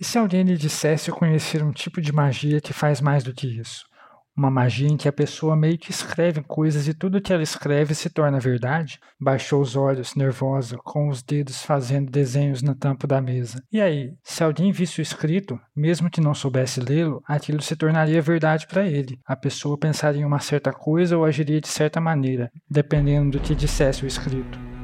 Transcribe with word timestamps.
E 0.00 0.04
se 0.04 0.16
alguém 0.16 0.44
lhe 0.44 0.56
dissesse 0.56 1.10
conhecer 1.10 1.60
um 1.60 1.72
tipo 1.72 2.00
de 2.00 2.12
magia 2.12 2.60
que 2.60 2.72
faz 2.72 3.00
mais 3.00 3.24
do 3.24 3.34
que 3.34 3.48
isso? 3.48 3.84
Uma 4.36 4.48
magia 4.48 4.86
em 4.86 4.96
que 4.96 5.08
a 5.08 5.12
pessoa 5.12 5.56
meio 5.56 5.76
que 5.76 5.90
escreve 5.90 6.40
coisas 6.44 6.86
e 6.86 6.94
tudo 6.94 7.20
que 7.20 7.32
ela 7.32 7.42
escreve 7.42 7.92
se 7.96 8.08
torna 8.08 8.38
verdade? 8.38 9.00
Baixou 9.20 9.60
os 9.60 9.74
olhos, 9.74 10.14
nervosa, 10.14 10.78
com 10.84 11.08
os 11.08 11.20
dedos 11.20 11.64
fazendo 11.64 12.12
desenhos 12.12 12.62
no 12.62 12.76
tampo 12.76 13.08
da 13.08 13.20
mesa. 13.20 13.60
E 13.72 13.80
aí, 13.80 14.14
se 14.22 14.44
alguém 14.44 14.70
visse 14.70 15.00
o 15.00 15.02
escrito, 15.02 15.58
mesmo 15.74 16.08
que 16.08 16.20
não 16.20 16.32
soubesse 16.32 16.78
lê-lo, 16.78 17.20
aquilo 17.26 17.60
se 17.60 17.74
tornaria 17.74 18.22
verdade 18.22 18.68
para 18.68 18.86
ele. 18.86 19.18
A 19.26 19.34
pessoa 19.34 19.76
pensaria 19.76 20.22
em 20.22 20.24
uma 20.24 20.38
certa 20.38 20.72
coisa 20.72 21.18
ou 21.18 21.24
agiria 21.24 21.60
de 21.60 21.66
certa 21.66 22.00
maneira, 22.00 22.52
dependendo 22.70 23.36
do 23.36 23.40
que 23.40 23.52
dissesse 23.52 24.04
o 24.04 24.06
escrito. 24.06 24.77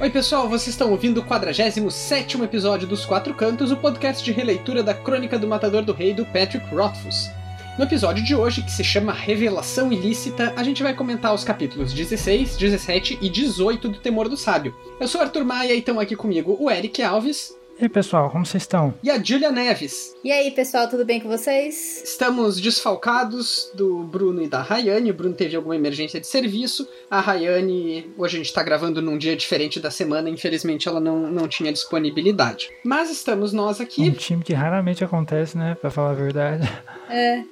Oi, 0.00 0.10
pessoal, 0.10 0.48
vocês 0.48 0.68
estão 0.68 0.92
ouvindo 0.92 1.18
o 1.18 1.24
47 1.24 2.40
episódio 2.44 2.86
dos 2.86 3.04
Quatro 3.04 3.34
Cantos, 3.34 3.72
o 3.72 3.76
podcast 3.76 4.24
de 4.24 4.30
releitura 4.30 4.80
da 4.80 4.94
Crônica 4.94 5.36
do 5.36 5.48
Matador 5.48 5.82
do 5.82 5.92
Rei 5.92 6.14
do 6.14 6.24
Patrick 6.24 6.64
Rothfuss. 6.72 7.28
No 7.76 7.82
episódio 7.82 8.24
de 8.24 8.32
hoje, 8.32 8.62
que 8.62 8.70
se 8.70 8.84
chama 8.84 9.12
Revelação 9.12 9.92
Ilícita, 9.92 10.54
a 10.56 10.62
gente 10.62 10.84
vai 10.84 10.94
comentar 10.94 11.34
os 11.34 11.42
capítulos 11.42 11.92
16, 11.92 12.56
17 12.56 13.18
e 13.20 13.28
18 13.28 13.88
do 13.88 13.98
Temor 13.98 14.28
do 14.28 14.36
Sábio. 14.36 14.72
Eu 15.00 15.08
sou 15.08 15.20
Arthur 15.20 15.44
Maia 15.44 15.74
e 15.74 15.80
estão 15.80 15.98
aqui 15.98 16.14
comigo 16.14 16.56
o 16.60 16.70
Eric 16.70 17.02
Alves. 17.02 17.57
E 17.80 17.84
aí, 17.84 17.88
pessoal, 17.88 18.28
como 18.28 18.44
vocês 18.44 18.64
estão? 18.64 18.92
E 19.04 19.08
a 19.08 19.22
Julia 19.22 19.52
Neves. 19.52 20.12
E 20.24 20.32
aí, 20.32 20.50
pessoal, 20.50 20.88
tudo 20.88 21.04
bem 21.04 21.20
com 21.20 21.28
vocês? 21.28 22.02
Estamos 22.02 22.60
desfalcados 22.60 23.70
do 23.72 24.02
Bruno 24.02 24.42
e 24.42 24.48
da 24.48 24.60
Rayane. 24.60 25.12
O 25.12 25.14
Bruno 25.14 25.32
teve 25.34 25.54
alguma 25.54 25.76
emergência 25.76 26.20
de 26.20 26.26
serviço. 26.26 26.88
A 27.08 27.20
Rayane, 27.20 28.10
hoje 28.18 28.34
a 28.34 28.38
gente 28.38 28.46
está 28.48 28.64
gravando 28.64 29.00
num 29.00 29.16
dia 29.16 29.36
diferente 29.36 29.78
da 29.78 29.92
semana, 29.92 30.28
infelizmente 30.28 30.88
ela 30.88 30.98
não, 30.98 31.30
não 31.30 31.46
tinha 31.46 31.72
disponibilidade. 31.72 32.68
Mas 32.84 33.10
estamos 33.10 33.52
nós 33.52 33.80
aqui. 33.80 34.02
Um 34.02 34.10
time 34.12 34.42
que 34.42 34.52
raramente 34.54 35.04
acontece, 35.04 35.56
né? 35.56 35.76
Pra 35.80 35.88
falar 35.88 36.10
a 36.10 36.14
verdade. 36.14 36.68
É. 37.08 37.44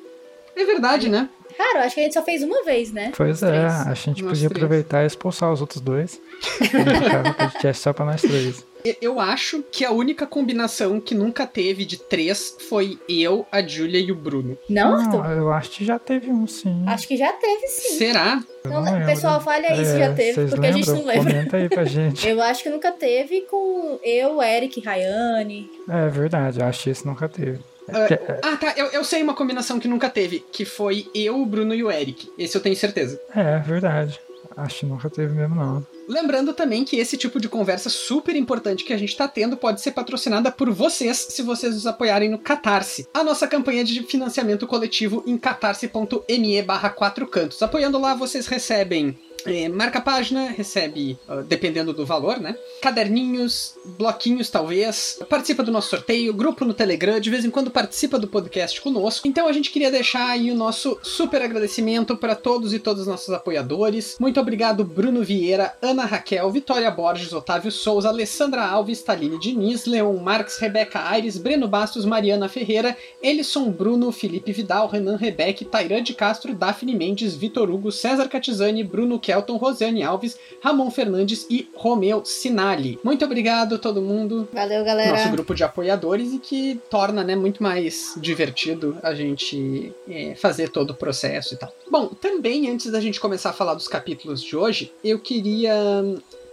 É 0.56 0.64
verdade, 0.64 1.08
né? 1.08 1.28
Cara, 1.56 1.78
eu 1.78 1.82
acho 1.84 1.94
que 1.94 2.00
a 2.00 2.04
gente 2.04 2.14
só 2.14 2.22
fez 2.22 2.42
uma 2.42 2.64
vez, 2.64 2.92
né? 2.92 3.12
Pois 3.16 3.42
é, 3.42 3.46
três. 3.48 3.86
a 3.86 3.94
gente 3.94 4.22
Nós 4.22 4.32
podia 4.32 4.48
três. 4.48 4.62
aproveitar 4.64 5.04
e 5.04 5.06
expulsar 5.06 5.52
os 5.52 5.60
outros 5.60 5.80
dois. 5.80 6.20
Podcast 7.38 7.82
só 7.82 7.92
pra 7.92 8.04
nós 8.04 8.20
três. 8.20 8.66
Eu 9.00 9.18
acho 9.20 9.62
que 9.70 9.84
a 9.84 9.90
única 9.90 10.26
combinação 10.26 11.00
que 11.00 11.14
nunca 11.14 11.46
teve 11.46 11.84
de 11.84 11.96
três 11.96 12.56
foi 12.68 12.98
eu, 13.08 13.46
a 13.50 13.62
Julia 13.62 14.00
e 14.00 14.12
o 14.12 14.14
Bruno. 14.14 14.56
Não, 14.68 14.94
Arthur? 14.94 15.22
Não, 15.24 15.32
eu 15.32 15.52
acho 15.52 15.70
que 15.70 15.84
já 15.84 15.98
teve 15.98 16.30
um, 16.30 16.46
sim. 16.46 16.84
Acho 16.86 17.08
que 17.08 17.16
já 17.16 17.32
teve, 17.32 17.66
sim. 17.68 17.98
Será? 17.98 18.42
Eu 18.64 18.70
Não, 18.70 18.82
lembro. 18.84 19.06
pessoal, 19.06 19.40
fale 19.40 19.66
aí 19.66 19.84
se 19.84 19.98
já 19.98 20.12
teve, 20.12 20.46
porque 20.48 20.66
a 20.66 20.72
gente 20.72 20.86
lembram? 20.90 21.04
não 21.04 21.06
lembra. 21.14 21.32
Comenta 21.32 21.56
aí 21.56 21.68
pra 21.68 21.84
gente. 21.84 22.28
Eu 22.28 22.42
acho 22.42 22.62
que 22.62 22.68
nunca 22.68 22.90
teve 22.92 23.42
com 23.42 23.98
eu, 24.02 24.42
Eric, 24.42 24.80
Rayane. 24.80 25.70
É 25.88 26.08
verdade, 26.08 26.60
eu 26.60 26.66
acho 26.66 26.82
que 26.84 26.90
esse 26.90 27.06
nunca 27.06 27.28
teve. 27.28 27.60
Ah, 27.88 28.06
É, 28.10 28.40
Ah, 28.42 28.56
tá. 28.56 28.74
Eu, 28.76 28.86
eu 28.86 29.04
sei 29.04 29.22
uma 29.22 29.34
combinação 29.34 29.78
que 29.78 29.86
nunca 29.86 30.10
teve, 30.10 30.40
que 30.50 30.64
foi 30.64 31.06
eu, 31.14 31.40
o 31.40 31.46
Bruno 31.46 31.72
e 31.74 31.84
o 31.84 31.90
Eric. 31.90 32.28
Esse 32.36 32.56
eu 32.56 32.60
tenho 32.60 32.74
certeza. 32.74 33.20
é 33.34 33.58
verdade. 33.60 34.18
Acho 34.56 34.80
que 34.80 34.86
nunca 34.86 35.10
teve 35.10 35.34
mesmo, 35.34 35.54
não. 35.54 35.86
Lembrando 36.08 36.54
também 36.54 36.84
que 36.84 36.96
esse 36.96 37.16
tipo 37.16 37.38
de 37.38 37.48
conversa 37.48 37.90
super 37.90 38.34
importante 38.34 38.84
que 38.84 38.92
a 38.92 38.96
gente 38.96 39.16
tá 39.16 39.28
tendo 39.28 39.56
pode 39.56 39.80
ser 39.80 39.90
patrocinada 39.90 40.50
por 40.50 40.70
vocês 40.70 41.26
se 41.30 41.42
vocês 41.42 41.74
nos 41.74 41.86
apoiarem 41.86 42.30
no 42.30 42.38
Catarse. 42.38 43.06
A 43.12 43.22
nossa 43.22 43.46
campanha 43.46 43.84
de 43.84 44.02
financiamento 44.04 44.66
coletivo 44.66 45.22
em 45.26 45.36
catarse.me 45.36 46.62
barra 46.62 46.88
quatro 46.88 47.26
cantos. 47.26 47.62
Apoiando 47.62 47.98
lá, 47.98 48.14
vocês 48.14 48.46
recebem 48.46 49.18
eh, 49.46 49.68
marca 49.68 50.00
página, 50.00 50.48
recebe, 50.48 51.18
ah, 51.28 51.42
dependendo 51.42 51.92
do 51.92 52.04
valor, 52.04 52.38
né? 52.40 52.56
Caderninhos, 52.80 53.74
bloquinhos 53.98 54.50
talvez, 54.50 55.18
participa 55.28 55.62
do 55.62 55.72
nosso 55.72 55.90
sorteio, 55.90 56.34
grupo 56.34 56.64
no 56.64 56.74
Telegram, 56.74 57.20
de 57.20 57.30
vez 57.30 57.44
em 57.44 57.50
quando 57.50 57.70
participa 57.70 58.18
do 58.18 58.28
podcast 58.28 58.80
conosco. 58.80 59.26
Então 59.26 59.48
a 59.48 59.52
gente 59.52 59.70
queria 59.70 59.90
deixar 59.90 60.30
aí 60.30 60.50
o 60.50 60.54
nosso 60.54 60.98
super 61.02 61.42
agradecimento 61.42 62.16
para 62.16 62.34
todos 62.34 62.72
e 62.72 62.78
todas 62.78 63.02
os 63.02 63.06
nossos 63.06 63.30
apoiadores. 63.30 64.16
Muito 64.18 64.40
obrigado, 64.40 64.84
Bruno 64.84 65.22
Vieira, 65.22 65.74
Ana 65.80 66.04
Raquel, 66.04 66.50
Vitória 66.50 66.90
Borges, 66.90 67.32
Otávio 67.32 67.70
Souza, 67.70 68.08
Alessandra 68.08 68.64
Alves, 68.64 69.02
Taline 69.02 69.38
Diniz, 69.38 69.86
Leon 69.86 70.16
Marques, 70.18 70.58
Rebeca 70.58 71.00
Aires, 71.08 71.38
Breno 71.38 71.68
Bastos, 71.68 72.04
Mariana 72.04 72.48
Ferreira, 72.48 72.96
Elisson 73.22 73.70
Bruno, 73.70 74.10
Felipe 74.12 74.52
Vidal, 74.52 74.88
Renan 74.88 75.16
Rebeck, 75.16 75.64
Tairan 75.64 76.02
de 76.02 76.14
Castro, 76.14 76.54
Daphne 76.54 76.94
Mendes, 76.94 77.34
Vitor 77.34 77.70
Hugo, 77.70 77.92
César 77.92 78.28
Catizani, 78.28 78.82
Bruno 78.82 79.18
Kelton, 79.36 79.56
Rosiane 79.56 80.02
Alves, 80.02 80.38
Ramon 80.62 80.90
Fernandes 80.90 81.46
e 81.50 81.68
Romeu 81.74 82.24
Sinali. 82.24 82.98
Muito 83.04 83.24
obrigado 83.24 83.78
todo 83.78 84.00
mundo 84.00 84.48
Valeu, 84.52 84.84
galera. 84.84 85.10
nosso 85.10 85.30
grupo 85.30 85.54
de 85.54 85.62
apoiadores 85.62 86.32
e 86.32 86.38
que 86.38 86.80
torna 86.90 87.22
né, 87.22 87.36
muito 87.36 87.62
mais 87.62 88.14
divertido 88.16 88.96
a 89.02 89.14
gente 89.14 89.92
é, 90.08 90.34
fazer 90.34 90.70
todo 90.70 90.90
o 90.90 90.94
processo 90.94 91.54
e 91.54 91.56
tal. 91.56 91.72
Bom, 91.90 92.08
também 92.08 92.70
antes 92.70 92.90
da 92.90 93.00
gente 93.00 93.20
começar 93.20 93.50
a 93.50 93.52
falar 93.52 93.74
dos 93.74 93.88
capítulos 93.88 94.42
de 94.42 94.56
hoje, 94.56 94.92
eu 95.04 95.18
queria 95.18 95.74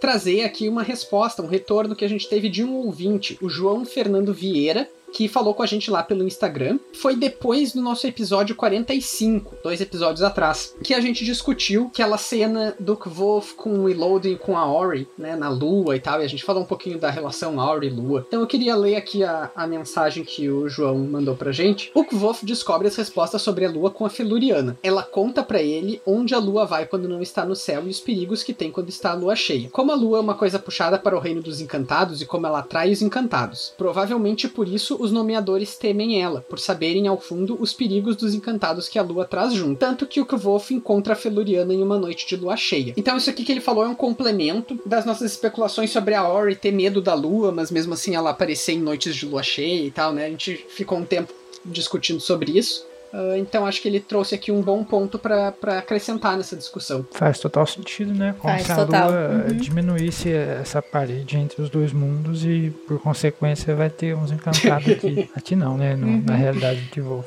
trazer 0.00 0.44
aqui 0.44 0.68
uma 0.68 0.82
resposta, 0.82 1.42
um 1.42 1.46
retorno 1.46 1.96
que 1.96 2.04
a 2.04 2.08
gente 2.08 2.28
teve 2.28 2.50
de 2.50 2.62
um 2.62 2.74
ouvinte, 2.74 3.38
o 3.40 3.48
João 3.48 3.84
Fernando 3.86 4.34
Vieira. 4.34 4.88
Que 5.14 5.28
falou 5.28 5.54
com 5.54 5.62
a 5.62 5.66
gente 5.66 5.92
lá 5.92 6.02
pelo 6.02 6.24
Instagram. 6.24 6.80
Foi 6.92 7.14
depois 7.14 7.72
do 7.72 7.80
nosso 7.80 8.04
episódio 8.04 8.56
45, 8.56 9.58
dois 9.62 9.80
episódios 9.80 10.22
atrás, 10.22 10.74
que 10.82 10.92
a 10.92 11.00
gente 11.00 11.24
discutiu 11.24 11.86
aquela 11.86 12.18
cena 12.18 12.74
do 12.80 12.96
Kvolf 12.96 13.54
com 13.54 13.78
o 13.78 13.88
Elodie 13.88 14.36
com 14.36 14.58
a 14.58 14.66
Ori, 14.66 15.06
né, 15.16 15.36
na 15.36 15.48
lua 15.48 15.94
e 15.94 16.00
tal, 16.00 16.20
e 16.20 16.24
a 16.24 16.28
gente 16.28 16.42
falou 16.42 16.64
um 16.64 16.66
pouquinho 16.66 16.98
da 16.98 17.10
relação 17.10 17.58
Ori 17.58 17.90
lua. 17.90 18.24
Então 18.26 18.40
eu 18.40 18.46
queria 18.48 18.74
ler 18.74 18.96
aqui 18.96 19.22
a, 19.22 19.52
a 19.54 19.68
mensagem 19.68 20.24
que 20.24 20.50
o 20.50 20.68
João 20.68 20.98
mandou 20.98 21.36
pra 21.36 21.52
gente. 21.52 21.92
O 21.94 22.04
Kvolf 22.04 22.42
descobre 22.42 22.88
as 22.88 22.96
respostas 22.96 23.40
sobre 23.40 23.64
a 23.64 23.70
lua 23.70 23.92
com 23.92 24.04
a 24.04 24.10
Feluriana. 24.10 24.76
Ela 24.82 25.04
conta 25.04 25.44
pra 25.44 25.62
ele 25.62 26.02
onde 26.04 26.34
a 26.34 26.38
lua 26.38 26.66
vai 26.66 26.86
quando 26.86 27.08
não 27.08 27.22
está 27.22 27.46
no 27.46 27.54
céu 27.54 27.86
e 27.86 27.90
os 27.90 28.00
perigos 28.00 28.42
que 28.42 28.52
tem 28.52 28.72
quando 28.72 28.88
está 28.88 29.12
a 29.12 29.14
lua 29.14 29.36
cheia. 29.36 29.70
Como 29.70 29.92
a 29.92 29.94
lua 29.94 30.18
é 30.18 30.20
uma 30.20 30.34
coisa 30.34 30.58
puxada 30.58 30.98
para 30.98 31.16
o 31.16 31.20
reino 31.20 31.40
dos 31.40 31.60
encantados 31.60 32.20
e 32.20 32.26
como 32.26 32.48
ela 32.48 32.58
atrai 32.58 32.90
os 32.90 33.00
encantados. 33.00 33.72
Provavelmente 33.78 34.48
por 34.48 34.66
isso 34.66 35.03
os 35.04 35.12
nomeadores 35.12 35.76
temem 35.76 36.20
ela, 36.20 36.40
por 36.40 36.58
saberem 36.58 37.06
ao 37.06 37.20
fundo 37.20 37.56
os 37.60 37.72
perigos 37.72 38.16
dos 38.16 38.34
encantados 38.34 38.88
que 38.88 38.98
a 38.98 39.02
lua 39.02 39.24
traz 39.24 39.52
junto. 39.52 39.78
Tanto 39.78 40.06
que 40.06 40.20
o 40.20 40.26
Kvolf 40.26 40.70
encontra 40.70 41.12
a 41.12 41.16
Feluriana 41.16 41.72
em 41.72 41.82
uma 41.82 41.98
noite 41.98 42.26
de 42.26 42.36
lua 42.36 42.56
cheia. 42.56 42.94
Então 42.96 43.16
isso 43.16 43.30
aqui 43.30 43.44
que 43.44 43.52
ele 43.52 43.60
falou 43.60 43.84
é 43.84 43.88
um 43.88 43.94
complemento 43.94 44.78
das 44.84 45.04
nossas 45.04 45.30
especulações 45.30 45.90
sobre 45.90 46.14
a 46.14 46.26
Ori 46.26 46.56
ter 46.56 46.72
medo 46.72 47.00
da 47.00 47.14
lua, 47.14 47.52
mas 47.52 47.70
mesmo 47.70 47.94
assim 47.94 48.14
ela 48.14 48.30
aparecer 48.30 48.72
em 48.72 48.80
noites 48.80 49.14
de 49.14 49.26
lua 49.26 49.42
cheia 49.42 49.84
e 49.84 49.90
tal, 49.90 50.12
né? 50.12 50.26
A 50.26 50.30
gente 50.30 50.64
ficou 50.68 50.98
um 50.98 51.04
tempo 51.04 51.32
discutindo 51.64 52.20
sobre 52.20 52.58
isso. 52.58 52.86
Ah, 53.16 53.38
então 53.38 53.64
acho 53.64 53.80
que 53.80 53.86
ele 53.86 54.00
trouxe 54.00 54.34
aqui 54.34 54.50
um 54.50 54.60
bom 54.60 54.82
ponto 54.82 55.18
pra 55.20 55.52
pra 55.52 55.78
acrescentar 55.78 56.36
nessa 56.36 56.56
discussão. 56.56 57.06
Faz 57.12 57.38
total 57.38 57.64
sentido, 57.64 58.12
né? 58.12 58.34
Como 58.40 58.52
Faz 58.52 58.66
se 58.66 58.72
a 58.72 58.76
total. 58.76 59.08
Lua 59.10 59.28
Uhum. 59.50 59.56
diminuísse 59.56 60.32
essa 60.32 60.82
parede 60.82 61.36
entre 61.36 61.62
os 61.62 61.70
dois 61.70 61.92
mundos 61.92 62.44
e, 62.44 62.72
por 62.88 62.98
consequência, 63.00 63.72
vai 63.76 63.88
ter 63.88 64.16
uns 64.16 64.32
encantados 64.32 64.88
aqui. 64.90 65.30
aqui 65.36 65.54
não, 65.54 65.76
né? 65.76 65.94
No- 65.94 66.06
Uhum. 66.08 66.24
Na 66.26 66.34
realidade 66.34 66.80
de 66.92 67.00
Wolf. 67.00 67.26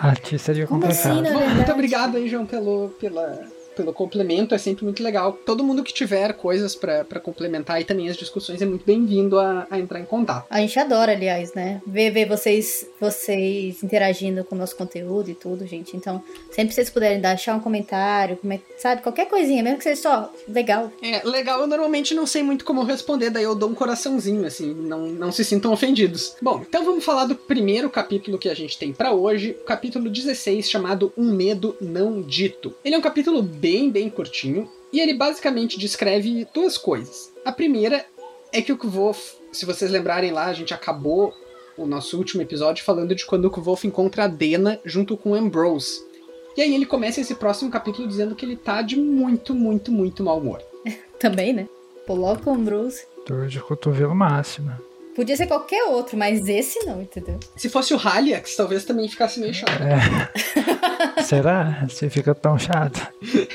Aqui 0.00 0.38
seria 0.38 0.66
Como 0.66 0.80
complicado. 0.80 1.20
assim? 1.20 1.32
Bom, 1.32 1.46
muito 1.50 1.72
obrigado 1.72 2.16
aí, 2.16 2.28
João, 2.28 2.46
pelo, 2.46 2.88
pela, 3.00 3.38
pelo 3.78 3.92
complemento. 3.92 4.54
É 4.54 4.58
sempre 4.58 4.84
muito 4.84 5.02
legal. 5.02 5.32
Todo 5.32 5.64
mundo 5.64 5.84
que 5.84 5.94
tiver 5.94 6.32
coisas 6.34 6.74
pra 6.74 6.98
pra 7.04 7.20
complementar 7.20 7.80
e 7.80 7.84
também 7.84 8.08
as 8.08 8.16
discussões 8.16 8.60
é 8.60 8.66
muito 8.66 8.84
bem-vindo 8.84 9.38
a, 9.38 9.66
a 9.70 9.78
entrar 9.78 10.00
em 10.00 10.04
contato. 10.04 10.46
A 10.50 10.60
gente 10.60 10.78
adora, 10.78 11.12
aliás, 11.12 11.54
né? 11.54 11.80
Ver, 11.86 12.10
ver 12.10 12.28
vocês, 12.28 12.86
vocês 13.00 13.82
interagindo 13.82 14.44
com 14.44 14.54
o 14.54 14.58
nosso 14.58 14.76
conteúdo 14.76 15.30
e 15.30 15.34
tudo, 15.34 15.66
gente. 15.66 15.96
Então, 15.96 16.22
sempre 16.50 16.68
que 16.68 16.74
vocês 16.74 16.90
puderem 16.90 17.20
deixar 17.20 17.54
um 17.54 17.60
comentário, 17.60 18.38
sabe? 18.76 19.02
Qualquer 19.02 19.26
coisinha, 19.26 19.62
mesmo 19.62 19.78
que 19.78 19.84
seja 19.84 20.02
só 20.02 20.32
legal. 20.48 20.92
É, 21.02 21.22
legal, 21.24 21.60
eu 21.60 21.66
normalmente 21.66 22.14
não 22.14 22.26
sei 22.26 22.42
muito 22.42 22.64
como 22.64 22.82
responder, 22.82 23.30
daí 23.30 23.44
eu 23.44 23.54
dou 23.54 23.70
um 23.70 23.74
coraçãozinho, 23.74 24.46
assim, 24.46 24.74
não, 24.74 25.08
não 25.08 25.32
se 25.32 25.44
sintam 25.44 25.72
ofendidos. 25.72 26.36
Bom, 26.40 26.64
então 26.66 26.84
vamos 26.84 27.04
falar 27.04 27.26
do 27.26 27.34
primeiro 27.34 27.90
capítulo 27.90 28.38
que 28.38 28.48
a 28.48 28.54
gente 28.54 28.78
tem 28.78 28.92
pra 28.92 29.12
hoje, 29.12 29.56
o 29.60 29.64
capítulo 29.64 30.08
16, 30.08 30.68
chamado 30.68 31.12
Um 31.16 31.32
Medo 31.32 31.76
Não 31.80 32.22
Dito. 32.22 32.74
Ele 32.84 32.94
é 32.94 32.98
um 32.98 33.02
capítulo 33.02 33.42
bem, 33.42 33.67
bem 33.90 34.08
curtinho, 34.08 34.70
e 34.92 35.00
ele 35.00 35.14
basicamente 35.14 35.78
descreve 35.78 36.46
duas 36.54 36.78
coisas. 36.78 37.32
A 37.44 37.52
primeira 37.52 38.04
é 38.52 38.62
que 38.62 38.72
o 38.72 38.78
Kvolf, 38.78 39.34
se 39.52 39.66
vocês 39.66 39.90
lembrarem 39.90 40.30
lá, 40.30 40.46
a 40.46 40.52
gente 40.52 40.72
acabou 40.72 41.32
o 41.76 41.86
nosso 41.86 42.16
último 42.16 42.42
episódio 42.42 42.84
falando 42.84 43.14
de 43.14 43.26
quando 43.26 43.44
o 43.44 43.50
Kvolf 43.50 43.84
encontra 43.84 44.24
a 44.24 44.28
Dena 44.28 44.80
junto 44.84 45.16
com 45.16 45.30
o 45.30 45.34
Ambrose. 45.34 46.06
E 46.56 46.62
aí 46.62 46.74
ele 46.74 46.86
começa 46.86 47.20
esse 47.20 47.34
próximo 47.34 47.70
capítulo 47.70 48.08
dizendo 48.08 48.34
que 48.34 48.44
ele 48.44 48.56
tá 48.56 48.82
de 48.82 48.96
muito, 48.96 49.54
muito, 49.54 49.92
muito 49.92 50.24
mau 50.24 50.38
humor. 50.38 50.60
Também, 51.20 51.52
né? 51.52 51.68
Com 52.04 52.14
o 52.14 52.58
Bruce. 52.58 53.06
Dor 53.26 53.48
de 53.48 53.60
cotovelo 53.60 54.14
máxima. 54.14 54.80
Podia 55.18 55.36
ser 55.36 55.48
qualquer 55.48 55.82
outro, 55.86 56.16
mas 56.16 56.48
esse 56.48 56.86
não, 56.86 57.02
entendeu? 57.02 57.40
Se 57.56 57.68
fosse 57.68 57.92
o 57.92 57.98
Haliax, 57.98 58.54
talvez 58.54 58.84
também 58.84 59.08
ficasse 59.08 59.40
meio 59.40 59.52
chato. 59.52 59.82
É. 59.82 61.22
Será? 61.26 61.84
Se 61.90 62.08
fica 62.08 62.36
tão 62.36 62.56
chato? 62.56 63.04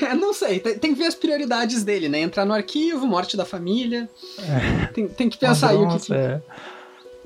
É, 0.02 0.14
não 0.14 0.34
sei, 0.34 0.60
tem, 0.60 0.78
tem, 0.78 0.92
que 0.92 0.98
ver 0.98 1.06
as 1.06 1.14
prioridades 1.14 1.82
dele, 1.82 2.06
né? 2.06 2.20
Entrar 2.20 2.44
no 2.44 2.52
arquivo, 2.52 3.06
morte 3.06 3.34
da 3.34 3.46
família. 3.46 4.10
É. 4.40 4.86
Tem, 4.88 5.08
tem, 5.08 5.30
que 5.30 5.38
pensar 5.38 5.70
aí 5.70 5.76
o 5.78 5.88
que. 5.88 6.04
que... 6.04 6.12
É. 6.12 6.42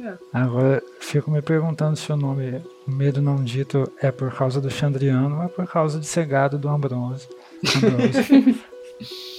É. 0.01 0.15
Agora, 0.33 0.81
fico 1.01 1.33
me 1.33 1.43
perguntando 1.43 1.97
se 1.97 2.13
o 2.13 2.17
nome 2.17 2.63
Medo 2.87 3.21
Não 3.21 3.43
Dito 3.43 3.91
é 4.01 4.13
por 4.13 4.33
causa 4.33 4.61
do 4.61 4.71
Chandriano 4.71 5.39
ou 5.39 5.43
é 5.43 5.49
por 5.49 5.67
causa 5.67 5.99
de 5.99 6.07
Cegado 6.07 6.57
do 6.57 6.69
Ambrose. 6.69 7.27
Ambrose. 7.75 8.63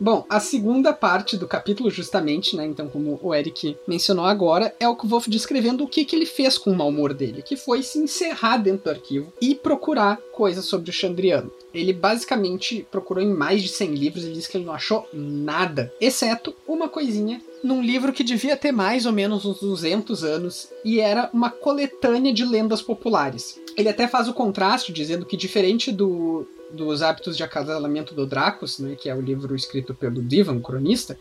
Bom, 0.00 0.24
a 0.28 0.38
segunda 0.38 0.92
parte 0.92 1.36
do 1.36 1.48
capítulo, 1.48 1.90
justamente, 1.90 2.54
né? 2.54 2.64
Então, 2.64 2.88
como 2.88 3.18
o 3.20 3.34
Eric 3.34 3.76
mencionou 3.86 4.24
agora, 4.24 4.72
é 4.78 4.88
o 4.88 4.94
Wolf 4.94 5.26
descrevendo 5.26 5.82
o 5.82 5.88
que, 5.88 6.04
que 6.04 6.14
ele 6.14 6.24
fez 6.24 6.56
com 6.56 6.70
o 6.70 6.76
mau 6.76 6.88
humor 6.88 7.12
dele, 7.12 7.42
que 7.42 7.56
foi 7.56 7.82
se 7.82 7.98
encerrar 7.98 8.58
dentro 8.58 8.84
do 8.84 8.90
arquivo 8.90 9.32
e 9.40 9.56
procurar 9.56 10.18
coisas 10.32 10.66
sobre 10.66 10.90
o 10.90 10.92
Chandriano. 10.92 11.50
Ele 11.74 11.92
basicamente 11.92 12.86
procurou 12.92 13.24
em 13.24 13.34
mais 13.34 13.60
de 13.60 13.68
100 13.68 13.94
livros 13.94 14.24
e 14.24 14.32
disse 14.32 14.48
que 14.48 14.56
ele 14.56 14.66
não 14.66 14.72
achou 14.72 15.08
nada, 15.12 15.92
exceto 16.00 16.54
uma 16.66 16.88
coisinha 16.88 17.42
num 17.62 17.82
livro 17.82 18.12
que 18.12 18.22
devia 18.22 18.56
ter 18.56 18.70
mais 18.70 19.04
ou 19.04 19.12
menos 19.12 19.44
uns 19.44 19.58
200 19.58 20.22
anos 20.22 20.68
e 20.84 21.00
era 21.00 21.28
uma 21.32 21.50
coletânea 21.50 22.32
de 22.32 22.44
lendas 22.44 22.80
populares. 22.80 23.60
Ele 23.76 23.88
até 23.88 24.06
faz 24.06 24.28
o 24.28 24.34
contraste 24.34 24.92
dizendo 24.92 25.26
que 25.26 25.36
diferente 25.36 25.90
do 25.90 26.46
dos 26.70 27.02
hábitos 27.02 27.36
de 27.36 27.42
acasalamento 27.42 28.14
do 28.14 28.26
Dracos, 28.26 28.78
né, 28.78 28.94
que 28.94 29.08
é 29.08 29.14
o 29.14 29.20
livro 29.20 29.54
escrito 29.54 29.94
pelo 29.94 30.22
Divan, 30.22 30.60
cronista, 30.60 31.18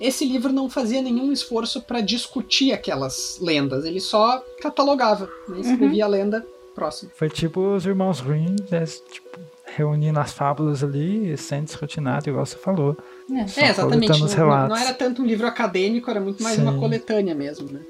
esse 0.00 0.24
livro 0.24 0.52
não 0.52 0.68
fazia 0.68 1.00
nenhum 1.00 1.32
esforço 1.32 1.82
para 1.82 2.00
discutir 2.00 2.72
aquelas 2.72 3.38
lendas, 3.40 3.84
ele 3.84 4.00
só 4.00 4.44
catalogava, 4.60 5.28
né, 5.48 5.60
escrevia 5.60 6.06
uhum. 6.06 6.12
a 6.12 6.16
lenda 6.16 6.46
próxima. 6.74 7.10
Foi 7.14 7.30
tipo 7.30 7.74
os 7.74 7.86
irmãos 7.86 8.20
Grimm, 8.20 8.56
né, 8.70 8.84
tipo, 8.84 9.38
reunindo 9.64 10.18
as 10.18 10.32
fábulas 10.32 10.84
ali 10.84 11.36
sem 11.36 11.64
discutir 11.64 12.00
nada, 12.00 12.28
igual 12.28 12.44
você 12.44 12.56
falou. 12.56 12.96
É, 13.30 13.60
é 13.60 13.70
exatamente. 13.70 14.20
Não, 14.20 14.68
não, 14.68 14.76
era 14.76 14.94
tanto 14.94 15.22
um 15.22 15.26
livro 15.26 15.46
acadêmico, 15.46 16.10
era 16.10 16.20
muito 16.20 16.42
mais 16.42 16.56
Sim. 16.56 16.62
uma 16.62 16.78
coletânea 16.78 17.34
mesmo, 17.34 17.70
né? 17.72 17.80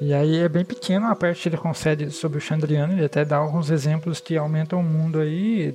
E 0.00 0.12
aí 0.12 0.38
é 0.38 0.48
bem 0.48 0.64
pequeno 0.64 1.06
a 1.06 1.16
parte 1.16 1.42
que 1.42 1.48
ele 1.48 1.56
concede 1.56 2.10
sobre 2.10 2.38
o 2.38 2.40
Chandriano, 2.40 2.92
ele 2.92 3.04
até 3.04 3.24
dá 3.24 3.36
alguns 3.36 3.70
exemplos 3.70 4.20
que 4.20 4.36
aumentam 4.36 4.80
o 4.80 4.84
mundo 4.84 5.18
aí, 5.18 5.74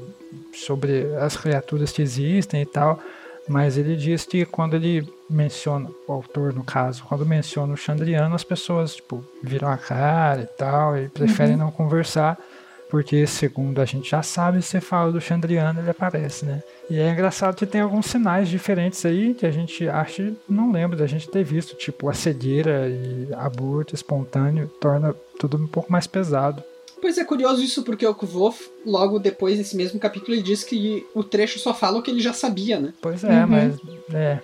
sobre 0.54 1.16
as 1.16 1.36
criaturas 1.36 1.92
que 1.92 2.02
existem 2.02 2.62
e 2.62 2.66
tal, 2.66 3.00
mas 3.48 3.78
ele 3.78 3.96
diz 3.96 4.24
que 4.26 4.46
quando 4.46 4.76
ele 4.76 5.08
menciona, 5.30 5.90
o 6.08 6.14
autor 6.14 6.54
no 6.54 6.64
caso, 6.64 7.04
quando 7.04 7.26
menciona 7.26 7.74
o 7.74 7.78
Chandriano, 7.78 8.36
as 8.36 8.44
pessoas, 8.44 8.96
tipo, 8.96 9.26
viram 9.44 9.70
a 9.70 9.78
cara 9.78 10.44
e 10.44 10.48
tal, 10.58 10.98
e 10.98 11.10
preferem 11.10 11.54
uhum. 11.54 11.60
não 11.60 11.72
conversar, 11.72 12.38
porque 12.90 13.26
segundo 13.26 13.82
a 13.82 13.86
gente 13.86 14.10
já 14.10 14.22
sabe, 14.22 14.62
se 14.62 14.80
fala 14.80 15.12
do 15.12 15.20
Chandriano, 15.20 15.80
ele 15.80 15.90
aparece, 15.90 16.46
né? 16.46 16.62
E 16.92 17.00
é 17.00 17.10
engraçado 17.10 17.56
que 17.56 17.66
tem 17.66 17.80
alguns 17.80 18.08
sinais 18.08 18.50
diferentes 18.50 19.06
aí 19.06 19.34
que 19.34 19.46
a 19.46 19.52
gente 19.52 19.88
acha, 19.88 20.34
não 20.48 20.74
lembra 20.74 20.98
da 20.98 21.08
gente 21.08 21.30
ter 21.30 21.42
visto, 21.42 21.74
tipo 21.74 22.10
a 22.10 22.14
cegueira 22.14 22.90
e 22.90 23.30
aborto 23.34 23.96
espontâneo 23.96 24.68
torna 24.82 25.16
tudo 25.40 25.56
um 25.56 25.68
pouco 25.68 25.90
mais 25.90 26.06
pesado. 26.06 26.62
Pois 27.00 27.18
é 27.18 27.24
curioso 27.24 27.64
isso, 27.64 27.84
porque 27.84 28.06
o 28.06 28.14
Kvof, 28.14 28.70
logo 28.86 29.20
depois 29.20 29.58
desse 29.58 29.78
mesmo 29.78 30.02
capítulo, 30.02 30.34
ele 30.34 30.44
diz 30.44 30.66
que 30.66 31.08
o 31.16 31.24
trecho 31.24 31.60
só 31.60 31.74
fala 31.74 31.98
o 31.98 32.02
que 32.02 32.12
ele 32.12 32.20
já 32.20 32.34
sabia, 32.34 32.78
né? 32.78 32.94
Pois 33.02 33.24
é, 33.24 33.42
uhum. 33.42 33.48
mas 33.48 33.80
é, 34.14 34.40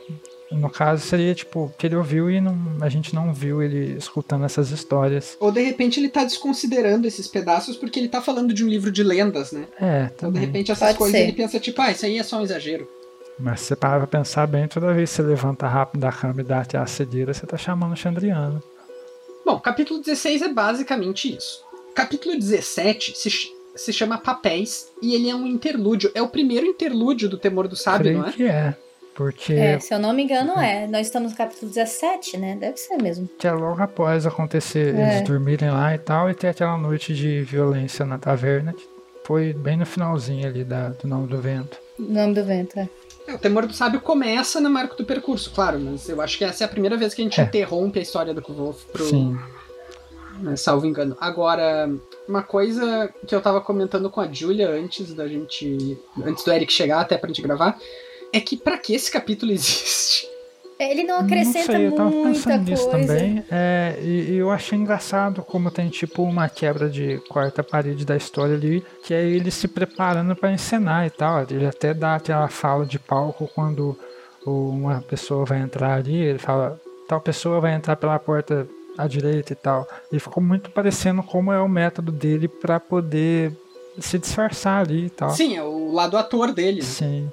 no 0.56 0.70
caso, 0.70 1.06
seria 1.06 1.36
tipo 1.36 1.74
que 1.78 1.88
ele 1.88 1.96
ouviu 1.96 2.30
e 2.30 2.40
não, 2.40 2.58
a 2.82 2.88
gente 2.90 3.14
não 3.14 3.34
viu 3.34 3.62
ele 3.62 3.98
escutando 3.98 4.46
essas 4.46 4.72
histórias. 4.72 5.36
Ou 5.40 5.52
de 5.52 5.62
repente 5.62 6.00
ele 6.00 6.10
tá 6.10 6.24
desconsiderando 6.24 7.08
esses 7.08 7.28
pedaços 7.28 7.76
porque 7.76 8.00
ele 8.00 8.08
tá 8.08 8.22
falando 8.22 8.54
de 8.54 8.64
um 8.64 8.68
livro 8.68 8.92
de 8.92 9.04
lendas, 9.04 9.52
né? 9.52 9.68
É, 9.80 10.06
também. 10.10 10.28
Ou 10.28 10.32
de 10.32 10.40
repente 10.40 10.72
essas 10.72 10.88
Pode 10.90 10.98
coisas 10.98 11.18
ser. 11.18 11.24
ele 11.24 11.34
pensa, 11.34 11.60
tipo, 11.60 11.82
ah, 11.82 11.92
isso 11.92 12.06
aí 12.06 12.18
é 12.18 12.24
só 12.24 12.38
um 12.40 12.44
exagero. 12.44 12.88
Mas 13.40 13.60
se 13.60 13.68
você 13.68 13.76
parar 13.76 13.98
pra 14.00 14.20
pensar 14.20 14.48
bem, 14.48 14.68
toda 14.68 14.94
vez 14.94 15.10
que 15.10 15.18
você 15.18 15.22
levanta 15.22 15.68
rápido 15.68 16.02
da 16.02 16.12
cama 16.12 16.42
e 16.42 16.44
dá 16.44 16.62
até 16.62 16.78
a 16.78 16.86
seguida, 16.88 17.34
você 17.34 17.46
tá 17.46 17.58
chamando 17.58 17.94
o 17.94 17.98
Chandriano. 17.98 18.64
Bom, 19.46 19.60
capítulo 19.60 20.00
16 20.02 20.42
é 20.42 20.48
basicamente 20.50 21.36
isso. 21.36 21.64
Capítulo 21.94 22.36
17 22.36 23.14
se, 23.16 23.30
se 23.76 23.94
chama 23.94 24.18
Papéis 24.18 24.88
e 25.02 25.14
ele 25.14 25.30
é 25.30 25.36
um 25.36 25.46
interlúdio. 25.46 26.12
É 26.16 26.22
o 26.22 26.28
primeiro 26.28 26.66
interlúdio 26.66 27.30
do 27.30 27.38
Temor 27.38 27.68
do 27.68 27.76
Sábio, 27.76 28.04
Creio 28.06 28.20
não 28.20 28.28
é? 28.28 28.32
que 28.32 28.44
é. 28.44 28.76
Porque. 29.18 29.54
É, 29.54 29.80
se 29.80 29.92
eu 29.92 29.98
não 29.98 30.14
me 30.14 30.24
engano, 30.24 30.54
uhum. 30.54 30.62
é. 30.62 30.86
Nós 30.86 31.08
estamos 31.08 31.32
no 31.32 31.38
capítulo 31.38 31.72
17, 31.72 32.38
né? 32.38 32.56
Deve 32.56 32.78
ser 32.78 32.98
mesmo. 33.02 33.28
Que 33.40 33.48
é 33.48 33.52
logo 33.52 33.82
após 33.82 34.28
acontecer 34.28 34.96
é. 34.96 35.16
eles 35.16 35.28
dormirem 35.28 35.72
lá 35.72 35.96
e 35.96 35.98
tal, 35.98 36.30
e 36.30 36.36
ter 36.36 36.50
aquela 36.50 36.78
noite 36.78 37.16
de 37.16 37.42
violência 37.42 38.06
na 38.06 38.20
taverna. 38.20 38.74
Que 38.74 38.88
foi 39.24 39.54
bem 39.54 39.76
no 39.76 39.88
finalzinho 39.88 40.48
ali 40.48 40.64
da, 40.64 40.90
do 40.90 41.08
Nome 41.08 41.28
do 41.28 41.42
Vento. 41.42 41.80
Nome 41.98 42.36
do 42.36 42.46
Vento, 42.46 42.80
é. 42.80 42.88
É, 43.28 43.34
o 43.34 43.40
Temor 43.40 43.66
do 43.66 43.74
Sábio 43.74 44.00
começa 44.02 44.62
no 44.62 44.70
marco 44.70 44.96
do 44.96 45.04
percurso, 45.04 45.52
claro, 45.52 45.80
mas 45.80 46.08
eu 46.08 46.22
acho 46.22 46.38
que 46.38 46.46
essa 46.46 46.64
é 46.64 46.66
a 46.66 46.70
primeira 46.70 46.96
vez 46.96 47.16
que 47.16 47.22
a 47.22 47.26
gente 47.26 47.42
é. 47.42 47.44
interrompe 47.44 47.98
a 47.98 48.02
história 48.04 48.36
do 48.36 48.42
Kvolf 48.42 48.86
pro. 48.86 49.04
Sim. 49.04 49.36
Né, 50.40 50.56
salvo 50.56 50.86
engano. 50.86 51.18
Agora, 51.20 51.90
uma 52.30 52.44
coisa 52.44 53.12
que 53.26 53.34
eu 53.34 53.42
tava 53.42 53.60
comentando 53.62 54.12
com 54.12 54.22
a 54.22 54.32
Julia 54.32 54.70
antes 54.70 55.12
da 55.16 55.28
gente. 55.28 56.00
Antes 56.24 56.44
do 56.44 56.52
Eric 56.52 56.72
chegar 56.72 57.02
até 57.02 57.18
pra 57.18 57.30
gente 57.30 57.42
gravar 57.42 57.80
é 58.34 58.40
que 58.40 58.58
para 58.58 58.78
que 58.78 58.94
esse 58.94 59.12
capítulo 59.12 59.52
existe? 59.52 60.28
Ele 60.80 61.04
não 61.04 61.20
acrescenta 61.20 61.74
não 61.74 61.80
sei, 61.80 61.88
eu 61.88 61.92
tava 61.94 62.12
pensando 62.12 62.70
nisso 62.70 62.90
também. 62.90 63.44
É, 63.50 63.98
e, 64.00 64.32
e, 64.32 64.36
eu 64.36 64.52
achei 64.52 64.78
engraçado 64.78 65.42
como 65.42 65.72
tem 65.72 65.90
tipo 65.90 66.22
uma 66.22 66.48
quebra 66.48 66.88
de 66.88 67.18
quarta 67.30 67.64
parede 67.64 68.06
da 68.06 68.16
história 68.16 68.54
ali, 68.54 68.86
que 69.04 69.12
é 69.12 69.26
ele 69.26 69.50
se 69.50 69.68
preparando 69.68 70.36
para 70.36 70.52
encenar 70.52 71.08
e 71.08 71.10
tal. 71.10 71.42
Ele 71.50 71.66
até 71.66 71.96
dá 71.96 72.16
aquela 72.16 72.48
fala 72.48 72.86
de 72.86 73.00
palco 73.00 73.50
quando 73.56 73.98
uma 74.46 75.02
pessoa 75.02 75.46
vai 75.46 75.60
entrar 75.60 75.96
ali, 75.96 76.16
ele 76.16 76.40
fala, 76.40 76.80
tal 77.08 77.20
pessoa 77.20 77.60
vai 77.60 77.74
entrar 77.74 77.96
pela 77.96 78.18
porta 78.20 78.68
à 78.98 79.08
direita 79.08 79.54
e 79.54 79.56
tal. 79.56 79.88
E 80.12 80.20
ficou 80.20 80.44
muito 80.44 80.70
parecendo 80.70 81.24
como 81.24 81.52
é 81.52 81.60
o 81.60 81.68
método 81.68 82.12
dele 82.12 82.48
para 82.48 82.80
poder 82.80 83.52
se 84.00 84.20
disfarçar 84.20 84.86
ali 84.86 85.06
e 85.06 85.10
tal. 85.10 85.32
Sim, 85.32 85.58
é 85.58 85.64
o 85.64 85.92
lado 85.92 86.18
ator 86.18 86.54
dele. 86.54 86.82
Né? 86.82 86.86
Sim. 86.86 87.32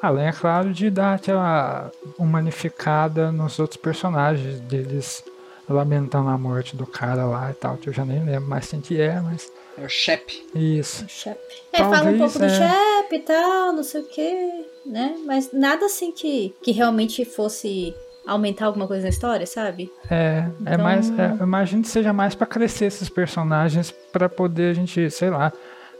Além, 0.00 0.26
é 0.26 0.32
claro, 0.32 0.72
de 0.72 0.90
dar 0.90 1.14
aquela 1.14 1.90
humanificada 2.18 3.32
nos 3.32 3.58
outros 3.58 3.80
personagens, 3.80 4.60
deles 4.60 5.24
lamentando 5.68 6.28
a 6.28 6.38
morte 6.38 6.76
do 6.76 6.86
cara 6.86 7.24
lá 7.24 7.50
e 7.50 7.54
tal, 7.54 7.76
que 7.76 7.88
eu 7.88 7.92
já 7.92 8.04
nem 8.04 8.24
lembro 8.24 8.48
mais 8.48 8.68
quem 8.68 8.80
que 8.80 9.00
é, 9.00 9.20
mas. 9.20 9.50
É 9.78 9.84
o 9.84 9.88
Shep. 9.88 10.46
Isso. 10.54 11.04
O 11.04 11.08
Shep. 11.08 11.38
É, 11.72 11.78
Talvez, 11.78 11.98
fala 11.98 12.10
um 12.10 12.18
pouco 12.18 12.38
é... 12.38 12.46
do 12.46 12.50
Shep 12.50 13.14
e 13.14 13.18
tal, 13.20 13.72
não 13.72 13.82
sei 13.82 14.00
o 14.00 14.04
que, 14.04 14.66
né? 14.86 15.16
Mas 15.26 15.50
nada 15.52 15.86
assim 15.86 16.12
que, 16.12 16.54
que 16.62 16.72
realmente 16.72 17.24
fosse 17.24 17.94
aumentar 18.26 18.66
alguma 18.66 18.86
coisa 18.86 19.04
na 19.04 19.08
história, 19.08 19.46
sabe? 19.46 19.90
É, 20.10 20.16
é 20.16 20.50
então... 20.60 20.72
é 20.72 20.76
mais. 20.76 21.18
É, 21.18 21.36
eu 21.38 21.46
imagino 21.46 21.82
que 21.82 21.88
seja 21.88 22.12
mais 22.12 22.34
para 22.34 22.46
crescer 22.46 22.86
esses 22.86 23.08
personagens 23.08 23.90
para 24.12 24.28
poder 24.28 24.70
a 24.70 24.74
gente, 24.74 25.10
sei 25.10 25.30
lá, 25.30 25.52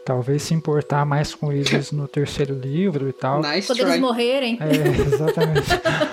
talvez 0.06 0.44
se 0.44 0.54
importar 0.54 1.04
mais 1.04 1.34
com 1.34 1.52
eles 1.52 1.90
no 1.90 2.06
terceiro 2.06 2.54
livro 2.54 3.08
e 3.08 3.12
tal. 3.12 3.42
Nice 3.42 3.66
Quando 3.66 3.80
eles 3.80 4.00
morrerem. 4.00 4.56
É, 4.60 5.14
exatamente. 5.14 5.68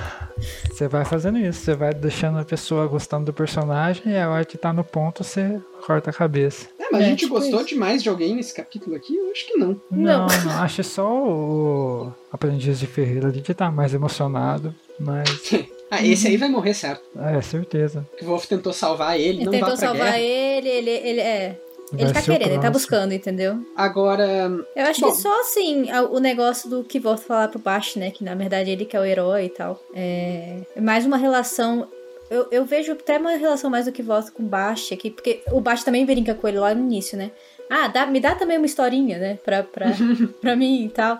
você 0.73 0.87
vai 0.87 1.05
fazendo 1.05 1.37
isso, 1.37 1.59
você 1.59 1.75
vai 1.75 1.93
deixando 1.93 2.39
a 2.39 2.43
pessoa 2.43 2.87
gostando 2.87 3.25
do 3.25 3.33
personagem 3.33 4.01
e 4.07 4.17
a 4.17 4.27
hora 4.27 4.43
que 4.43 4.57
tá 4.57 4.73
no 4.73 4.83
ponto 4.83 5.23
você 5.23 5.61
corta 5.85 6.09
a 6.09 6.13
cabeça. 6.13 6.67
É, 6.79 6.85
mas 6.91 7.01
é, 7.01 7.05
a 7.05 7.09
gente 7.09 7.19
tipo 7.19 7.35
gostou 7.35 7.59
isso. 7.59 7.69
demais 7.69 8.01
de 8.01 8.09
alguém 8.09 8.35
nesse 8.35 8.51
capítulo 8.51 8.95
aqui? 8.95 9.15
Eu 9.15 9.31
acho 9.31 9.45
que 9.45 9.57
não. 9.57 9.79
Não, 9.91 10.27
não, 10.27 10.43
não 10.45 10.61
acho 10.63 10.83
só 10.83 11.07
o 11.07 12.11
Aprendiz 12.31 12.79
de 12.79 12.87
Ferreira 12.87 13.27
ali 13.27 13.41
que 13.41 13.53
tá 13.53 13.69
mais 13.69 13.93
emocionado, 13.93 14.73
mas. 14.99 15.29
ah, 15.91 16.03
esse 16.03 16.27
aí 16.27 16.37
vai 16.37 16.49
morrer 16.49 16.73
certo. 16.73 17.03
É, 17.15 17.39
certeza. 17.43 18.07
O 18.19 18.25
Wolf 18.25 18.47
tentou 18.47 18.73
salvar 18.73 19.19
ele, 19.19 19.43
ele 19.43 19.45
não 19.45 19.51
tentou 19.51 19.77
salvar 19.77 20.13
guerra. 20.13 20.19
ele, 20.19 20.67
ele, 20.67 20.89
ele 20.89 21.21
é. 21.21 21.59
Ele 21.97 22.13
tá 22.13 22.21
querendo, 22.21 22.51
ele 22.51 22.61
tá 22.61 22.69
buscando, 22.69 23.13
entendeu? 23.13 23.63
Agora. 23.75 24.49
Eu 24.75 24.85
acho 24.85 25.01
bom, 25.01 25.11
que 25.11 25.17
só 25.17 25.41
assim, 25.41 25.85
o 26.11 26.19
negócio 26.19 26.69
do 26.69 26.83
que 26.83 26.99
volta 26.99 27.21
a 27.21 27.25
falar 27.25 27.47
pro 27.49 27.59
Bash, 27.59 27.95
né? 27.95 28.11
Que 28.11 28.23
na 28.23 28.35
verdade 28.35 28.71
ele 28.71 28.85
que 28.85 28.95
é 28.95 28.99
o 28.99 29.05
herói 29.05 29.45
e 29.45 29.49
tal. 29.49 29.81
É 29.93 30.61
mais 30.81 31.05
uma 31.05 31.17
relação. 31.17 31.87
Eu, 32.29 32.47
eu 32.51 32.65
vejo 32.65 32.93
até 32.93 33.17
uma 33.17 33.31
relação 33.31 33.69
mais 33.69 33.85
do 33.85 33.91
que 33.91 34.01
volta 34.01 34.31
com 34.31 34.43
o 34.43 34.47
Bash 34.47 34.91
aqui, 34.91 35.11
porque 35.11 35.41
o 35.51 35.61
Bash 35.61 35.83
também 35.83 36.05
brinca 36.05 36.33
com 36.33 36.47
ele 36.47 36.59
lá 36.59 36.73
no 36.73 36.81
início, 36.81 37.17
né? 37.17 37.31
Ah, 37.69 37.87
dá, 37.87 38.05
me 38.05 38.19
dá 38.19 38.35
também 38.35 38.57
uma 38.57 38.65
historinha, 38.65 39.17
né? 39.17 39.39
Pra, 39.43 39.63
pra, 39.63 39.87
pra 40.41 40.55
mim 40.55 40.85
e 40.85 40.89
tal. 40.89 41.19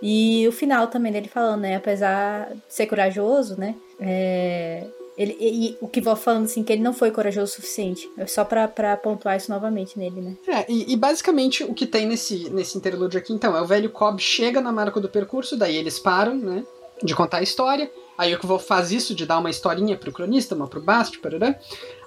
E 0.00 0.46
o 0.48 0.52
final 0.52 0.88
também 0.88 1.12
dele 1.12 1.28
falando, 1.28 1.60
né? 1.60 1.76
Apesar 1.76 2.50
de 2.50 2.60
ser 2.68 2.86
corajoso, 2.86 3.58
né? 3.58 3.76
É, 4.00 4.84
ele, 5.16 5.36
e, 5.38 5.76
o 5.80 5.88
que 5.88 6.00
vou 6.00 6.16
falando 6.16 6.44
assim, 6.44 6.62
que 6.62 6.72
ele 6.72 6.82
não 6.82 6.94
foi 6.94 7.10
corajoso 7.10 7.52
o 7.52 7.54
suficiente. 7.54 8.10
É 8.16 8.26
só 8.26 8.44
pra, 8.44 8.66
pra 8.66 8.96
pontuar 8.96 9.36
isso 9.36 9.50
novamente 9.50 9.98
nele, 9.98 10.20
né? 10.20 10.36
É, 10.48 10.64
e, 10.70 10.92
e, 10.92 10.96
basicamente 10.96 11.64
o 11.64 11.74
que 11.74 11.86
tem 11.86 12.06
nesse, 12.06 12.48
nesse 12.50 12.78
interlúdio 12.78 13.18
aqui, 13.18 13.32
então, 13.32 13.56
é 13.56 13.60
o 13.60 13.66
velho 13.66 13.90
Cobb 13.90 14.20
chega 14.20 14.60
na 14.60 14.72
marca 14.72 15.00
do 15.00 15.08
percurso, 15.08 15.56
daí 15.56 15.76
eles 15.76 15.98
param, 15.98 16.34
né? 16.34 16.64
De 17.02 17.14
contar 17.14 17.38
a 17.38 17.42
história. 17.42 17.90
Aí 18.16 18.34
o 18.34 18.38
que 18.38 18.46
vou 18.46 18.58
faz 18.58 18.92
isso 18.92 19.14
de 19.14 19.26
dar 19.26 19.38
uma 19.38 19.50
historinha 19.50 19.96
pro 19.96 20.12
cronista, 20.12 20.54
uma 20.54 20.68
pro 20.68 20.80
Bast, 20.80 21.18
parará. 21.18 21.58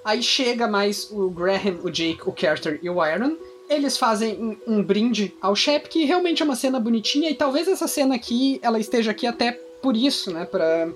Aí 0.03 0.21
chega 0.23 0.67
mais 0.67 1.09
o 1.11 1.29
Graham, 1.29 1.79
o 1.83 1.89
Jake, 1.89 2.21
o 2.25 2.31
Carter 2.31 2.79
e 2.81 2.89
o 2.89 3.05
Iron. 3.05 3.35
Eles 3.69 3.97
fazem 3.97 4.37
um, 4.39 4.75
um 4.75 4.83
brinde 4.83 5.35
ao 5.41 5.55
Shep, 5.55 5.89
que 5.89 6.05
realmente 6.05 6.41
é 6.41 6.45
uma 6.45 6.55
cena 6.55 6.79
bonitinha, 6.79 7.29
e 7.29 7.35
talvez 7.35 7.67
essa 7.67 7.87
cena 7.87 8.15
aqui, 8.15 8.59
ela 8.61 8.79
esteja 8.79 9.11
aqui 9.11 9.25
até 9.25 9.51
por 9.81 9.97
isso, 9.97 10.31
né? 10.31 10.45
Pra, 10.45 10.87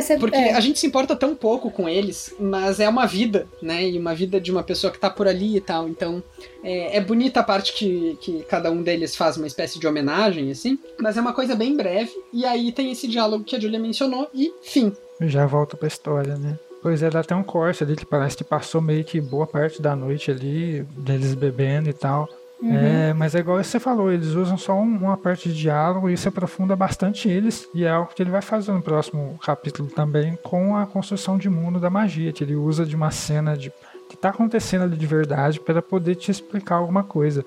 Ser, 0.00 0.18
porque 0.18 0.36
é. 0.36 0.54
a 0.54 0.60
gente 0.60 0.78
se 0.78 0.86
importa 0.86 1.14
tão 1.14 1.34
pouco 1.34 1.70
com 1.70 1.88
eles, 1.88 2.34
mas 2.38 2.80
é 2.80 2.88
uma 2.88 3.06
vida, 3.06 3.46
né? 3.60 3.88
E 3.88 3.98
uma 3.98 4.14
vida 4.14 4.40
de 4.40 4.50
uma 4.50 4.62
pessoa 4.62 4.92
que 4.92 4.98
tá 4.98 5.10
por 5.10 5.28
ali 5.28 5.56
e 5.56 5.60
tal. 5.60 5.88
Então, 5.88 6.22
é, 6.62 6.96
é 6.96 7.00
bonita 7.00 7.40
a 7.40 7.42
parte 7.42 7.72
que, 7.72 8.16
que 8.20 8.42
cada 8.44 8.70
um 8.70 8.82
deles 8.82 9.14
faz 9.16 9.36
uma 9.36 9.46
espécie 9.46 9.78
de 9.78 9.86
homenagem, 9.86 10.50
assim. 10.50 10.78
Mas 10.98 11.16
é 11.16 11.20
uma 11.20 11.32
coisa 11.32 11.54
bem 11.54 11.76
breve. 11.76 12.12
E 12.32 12.44
aí 12.44 12.72
tem 12.72 12.90
esse 12.90 13.06
diálogo 13.06 13.44
que 13.44 13.56
a 13.56 13.60
Julia 13.60 13.78
mencionou 13.78 14.28
e 14.32 14.52
fim. 14.62 14.92
Já 15.20 15.46
volta 15.46 15.76
pra 15.76 15.88
história, 15.88 16.36
né? 16.36 16.58
Pois 16.82 17.00
é, 17.02 17.08
dá 17.08 17.20
até 17.20 17.34
um 17.34 17.44
corte 17.44 17.84
ali 17.84 17.94
que 17.94 18.04
parece 18.04 18.36
que 18.36 18.42
passou 18.42 18.80
meio 18.80 19.04
que 19.04 19.20
boa 19.20 19.46
parte 19.46 19.80
da 19.80 19.94
noite 19.94 20.32
ali, 20.32 20.82
deles 20.96 21.34
bebendo 21.34 21.88
e 21.88 21.92
tal. 21.92 22.28
Uhum. 22.62 22.76
É, 22.76 23.12
mas 23.12 23.34
é 23.34 23.40
igual 23.40 23.62
você 23.62 23.80
falou, 23.80 24.12
eles 24.12 24.28
usam 24.28 24.56
só 24.56 24.72
um- 24.74 24.96
uma 24.96 25.16
parte 25.16 25.48
de 25.48 25.54
diálogo 25.58 26.08
e 26.08 26.12
isso 26.12 26.28
aprofunda 26.28 26.76
bastante 26.76 27.28
eles. 27.28 27.68
E 27.74 27.84
é 27.84 27.90
algo 27.90 28.12
que 28.14 28.22
ele 28.22 28.30
vai 28.30 28.40
fazer 28.40 28.70
no 28.70 28.80
próximo 28.80 29.36
capítulo 29.44 29.88
também 29.90 30.38
com 30.44 30.76
a 30.76 30.86
construção 30.86 31.36
de 31.36 31.50
mundo 31.50 31.80
da 31.80 31.90
magia, 31.90 32.32
que 32.32 32.44
ele 32.44 32.54
usa 32.54 32.86
de 32.86 32.94
uma 32.94 33.10
cena 33.10 33.56
de, 33.56 33.72
que 34.08 34.16
tá 34.16 34.28
acontecendo 34.28 34.82
ali 34.82 34.96
de 34.96 35.06
verdade 35.06 35.58
para 35.58 35.82
poder 35.82 36.14
te 36.14 36.30
explicar 36.30 36.76
alguma 36.76 37.02
coisa. 37.02 37.44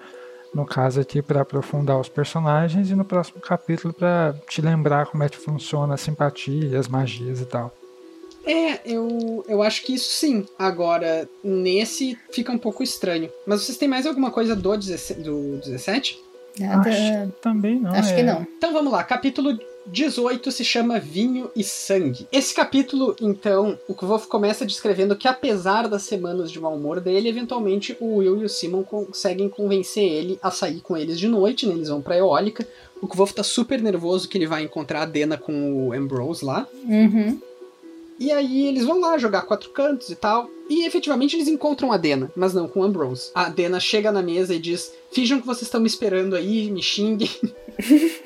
No 0.53 0.65
caso 0.65 0.99
aqui, 1.01 1.21
para 1.21 1.41
aprofundar 1.41 1.97
os 1.99 2.07
personagens, 2.09 2.89
e 2.89 2.95
no 2.95 3.03
próximo 3.03 3.41
capítulo, 3.41 3.93
para 3.93 4.33
te 4.49 4.61
lembrar 4.61 5.05
como 5.05 5.23
é 5.23 5.29
que 5.29 5.37
funciona 5.37 5.93
a 5.93 5.97
simpatia, 5.97 6.77
as 6.79 6.87
magias 6.87 7.41
e 7.41 7.45
tal. 7.45 7.73
É, 8.45 8.79
eu, 8.85 9.43
eu 9.47 9.61
acho 9.63 9.83
que 9.83 9.95
isso 9.95 10.09
sim. 10.11 10.45
Agora, 10.57 11.27
nesse 11.43 12.17
fica 12.31 12.51
um 12.51 12.57
pouco 12.57 12.83
estranho. 12.83 13.29
Mas 13.45 13.61
vocês 13.61 13.77
têm 13.77 13.87
mais 13.87 14.05
alguma 14.05 14.31
coisa 14.31 14.55
do, 14.55 14.77
17, 14.77 15.21
do 15.21 15.57
17? 15.57 16.19
Nada. 16.59 16.89
Acho 16.89 17.01
que 17.01 17.41
também 17.41 17.79
não. 17.79 17.91
Acho 17.91 18.11
é- 18.11 18.15
que 18.15 18.23
não. 18.23 18.47
Então 18.57 18.71
vamos 18.71 18.91
lá, 18.91 19.03
capítulo 19.03 19.57
18 19.87 20.51
se 20.51 20.63
chama 20.63 20.99
Vinho 20.99 21.49
e 21.55 21.63
Sangue. 21.63 22.27
Esse 22.31 22.53
capítulo, 22.53 23.15
então, 23.21 23.77
o 23.87 23.93
Kvolf 23.93 24.25
começa 24.27 24.65
descrevendo 24.65 25.15
que 25.15 25.27
apesar 25.27 25.87
das 25.87 26.03
semanas 26.03 26.51
de 26.51 26.59
mau 26.59 26.75
humor 26.75 26.99
dele, 26.99 27.29
eventualmente 27.29 27.95
o 27.99 28.17
Will 28.17 28.41
e 28.41 28.45
o 28.45 28.49
Simon 28.49 28.83
conseguem 28.83 29.47
convencer 29.49 30.03
ele 30.03 30.39
a 30.41 30.49
sair 30.49 30.81
com 30.81 30.97
eles 30.97 31.19
de 31.19 31.27
noite, 31.27 31.67
né? 31.67 31.73
Eles 31.75 31.89
vão 31.89 32.01
pra 32.01 32.17
Eólica. 32.17 32.65
O 33.01 33.07
Kvolf 33.07 33.33
tá 33.33 33.43
super 33.43 33.81
nervoso 33.81 34.27
que 34.27 34.37
ele 34.37 34.47
vai 34.47 34.63
encontrar 34.63 35.01
a 35.01 35.05
Dena 35.05 35.37
com 35.37 35.87
o 35.87 35.93
Ambrose 35.93 36.43
lá. 36.43 36.67
Uhum. 36.85 37.39
E 38.19 38.31
aí 38.31 38.67
eles 38.67 38.85
vão 38.85 38.99
lá 38.99 39.17
jogar 39.17 39.41
quatro 39.43 39.69
cantos 39.71 40.09
e 40.09 40.15
tal. 40.15 40.49
E 40.69 40.85
efetivamente 40.85 41.35
eles 41.35 41.47
encontram 41.47 41.91
a 41.91 41.97
Dena, 41.97 42.31
mas 42.35 42.53
não 42.53 42.67
com 42.67 42.79
o 42.79 42.83
Ambrose. 42.83 43.29
A 43.35 43.49
Dena 43.49 43.79
chega 43.79 44.11
na 44.11 44.21
mesa 44.21 44.55
e 44.55 44.59
diz: 44.59 44.93
Finjam 45.11 45.39
que 45.39 45.45
vocês 45.45 45.63
estão 45.63 45.81
me 45.81 45.87
esperando 45.87 46.35
aí, 46.35 46.71
me 46.71 46.81
xinguem. 46.81 47.29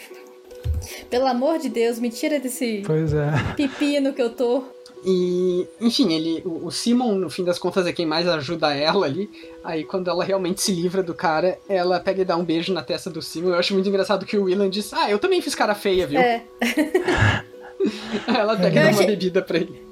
Pelo 1.09 1.27
amor 1.27 1.57
de 1.57 1.69
Deus, 1.69 1.99
me 1.99 2.09
tira 2.09 2.39
desse 2.39 2.83
Pois 2.85 3.13
é. 3.13 3.31
pepino 3.57 4.13
que 4.13 4.21
eu 4.21 4.29
tô. 4.29 4.63
E, 5.03 5.65
enfim, 5.79 6.13
ele, 6.13 6.41
o 6.45 6.67
o 6.67 6.71
Simon, 6.71 7.15
no 7.15 7.29
fim 7.29 7.43
das 7.43 7.57
contas, 7.57 7.87
é 7.87 7.93
quem 7.93 8.05
mais 8.05 8.27
ajuda 8.27 8.73
ela 8.75 9.05
ali. 9.05 9.29
Aí, 9.63 9.83
quando 9.85 10.09
ela 10.09 10.23
realmente 10.23 10.61
se 10.61 10.73
livra 10.73 11.01
do 11.01 11.13
cara, 11.13 11.57
ela 11.69 11.99
pega 11.99 12.21
e 12.21 12.25
dá 12.25 12.35
um 12.35 12.43
beijo 12.43 12.73
na 12.73 12.83
testa 12.83 13.09
do 13.09 13.21
Simon. 13.21 13.49
Eu 13.49 13.55
acho 13.59 13.73
muito 13.73 13.87
engraçado 13.87 14.25
que 14.25 14.37
o 14.37 14.43
Willan 14.43 14.69
diz: 14.69 14.93
Ah, 14.93 15.09
eu 15.09 15.17
também 15.17 15.41
fiz 15.41 15.55
cara 15.55 15.73
feia, 15.73 16.05
viu? 16.05 16.19
É. 16.19 16.43
ela 18.27 18.55
pega 18.57 18.67
e 18.67 18.69
Eu 18.69 18.73
dá 18.73 18.81
uma 18.81 18.89
achei- 18.89 19.05
bebida 19.07 19.41
pra 19.41 19.57
ele. 19.57 19.89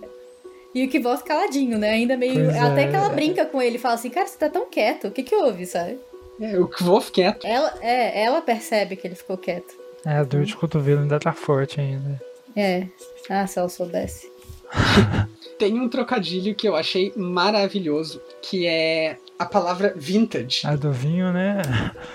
E 0.75 0.85
o 0.85 0.89
que 0.89 0.99
volta 0.99 1.23
caladinho, 1.23 1.77
né? 1.77 1.91
Ainda 1.91 2.15
meio. 2.15 2.33
Pois 2.45 2.55
Até 2.55 2.83
é. 2.83 2.87
que 2.89 2.95
ela 2.95 3.09
brinca 3.09 3.45
com 3.45 3.61
ele 3.61 3.77
e 3.77 3.79
fala 3.79 3.95
assim, 3.95 4.09
cara, 4.09 4.27
você 4.27 4.37
tá 4.37 4.47
tão 4.49 4.69
quieto, 4.69 5.07
o 5.07 5.11
que 5.11 5.23
que 5.23 5.33
houve, 5.35 5.65
sabe? 5.65 5.97
É, 6.39 6.59
o 6.59 6.67
Kvolf 6.67 7.09
quieto. 7.09 7.47
Ela, 7.47 7.73
é, 7.81 8.21
ela 8.23 8.41
percebe 8.41 8.95
que 8.95 9.07
ele 9.07 9.15
ficou 9.15 9.37
quieto. 9.37 9.73
É, 10.05 10.11
a 10.17 10.23
dor 10.23 10.43
de 10.43 10.55
cotovelo 10.55 11.01
ainda 11.01 11.19
tá 11.19 11.33
forte 11.33 11.79
ainda. 11.81 12.21
É. 12.55 12.85
Ah, 13.29 13.47
se 13.47 13.57
ela 13.57 13.69
soubesse. 13.69 14.29
Tem 15.57 15.79
um 15.79 15.89
trocadilho 15.89 16.53
que 16.53 16.67
eu 16.67 16.75
achei 16.75 17.11
maravilhoso, 17.15 18.21
que 18.43 18.67
é 18.67 19.17
a 19.39 19.45
palavra 19.45 19.93
vintage. 19.95 20.61
A 20.67 20.75
do 20.75 20.91
vinho, 20.91 21.31
né? 21.33 21.61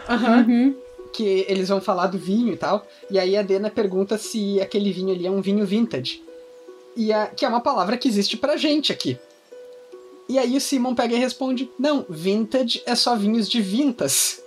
Aham. 0.09 0.47
Uhum. 0.49 0.75
Que 1.13 1.45
eles 1.49 1.69
vão 1.69 1.81
falar 1.81 2.07
do 2.07 2.19
vinho 2.19 2.53
e 2.53 2.57
tal. 2.57 2.87
E 3.11 3.19
aí 3.19 3.37
a 3.37 3.43
Dena 3.43 3.71
pergunta 3.71 4.17
se 4.19 4.61
aquele 4.61 4.93
vinho 4.93 5.15
ali 5.15 5.27
é 5.27 5.31
um 5.31 5.41
vinho 5.41 5.67
vintage. 5.67 6.23
E 6.97 7.13
a, 7.13 7.27
que 7.27 7.45
é 7.45 7.49
uma 7.49 7.61
palavra 7.61 7.97
que 7.97 8.09
existe 8.09 8.37
pra 8.37 8.57
gente 8.57 8.93
aqui. 8.93 9.19
E 10.29 10.39
aí 10.39 10.57
o 10.57 10.61
Simon 10.61 10.95
pega 10.95 11.15
e 11.15 11.19
responde: 11.19 11.71
Não, 11.79 12.05
vintage 12.09 12.83
é 12.87 12.95
só 12.95 13.17
vinhos 13.17 13.49
de 13.49 13.61
vintas. 13.61 14.41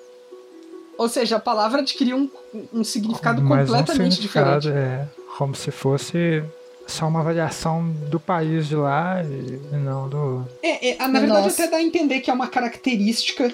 Ou 0.97 1.09
seja, 1.09 1.35
a 1.35 1.39
palavra 1.39 1.81
adquiriu 1.81 2.17
um, 2.17 2.29
um 2.73 2.83
significado 2.83 3.41
Mais 3.41 3.69
um 3.69 3.73
completamente 3.73 4.15
significado, 4.15 4.61
diferente. 4.61 4.87
É, 4.87 5.07
como 5.37 5.53
se 5.53 5.69
fosse 5.69 6.43
só 6.87 7.07
uma 7.07 7.21
variação 7.21 7.89
do 8.09 8.19
país 8.19 8.67
de 8.67 8.75
lá 8.75 9.21
e 9.23 9.59
e 9.73 9.77
não 9.77 10.07
do. 10.07 10.45
É, 10.63 10.91
é, 10.91 11.07
na 11.07 11.19
verdade, 11.19 11.47
Nossa. 11.47 11.63
até 11.63 11.71
dá 11.71 11.77
a 11.77 11.83
entender 11.83 12.21
que 12.21 12.29
é 12.29 12.33
uma 12.33 12.47
característica 12.47 13.53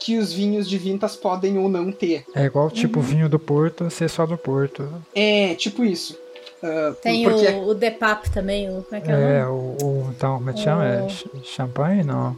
que 0.00 0.18
os 0.18 0.32
vinhos 0.32 0.68
de 0.68 0.78
vintas 0.78 1.14
podem 1.14 1.58
ou 1.58 1.68
não 1.68 1.92
ter. 1.92 2.24
É 2.34 2.44
igual 2.44 2.70
tipo 2.70 2.98
Uhum. 3.00 3.04
vinho 3.04 3.28
do 3.28 3.38
Porto 3.38 3.88
ser 3.90 4.08
só 4.08 4.24
do 4.26 4.36
Porto. 4.38 4.88
É, 5.14 5.54
tipo 5.54 5.84
isso. 5.84 6.18
Ah, 6.62 6.92
Tem 7.02 7.22
porque 7.24 7.46
o, 7.48 7.68
o 7.68 7.74
The 7.74 7.90
Pap 7.90 8.24
também, 8.28 8.68
o, 8.68 8.82
como 8.82 8.96
é 8.96 9.00
que 9.00 9.10
é, 9.10 9.38
É, 9.40 9.46
o 9.46 9.50
o, 9.50 9.76
nome? 9.80 9.82
o- 9.82 10.10
então, 10.16 10.38
como 10.38 10.50
é 10.50 10.52
que 10.52 10.60
chama? 10.60 10.86
É 10.86 11.06
champanhe? 11.44 12.02
Não. 12.02 12.36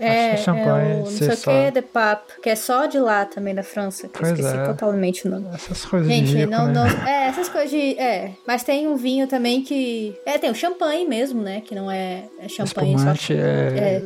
É, 0.00 0.32
acho 0.32 0.38
que 0.38 0.44
champanhe 0.44 0.90
é 0.90 0.94
o, 0.94 0.98
não 0.98 1.06
sei 1.06 1.28
o 1.28 1.36
só- 1.36 1.64
que, 1.66 1.72
The 1.72 1.82
Pap, 1.82 2.22
que 2.42 2.50
é 2.50 2.56
só 2.56 2.86
de 2.86 2.98
lá 2.98 3.24
também, 3.24 3.54
da 3.54 3.62
França, 3.62 4.08
que 4.08 4.16
eu 4.16 4.20
Pois 4.20 4.32
esqueci 4.38 4.56
é. 4.56 4.64
totalmente 4.66 5.28
o 5.28 5.30
nome. 5.30 5.46
Essas 5.54 5.84
coisas 5.84 6.08
Gente, 6.08 6.26
de 6.30 6.36
rico, 6.38 6.50
não, 6.50 6.66
né? 6.66 6.72
não. 6.72 6.86
É, 7.08 7.28
essas 7.28 7.48
coisas 7.48 7.70
de. 7.70 7.96
É. 7.98 8.32
Mas 8.46 8.64
tem 8.64 8.88
um 8.88 8.96
vinho 8.96 9.28
também 9.28 9.62
que. 9.62 10.14
É, 10.26 10.36
tem 10.38 10.50
o 10.50 10.54
champanhe 10.56 11.06
mesmo, 11.06 11.40
né? 11.40 11.62
Que 11.64 11.74
não 11.74 11.88
é, 11.90 12.24
é 12.40 12.48
champanhe 12.48 12.98
só. 12.98 13.12
Espumante 13.12 13.32
é... 13.34 14.02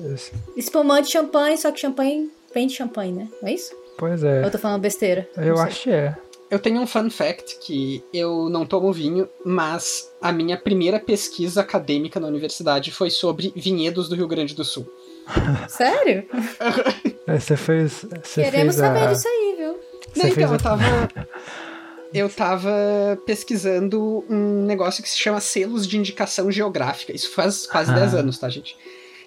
Espumante 0.57 1.11
champanhe, 1.11 1.57
só 1.57 1.73
que 1.73 1.81
champanhe 1.81 2.29
vem 2.57 2.67
de 2.67 2.73
champanhe, 2.75 3.13
né? 3.13 3.29
Não 3.43 3.49
é 3.51 3.53
isso? 3.53 3.75
Pois 3.99 4.25
é. 4.25 4.45
eu 4.45 4.51
tô 4.51 4.57
falando 4.59 4.81
besteira? 4.81 5.29
Eu 5.37 5.59
acho 5.59 5.83
que 5.83 5.91
é. 5.91 6.17
Eu 6.51 6.59
tenho 6.59 6.81
um 6.81 6.87
fun 6.87 7.11
fact 7.11 7.59
que 7.61 8.03
eu 8.15 8.49
não 8.49 8.65
tomo 8.65 8.91
vinho, 8.93 9.29
mas 9.45 10.11
a 10.23 10.31
minha 10.33 10.57
primeira 10.57 10.99
pesquisa 10.99 11.61
acadêmica 11.61 12.19
na 12.21 12.29
universidade 12.29 12.91
foi 12.93 13.11
sobre 13.11 13.53
vinhedos 13.57 14.09
do 14.09 14.15
Rio 14.15 14.29
Grande 14.29 14.55
do 14.55 14.65
Sul. 14.65 14.87
Sério? 15.69 16.25
É, 17.27 17.39
Você 17.39 17.57
fez. 17.57 18.07
Você 18.23 18.45
Queremos 18.45 18.77
fez 18.77 18.81
a... 18.81 18.95
saber 18.95 19.13
disso 19.13 19.29
aí, 19.29 19.55
viu? 19.59 19.81
Não, 20.17 20.27
então, 20.29 20.51
a- 20.51 20.55
eu 20.55 20.59
tava. 20.59 20.83
Eu 22.15 22.31
tava 22.31 22.71
pesquisando 23.27 24.25
um 24.31 24.65
negócio 24.65 25.03
que 25.03 25.09
se 25.11 25.19
chama 25.19 25.39
selos 25.41 25.87
de 25.87 25.99
indicação 25.99 26.51
geográfica. 26.51 27.15
Isso 27.15 27.31
faz 27.33 27.67
quase 27.67 27.91
Ah. 27.91 27.95
10 27.95 28.15
anos, 28.15 28.39
tá, 28.39 28.49
gente? 28.49 28.75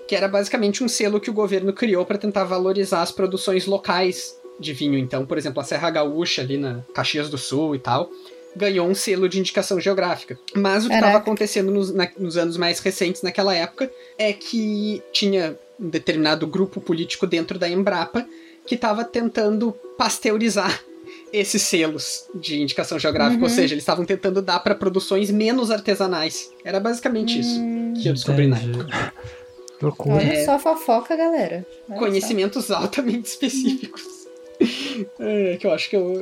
Que 0.09 0.15
era 0.15 0.27
basicamente 0.27 0.83
um 0.83 0.87
selo 0.87 1.19
que 1.21 1.29
o 1.29 1.33
governo 1.33 1.71
criou 1.71 2.03
para 2.03 2.17
tentar 2.17 2.43
valorizar 2.43 3.03
as 3.03 3.11
produções 3.11 3.67
locais 3.67 4.35
de 4.59 4.73
vinho. 4.73 4.97
Então, 4.97 5.23
por 5.23 5.37
exemplo, 5.37 5.61
a 5.61 5.63
Serra 5.63 5.87
Gaúcha, 5.91 6.41
ali 6.41 6.57
na 6.57 6.79
Caxias 6.95 7.29
do 7.29 7.37
Sul 7.37 7.75
e 7.75 7.79
tal, 7.79 8.09
ganhou 8.55 8.87
um 8.87 8.95
selo 8.95 9.29
de 9.29 9.39
indicação 9.39 9.79
geográfica. 9.79 10.35
Mas 10.55 10.83
o 10.83 10.89
que 10.89 10.95
estava 10.95 11.17
acontecendo 11.19 11.71
nos, 11.71 11.93
na- 11.93 12.09
nos 12.17 12.37
anos 12.37 12.57
mais 12.57 12.79
recentes 12.79 13.21
naquela 13.21 13.53
época 13.53 13.87
é 14.17 14.33
que 14.33 15.03
tinha 15.13 15.55
um 15.79 15.87
determinado 15.89 16.47
grupo 16.47 16.81
político 16.81 17.27
dentro 17.27 17.59
da 17.59 17.69
Embrapa 17.69 18.25
que 18.65 18.73
estava 18.73 19.03
tentando 19.03 19.71
pasteurizar 19.95 20.81
esses 21.31 21.61
selos 21.61 22.25
de 22.33 22.59
indicação 22.59 22.97
geográfica, 22.97 23.37
Uhum. 23.43 23.47
ou 23.47 23.55
seja, 23.55 23.75
eles 23.75 23.83
estavam 23.83 24.05
tentando 24.05 24.41
dar 24.41 24.59
para 24.61 24.73
produções 24.73 25.29
menos 25.29 25.69
artesanais. 25.69 26.49
Era 26.65 26.79
basicamente 26.79 27.39
isso 27.39 27.59
Hum, 27.59 27.93
que 28.01 28.09
eu 28.09 28.13
descobri 28.13 28.47
na 28.47 28.57
Entendi. 28.57 28.79
época. 28.79 29.13
Loucura. 29.81 30.15
Olha 30.15 30.33
É. 30.33 30.45
só 30.45 30.53
a 30.55 30.59
fofoca, 30.59 31.15
galera. 31.15 31.65
Olha 31.89 31.97
Conhecimentos 31.99 32.69
altamente 32.71 33.27
específicos. 33.29 34.03
É, 35.19 35.55
que 35.57 35.65
eu 35.65 35.71
acho 35.71 35.89
que 35.89 35.95
eu, 35.95 36.13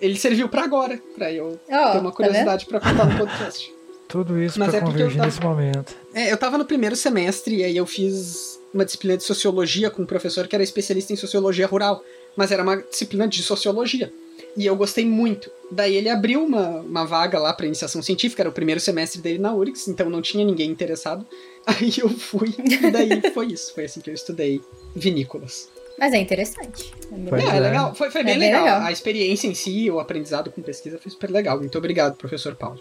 ele 0.00 0.16
serviu 0.16 0.48
para 0.48 0.64
agora, 0.64 1.00
para 1.16 1.32
eu 1.32 1.58
Ó, 1.70 1.92
ter 1.92 1.98
uma 1.98 2.10
tá 2.10 2.16
curiosidade 2.16 2.66
para 2.66 2.80
contar 2.80 3.06
no 3.06 3.16
podcast. 3.18 3.72
Tudo 4.08 4.40
isso 4.42 4.58
Mas 4.58 4.70
pra 4.70 4.78
é 4.78 4.80
porque 4.80 4.96
eu 5.02 5.06
convergir 5.08 5.16
tava- 5.18 5.26
nesse 5.26 5.40
momento. 5.40 5.96
É, 6.12 6.32
eu 6.32 6.36
tava 6.36 6.58
no 6.58 6.64
primeiro 6.64 6.96
semestre 6.96 7.56
e 7.56 7.64
aí 7.64 7.76
eu 7.76 7.86
fiz 7.86 8.58
uma 8.72 8.84
disciplina 8.84 9.16
de 9.16 9.22
sociologia 9.22 9.90
com 9.90 10.02
um 10.02 10.06
professor 10.06 10.46
que 10.48 10.54
era 10.56 10.62
especialista 10.64 11.12
em 11.12 11.16
sociologia 11.16 11.66
rural, 11.66 12.02
mas 12.36 12.50
era 12.50 12.62
uma 12.62 12.76
disciplina 12.76 13.26
de 13.28 13.42
sociologia. 13.42 14.12
E 14.56 14.66
eu 14.66 14.74
gostei 14.76 15.04
muito. 15.06 15.50
Daí 15.70 15.94
ele 15.96 16.08
abriu 16.08 16.44
uma, 16.44 16.80
uma 16.80 17.04
vaga 17.04 17.38
lá 17.38 17.52
para 17.52 17.66
iniciação 17.66 18.02
científica, 18.02 18.42
era 18.42 18.48
o 18.48 18.52
primeiro 18.52 18.80
semestre 18.80 19.20
dele 19.20 19.38
na 19.38 19.54
URGS, 19.54 19.88
então 19.88 20.10
não 20.10 20.20
tinha 20.20 20.44
ninguém 20.44 20.68
interessado. 20.70 21.24
Aí 21.66 21.92
eu 21.98 22.08
fui, 22.10 22.54
e 22.58 22.90
daí 22.90 23.30
foi 23.32 23.46
isso. 23.46 23.72
Foi 23.74 23.84
assim 23.84 24.00
que 24.00 24.10
eu 24.10 24.14
estudei 24.14 24.60
vinícolas. 24.94 25.68
Mas 25.98 26.12
é 26.12 26.18
interessante. 26.18 26.92
É 27.10 27.14
é, 27.14 27.18
legal. 27.30 27.38
é 27.52 27.56
é. 27.56 27.60
legal. 27.60 27.94
Foi, 27.94 28.10
foi 28.10 28.24
bem, 28.24 28.34
É 28.34 28.38
bem 28.38 28.48
legal. 28.48 28.64
legal. 28.64 28.82
A 28.82 28.92
experiência 28.92 29.46
em 29.46 29.54
si, 29.54 29.90
o 29.90 30.00
aprendizado 30.00 30.50
com 30.50 30.60
pesquisa 30.60 30.98
foi 30.98 31.10
super 31.10 31.30
legal. 31.30 31.58
Muito 31.58 31.78
obrigado, 31.78 32.16
professor 32.16 32.54
Paulo. 32.54 32.80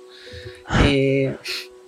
É, 0.86 1.36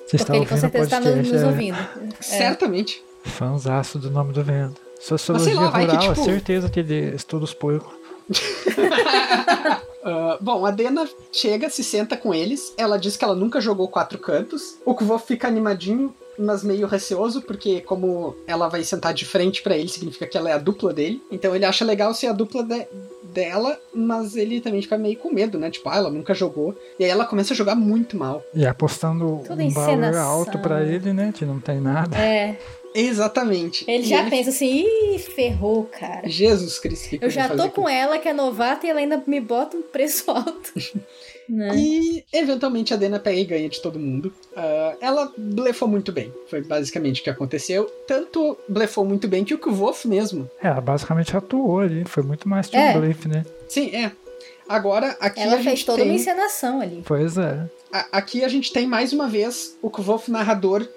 Você 0.06 0.18
está 0.18 0.26
Porque 0.28 0.38
ele 0.38 0.46
com 0.46 0.58
certeza 0.58 0.90
tá 0.90 1.02
podcast. 1.02 1.32
nos 1.34 1.42
é, 1.42 1.46
ouvindo. 1.48 1.78
É. 1.78 2.24
Certamente. 2.24 3.04
Fanzaço 3.24 3.98
do 3.98 4.12
nome 4.12 4.34
do 4.34 4.44
vento. 4.44 4.80
Sociologia 5.02 5.56
Mas 5.56 5.64
lá, 5.66 5.70
vai 5.72 5.86
que, 5.88 5.96
rural, 5.96 6.14
tipo- 6.14 6.26
certeza 6.26 6.70
que 6.70 6.80
ele 6.80 7.16
estuda 7.16 7.44
os 7.44 7.54
porcos. 7.54 7.94
Ah, 10.08 10.38
bom, 10.40 10.64
a 10.64 10.70
Dena 10.70 11.10
chega, 11.32 11.68
se 11.68 11.84
senta 11.84 12.16
com 12.16 12.32
eles. 12.32 12.72
Ela 12.78 12.98
diz 13.00 13.18
que 13.18 13.24
ela 13.26 13.34
nunca 13.34 13.60
jogou 13.60 13.88
quatro 13.88 14.20
cantos. 14.20 14.78
O 14.86 14.94
Kvo 14.94 15.18
fica 15.18 15.48
animadinho, 15.48 16.14
mas 16.38 16.64
meio 16.64 16.88
receoso, 16.88 17.42
porque 17.42 17.82
como 17.82 18.36
ela 18.48 18.68
vai 18.68 18.84
sentar 18.84 19.14
de 19.14 19.26
frente 19.26 19.62
pra 19.62 19.76
ele, 19.78 19.88
significa 19.90 20.28
que 20.28 20.38
ela 20.38 20.50
é 20.50 20.54
a 20.54 20.58
dupla 20.58 20.94
dele. 20.94 21.22
Então 21.32 21.56
ele 21.56 21.66
acha 21.66 21.84
legal 21.86 22.14
ser 22.14 22.28
a 22.28 22.32
dupla 22.34 22.64
de- 22.64 22.88
dela, 23.34 23.78
mas 23.94 24.36
ele 24.38 24.62
também 24.62 24.82
fica 24.82 24.98
meio 24.98 25.18
com 25.18 25.30
medo, 25.34 25.60
né? 25.60 25.70
Tipo, 25.70 25.90
ah, 25.90 25.98
ela 25.98 26.10
nunca 26.10 26.34
jogou. 26.34 26.74
E 26.98 27.04
aí 27.04 27.10
ela 27.10 27.26
começa 27.26 27.54
a 27.54 27.58
jogar 27.58 27.76
muito 27.76 28.16
mal. 28.18 28.42
E 28.54 28.66
apostando 28.66 29.42
Tudo 29.46 29.62
um 29.62 29.70
valor 29.70 30.16
alto 30.16 30.58
pra 30.60 30.84
ele, 30.84 31.12
né? 31.12 31.34
Que 31.36 31.46
não 31.46 31.60
tem 31.60 31.82
nada. 31.82 32.18
É. 32.18 32.56
Exatamente. 32.96 33.84
Ele 33.90 34.04
E 34.04 34.08
já 34.08 34.30
pensa 34.30 34.50
assim, 34.50 34.86
ih, 34.86 35.20
ferrou, 35.20 35.84
cara. 35.84 36.28
Jesus 36.28 36.80
Cristo, 36.80 37.10
que 37.10 37.18
que 37.20 37.26
Eu 37.26 37.30
vou 37.30 37.36
já 37.36 37.50
tô 37.50 37.64
aqui? 37.64 37.76
com 37.76 37.90
ela, 37.90 38.18
que 38.18 38.28
é 38.30 38.34
novata, 38.34 38.88
e 38.88 38.90
ela 38.90 39.00
ainda 39.02 39.22
me 39.28 39.40
bota 39.42 39.76
um 39.78 39.82
preço 39.82 40.32
alto. 40.32 40.72
né? 41.50 41.76
E 41.76 42.24
eventualmente 42.34 42.94
a 42.94 42.98
Dena 42.98 43.20
pega 43.20 43.38
e 43.40 43.44
ganha 43.46 43.70
de 43.70 43.82
todo 43.82 44.00
mundo. 44.00 44.34
Ah, 44.56 44.96
ela 45.02 45.32
blefou 45.38 45.88
muito 45.88 46.12
bem. 46.12 46.34
Foi 46.50 46.62
basicamente 46.62 47.22
o 47.22 47.24
que 47.24 47.30
aconteceu. 47.30 47.86
Tanto 48.08 48.58
blefou 48.68 49.04
muito 49.06 49.28
bem 49.28 49.44
que 49.44 49.54
o 49.54 49.58
Kvolf 49.60 50.06
mesmo. 50.08 50.50
É, 50.64 50.68
ela 50.68 50.82
basicamente 50.82 51.36
atuou 51.36 51.80
ali. 51.82 52.04
Foi 52.06 52.24
muito 52.24 52.48
mais 52.48 52.68
que 52.68 52.78
um 52.78 52.80
É. 52.80 52.98
blefe, 52.98 53.28
né? 53.28 53.46
Sim, 53.68 53.94
é. 53.96 54.12
Agora, 54.68 55.16
aqui 55.20 55.42
Ela 55.42 55.54
a 55.54 55.58
fez 55.58 55.66
gente 55.80 55.86
toda 55.86 56.00
tem... 56.00 56.08
uma 56.10 56.16
encenação 56.16 56.82
ali. 56.82 57.04
Pois 57.06 57.38
é. 57.38 57.66
a- 57.94 58.08
Aqui 58.14 58.44
a 58.44 58.48
gente 58.48 58.74
tem 58.74 58.88
mais 58.88 59.14
uma 59.14 59.28
vez 59.28 59.78
o 59.82 59.90
Kvolf 59.92 60.28
narrador 60.32 60.88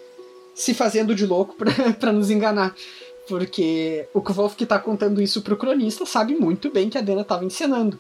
se 0.59 0.75
fazendo 0.75 1.15
de 1.15 1.25
louco 1.25 1.55
pra, 1.57 1.71
pra 1.99 2.13
nos 2.13 2.31
enganar. 2.31 2.75
Porque 3.29 4.07
o 4.15 4.21
Kvolf 4.21 4.57
que 4.57 4.67
tá 4.67 4.79
contando 4.79 5.21
isso 5.23 5.43
pro 5.43 5.57
cronista 5.57 6.05
sabe 6.07 6.35
muito 6.35 6.71
bem 6.71 6.89
que 6.89 6.99
a 6.99 7.01
Dena 7.03 7.23
tava 7.25 7.45
encenando. 7.45 7.99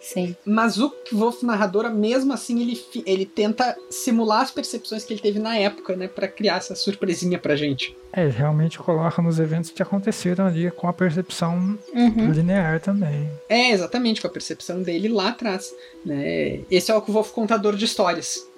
Sim. 0.00 0.34
Mas 0.46 0.78
o 0.78 0.88
Kvolf 0.90 1.42
narrador, 1.42 1.90
mesmo 1.92 2.32
assim, 2.32 2.62
ele, 2.62 2.80
ele 3.04 3.26
tenta 3.26 3.76
simular 3.90 4.40
as 4.40 4.50
percepções 4.50 5.04
que 5.04 5.12
ele 5.12 5.20
teve 5.20 5.38
na 5.38 5.58
época, 5.58 5.94
né? 5.94 6.08
Pra 6.08 6.26
criar 6.26 6.56
essa 6.56 6.74
surpresinha 6.74 7.38
pra 7.38 7.54
gente. 7.54 7.94
É, 8.12 8.22
ele 8.22 8.30
realmente 8.32 8.78
coloca 8.78 9.20
nos 9.20 9.38
eventos 9.38 9.70
que 9.70 9.82
aconteceram 9.82 10.46
ali 10.46 10.70
com 10.70 10.88
a 10.88 10.92
percepção 10.92 11.78
Uhum. 11.92 12.32
linear 12.32 12.80
também. 12.80 13.28
É, 13.46 13.70
exatamente, 13.72 14.22
com 14.22 14.26
a 14.26 14.30
percepção 14.30 14.82
dele 14.82 15.08
lá 15.08 15.28
atrás. 15.28 15.70
Né? 16.04 16.60
Esse 16.70 16.90
é 16.90 16.94
o 16.94 17.02
Kvolf 17.02 17.32
contador 17.32 17.76
de 17.76 17.84
histórias. 17.84 18.48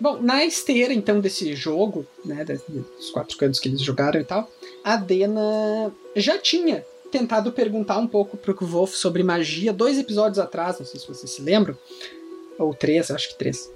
Bom, 0.00 0.18
na 0.20 0.44
esteira, 0.44 0.92
então, 0.94 1.20
desse 1.20 1.54
jogo, 1.54 2.06
né, 2.24 2.44
dos 2.44 3.10
quatro 3.10 3.36
cantos 3.36 3.58
que 3.58 3.68
eles 3.68 3.80
jogaram 3.80 4.20
e 4.20 4.24
tal, 4.24 4.48
a 4.84 4.96
Dena 4.96 5.92
já 6.14 6.38
tinha 6.38 6.84
tentado 7.10 7.50
perguntar 7.52 7.98
um 7.98 8.06
pouco 8.06 8.36
pro 8.36 8.54
Kvolf 8.54 8.94
sobre 8.94 9.22
magia 9.22 9.72
dois 9.72 9.98
episódios 9.98 10.38
atrás, 10.38 10.78
não 10.78 10.86
sei 10.86 11.00
se 11.00 11.08
vocês 11.08 11.30
se 11.30 11.42
lembram, 11.42 11.76
ou 12.58 12.74
três, 12.74 13.10
acho 13.10 13.28
que 13.30 13.38
três. 13.38 13.70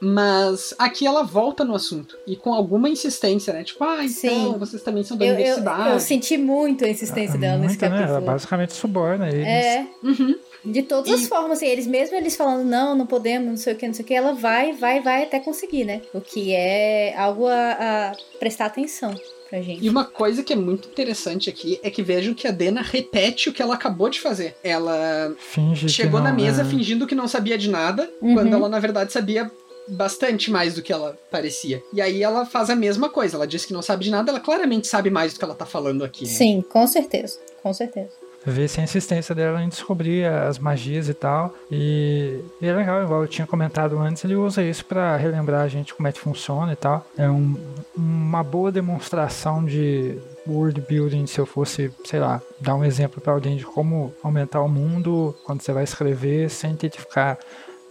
Mas 0.00 0.74
aqui 0.78 1.06
ela 1.06 1.22
volta 1.22 1.64
no 1.64 1.74
assunto, 1.74 2.16
e 2.26 2.36
com 2.36 2.52
alguma 2.52 2.88
insistência, 2.90 3.52
né? 3.54 3.64
Tipo, 3.64 3.82
ah, 3.84 4.04
então, 4.04 4.08
Sim. 4.08 4.54
vocês 4.58 4.82
também 4.82 5.02
são 5.02 5.16
da 5.16 5.24
Eu, 5.24 5.30
eu, 5.30 5.34
universidade. 5.36 5.90
eu 5.90 6.00
senti 6.00 6.36
muito 6.36 6.84
a 6.84 6.88
insistência 6.88 7.38
dela 7.38 7.56
nesse 7.58 7.78
Muito, 7.78 7.82
né? 7.90 7.96
Ela 7.96 8.06
capítulo. 8.06 8.26
basicamente 8.26 8.72
suborna 8.74 9.28
eles. 9.28 9.46
É, 9.46 9.86
Uhum. 10.02 10.34
De 10.64 10.82
todas 10.82 11.10
E- 11.10 11.14
as 11.14 11.26
formas, 11.28 11.58
assim, 11.58 11.66
eles 11.66 11.86
mesmo 11.86 12.16
eles 12.16 12.36
falando, 12.36 12.64
não, 12.64 12.94
não 12.94 13.06
podemos, 13.06 13.48
não 13.48 13.56
sei 13.56 13.74
o 13.74 13.76
que, 13.76 13.86
não 13.86 13.94
sei 13.94 14.04
o 14.04 14.08
que, 14.08 14.14
ela 14.14 14.32
vai, 14.32 14.72
vai, 14.72 15.00
vai 15.02 15.22
até 15.24 15.38
conseguir, 15.40 15.84
né? 15.84 16.00
O 16.12 16.20
que 16.20 16.52
é 16.54 17.14
algo 17.16 17.46
a, 17.46 17.52
a 18.10 18.12
prestar 18.38 18.66
atenção 18.66 19.14
pra 19.50 19.60
gente. 19.60 19.84
E 19.84 19.88
uma 19.90 20.04
coisa 20.04 20.42
que 20.42 20.52
é 20.52 20.56
muito 20.56 20.88
interessante 20.88 21.50
aqui 21.50 21.78
é 21.82 21.90
que 21.90 22.02
vejam 22.02 22.32
que 22.34 22.48
a 22.48 22.50
Dena 22.50 22.80
repete 22.82 23.48
o 23.48 23.52
que 23.52 23.60
ela 23.60 23.74
acabou 23.74 24.08
de 24.08 24.20
fazer. 24.20 24.56
Ela 24.64 25.34
Finge 25.38 25.88
chegou 25.88 26.20
que 26.20 26.24
na 26.24 26.30
não, 26.32 26.36
mesa 26.42 26.62
é. 26.62 26.64
fingindo 26.64 27.06
que 27.06 27.14
não 27.14 27.28
sabia 27.28 27.58
de 27.58 27.68
nada, 27.68 28.10
Uhum. 28.22 28.34
quando 28.34 28.54
ela 28.54 28.68
na 28.68 28.80
verdade 28.80 29.12
sabia 29.12 29.50
bastante 29.86 30.50
mais 30.50 30.74
do 30.74 30.82
que 30.82 30.90
ela 30.92 31.18
parecia. 31.30 31.82
E 31.92 32.00
aí 32.00 32.22
ela 32.22 32.46
faz 32.46 32.70
a 32.70 32.74
mesma 32.74 33.10
coisa. 33.10 33.36
Ela 33.36 33.46
diz 33.46 33.66
que 33.66 33.72
não 33.74 33.82
sabe 33.82 34.04
de 34.04 34.10
nada, 34.10 34.30
ela 34.30 34.40
claramente 34.40 34.86
sabe 34.86 35.10
mais 35.10 35.34
do 35.34 35.38
que 35.38 35.44
ela 35.44 35.54
tá 35.54 35.66
falando 35.66 36.02
aqui. 36.04 36.24
né? 36.24 36.30
Sim, 36.30 36.64
com 36.66 36.86
certeza, 36.86 37.38
com 37.62 37.72
certeza. 37.74 38.08
Vê-se 38.46 38.80
a 38.80 38.84
insistência 38.84 39.34
dela 39.34 39.62
em 39.62 39.68
descobrir 39.68 40.24
as 40.26 40.58
magias 40.58 41.08
e 41.08 41.14
tal. 41.14 41.54
E, 41.70 42.40
e 42.60 42.66
é 42.66 42.72
legal, 42.74 43.02
igual 43.02 43.22
eu 43.22 43.28
tinha 43.28 43.46
comentado 43.46 43.98
antes, 43.98 44.22
ele 44.24 44.34
usa 44.36 44.62
isso 44.62 44.84
pra 44.84 45.16
relembrar 45.16 45.62
a 45.62 45.68
gente 45.68 45.94
como 45.94 46.06
é 46.08 46.12
que 46.12 46.20
funciona 46.20 46.72
e 46.72 46.76
tal. 46.76 47.06
É 47.16 47.28
um- 47.28 47.56
uma 47.96 48.42
boa 48.42 48.70
demonstração 48.70 49.64
de 49.64 50.18
world 50.46 50.78
building 50.82 51.26
se 51.26 51.38
eu 51.38 51.46
fosse, 51.46 51.90
sei 52.04 52.20
lá, 52.20 52.42
dar 52.60 52.74
um 52.74 52.84
exemplo 52.84 53.20
pra 53.20 53.32
alguém 53.32 53.56
de 53.56 53.64
como 53.64 54.12
aumentar 54.22 54.60
o 54.60 54.68
mundo 54.68 55.34
quando 55.44 55.62
você 55.62 55.72
vai 55.72 55.84
escrever 55.84 56.50
sem 56.50 56.76
ter 56.76 56.90
que 56.90 57.00
ficar 57.00 57.38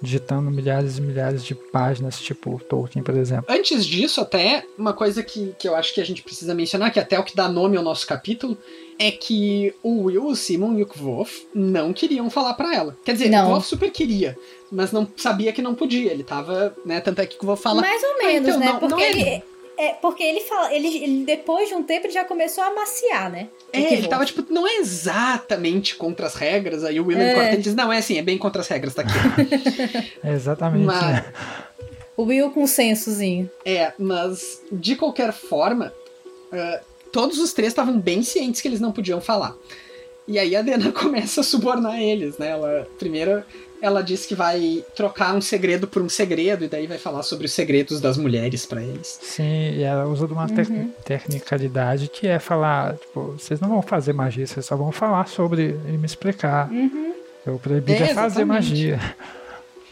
digitando 0.04 0.52
milhares 0.52 0.98
e 0.98 1.02
milhares 1.02 1.44
de 1.46 1.56
páginas, 1.56 2.20
tipo 2.20 2.62
Tolkien, 2.68 3.02
por 3.02 3.16
exemplo. 3.16 3.46
Antes 3.48 3.86
disso, 3.86 4.20
até, 4.20 4.66
uma 4.78 4.92
coisa 4.94 5.24
que, 5.24 5.56
que 5.58 5.66
eu 5.68 5.74
acho 5.76 5.94
que 5.94 6.02
a 6.02 6.06
gente 6.06 6.22
precisa 6.22 6.54
mencionar, 6.54 6.92
que 6.92 7.00
até 7.00 7.16
é 7.16 7.20
o 7.20 7.24
que 7.24 7.36
dá 7.36 7.48
nome 7.48 7.78
ao 7.78 7.84
nosso 7.84 8.06
capítulo, 8.06 8.58
é 9.00 9.10
que 9.10 9.74
o 9.82 10.04
Will, 10.04 10.28
o 10.28 10.36
Simon 10.36 10.78
e 10.78 10.84
o 10.84 10.86
Kvof 10.86 11.48
não 11.56 11.94
queriam 11.94 12.30
falar 12.30 12.54
pra 12.56 12.76
ela. 12.76 12.98
Quer 13.06 13.14
dizer, 13.14 13.30
Não. 13.30 13.46
o 13.46 13.50
Kvof 13.52 13.68
super 13.68 13.90
queria, 13.92 14.38
mas 14.72 14.92
não 14.92 15.08
sabia 15.16 15.54
que 15.54 15.62
não 15.62 15.74
podia. 15.74 16.12
Ele 16.12 16.24
tava, 16.24 16.76
né, 16.86 17.00
tanto 17.00 17.20
é 17.22 17.26
que 17.26 17.36
o 17.38 17.40
Kvof 17.40 17.64
fala... 17.64 17.82
Mais 17.82 18.04
ou 18.04 18.10
"Ah, 18.12 18.18
menos, 18.28 18.48
então, 18.50 18.60
né? 18.60 18.66
não- 18.68 18.80
porque 18.80 18.94
não 18.96 19.00
é- 19.02 19.10
ele. 19.12 19.44
É, 19.84 19.94
porque 20.02 20.24
ele 20.24 20.42
fala, 20.42 20.74
ele, 20.74 20.88
ele 21.04 21.26
depois 21.26 21.68
de 21.70 21.76
um 21.76 21.84
tempo 21.84 22.06
ele 22.08 22.14
já 22.14 22.24
começou 22.24 22.64
a 22.64 22.74
maciar, 22.74 23.30
né? 23.32 23.50
É, 23.72 23.80
ele 23.80 23.96
Kivon. 23.98 24.10
tava 24.10 24.26
tipo, 24.26 24.46
não 24.54 24.68
é 24.68 24.76
exatamente 24.78 25.96
contra 25.96 26.26
as 26.28 26.36
regras. 26.36 26.84
Aí 26.84 27.00
o 27.00 27.06
William 27.08 27.24
É. 27.26 27.34
corta 27.34 27.54
e 27.56 27.58
diz: 27.58 27.76
Não, 27.76 27.92
é 27.92 27.98
assim, 27.98 28.18
é 28.18 28.22
bem 28.22 28.38
contra 28.38 28.62
as 28.62 28.68
regras, 28.68 28.94
tá 28.94 29.02
aqui. 29.02 30.10
É 30.24 30.32
exatamente, 30.34 30.86
Mas- 30.86 31.02
né? 31.16 31.34
O 32.16 32.24
Will 32.26 32.52
com 32.52 32.64
um 32.64 32.68
sensozinho. 32.68 33.50
é, 33.66 33.92
mas 33.98 34.62
de 34.72 34.96
qualquer 34.96 35.34
forma, 35.34 35.92
ah, 36.52 36.80
todos 37.12 37.40
os 37.40 37.52
três 37.54 37.72
estavam 37.72 38.00
bem 38.00 38.22
cientes 38.22 38.62
que 38.62 38.68
eles 38.68 38.80
não 38.80 38.92
podiam 38.92 39.20
falar. 39.20 39.56
E 40.28 40.40
aí 40.40 40.56
a 40.56 40.62
Dena 40.62 40.92
começa 40.94 41.42
a 41.42 41.44
subornar 41.44 42.00
eles, 42.02 42.38
né? 42.38 42.50
Ela, 42.50 42.88
primeiro, 42.98 43.44
ela 43.82 44.02
diz 44.02 44.26
que 44.26 44.34
vai 44.36 44.84
trocar 44.96 45.36
um 45.36 45.42
segredo 45.42 45.88
por 45.88 46.02
um 46.02 46.08
segredo, 46.08 46.64
e 46.64 46.68
daí 46.70 46.88
vai 46.88 46.98
falar 46.98 47.24
sobre 47.24 47.46
os 47.46 47.52
segredos 47.52 48.00
das 48.00 48.18
mulheres 48.18 48.66
pra 48.66 48.82
eles. 48.82 49.20
Sim, 49.22 49.72
e 49.74 49.84
ela 49.84 50.06
usa 50.08 50.26
de 50.26 50.34
uma 50.34 50.44
Uhum. 50.46 50.92
tecnicalidade 51.04 52.08
que 52.08 52.28
é 52.28 52.40
falar, 52.40 52.96
tipo, 52.98 53.36
vocês 53.38 53.60
não 53.60 53.70
vão 53.70 53.82
fazer 53.82 54.14
magia, 54.14 54.48
vocês 54.48 54.66
só 54.66 54.76
vão 54.78 54.92
falar 54.92 55.28
sobre 55.28 55.78
e 55.88 55.92
me 55.98 56.06
explicar. 56.06 56.72
Uhum. 56.72 57.14
Eu 57.46 57.60
proibi 57.60 57.92
É, 57.92 57.96
de 57.96 58.14
fazer 58.14 58.42
exatamente. 58.44 58.48
magia. 58.48 59.16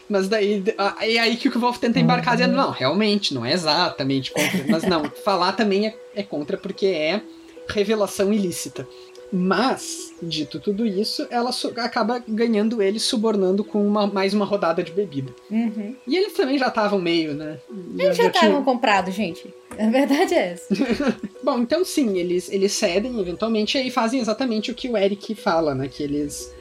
Mas 0.08 0.28
daí 0.28 0.62
é 1.00 1.18
aí 1.18 1.36
que 1.36 1.48
o 1.48 1.58
Wolf 1.60 1.78
tenta 1.78 1.98
embarcar 2.00 2.36
dizendo, 2.36 2.54
não, 2.56 2.70
realmente, 2.70 3.32
não 3.34 3.44
é 3.44 3.52
exatamente 3.52 4.30
contra. 4.30 4.64
Mas 4.68 4.82
não, 4.84 5.04
falar 5.24 5.52
também 5.52 5.86
é, 5.88 5.94
é 6.16 6.22
contra 6.22 6.56
porque 6.56 6.86
é 6.86 7.20
revelação 7.68 8.32
ilícita. 8.32 8.86
Mas, 9.32 10.12
dito 10.22 10.60
tudo 10.60 10.84
isso, 10.86 11.26
ela 11.30 11.50
acaba 11.78 12.22
ganhando 12.28 12.82
ele, 12.82 13.00
subornando 13.00 13.64
com 13.64 13.84
uma- 13.86 14.06
mais 14.06 14.34
uma 14.34 14.44
rodada 14.44 14.82
de 14.82 14.92
bebida. 14.92 15.32
Uhum. 15.50 15.96
E 16.06 16.16
eles 16.16 16.34
também 16.34 16.58
já 16.58 16.68
estavam 16.68 17.00
meio, 17.00 17.32
né? 17.32 17.58
Eles 17.98 18.16
já 18.16 18.26
estavam 18.26 18.62
comprados, 18.62 19.14
gente. 19.14 19.46
A 19.78 19.88
verdade 19.88 20.34
é 20.34 20.52
essa. 20.52 20.66
Bom, 21.42 21.60
então 21.60 21.82
sim, 21.82 22.18
eles, 22.18 22.50
eles 22.50 22.72
cedem 22.72 23.18
eventualmente 23.18 23.78
e 23.78 23.80
aí 23.80 23.90
fazem 23.90 24.20
exatamente 24.20 24.70
o 24.70 24.74
que 24.74 24.88
o 24.90 24.98
Eric 24.98 25.34
fala, 25.34 25.74
né? 25.74 25.88
Que 25.88 26.02
eles 26.02 26.52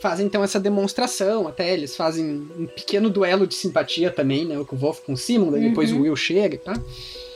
fazem 0.00 0.24
então 0.26 0.42
essa 0.42 0.58
demonstração 0.58 1.46
até, 1.46 1.70
eles 1.74 1.94
fazem 1.96 2.48
um 2.58 2.66
pequeno 2.66 3.10
duelo 3.10 3.46
de 3.46 3.54
simpatia 3.54 4.10
também, 4.10 4.46
né? 4.46 4.58
O 4.58 4.64
Wolf 4.74 5.00
com 5.00 5.12
o 5.12 5.16
Simon, 5.18 5.50
daí 5.50 5.68
depois 5.68 5.92
Uhum. 5.92 5.98
o 5.98 6.02
Will 6.02 6.16
chega, 6.16 6.56
tá? 6.56 6.72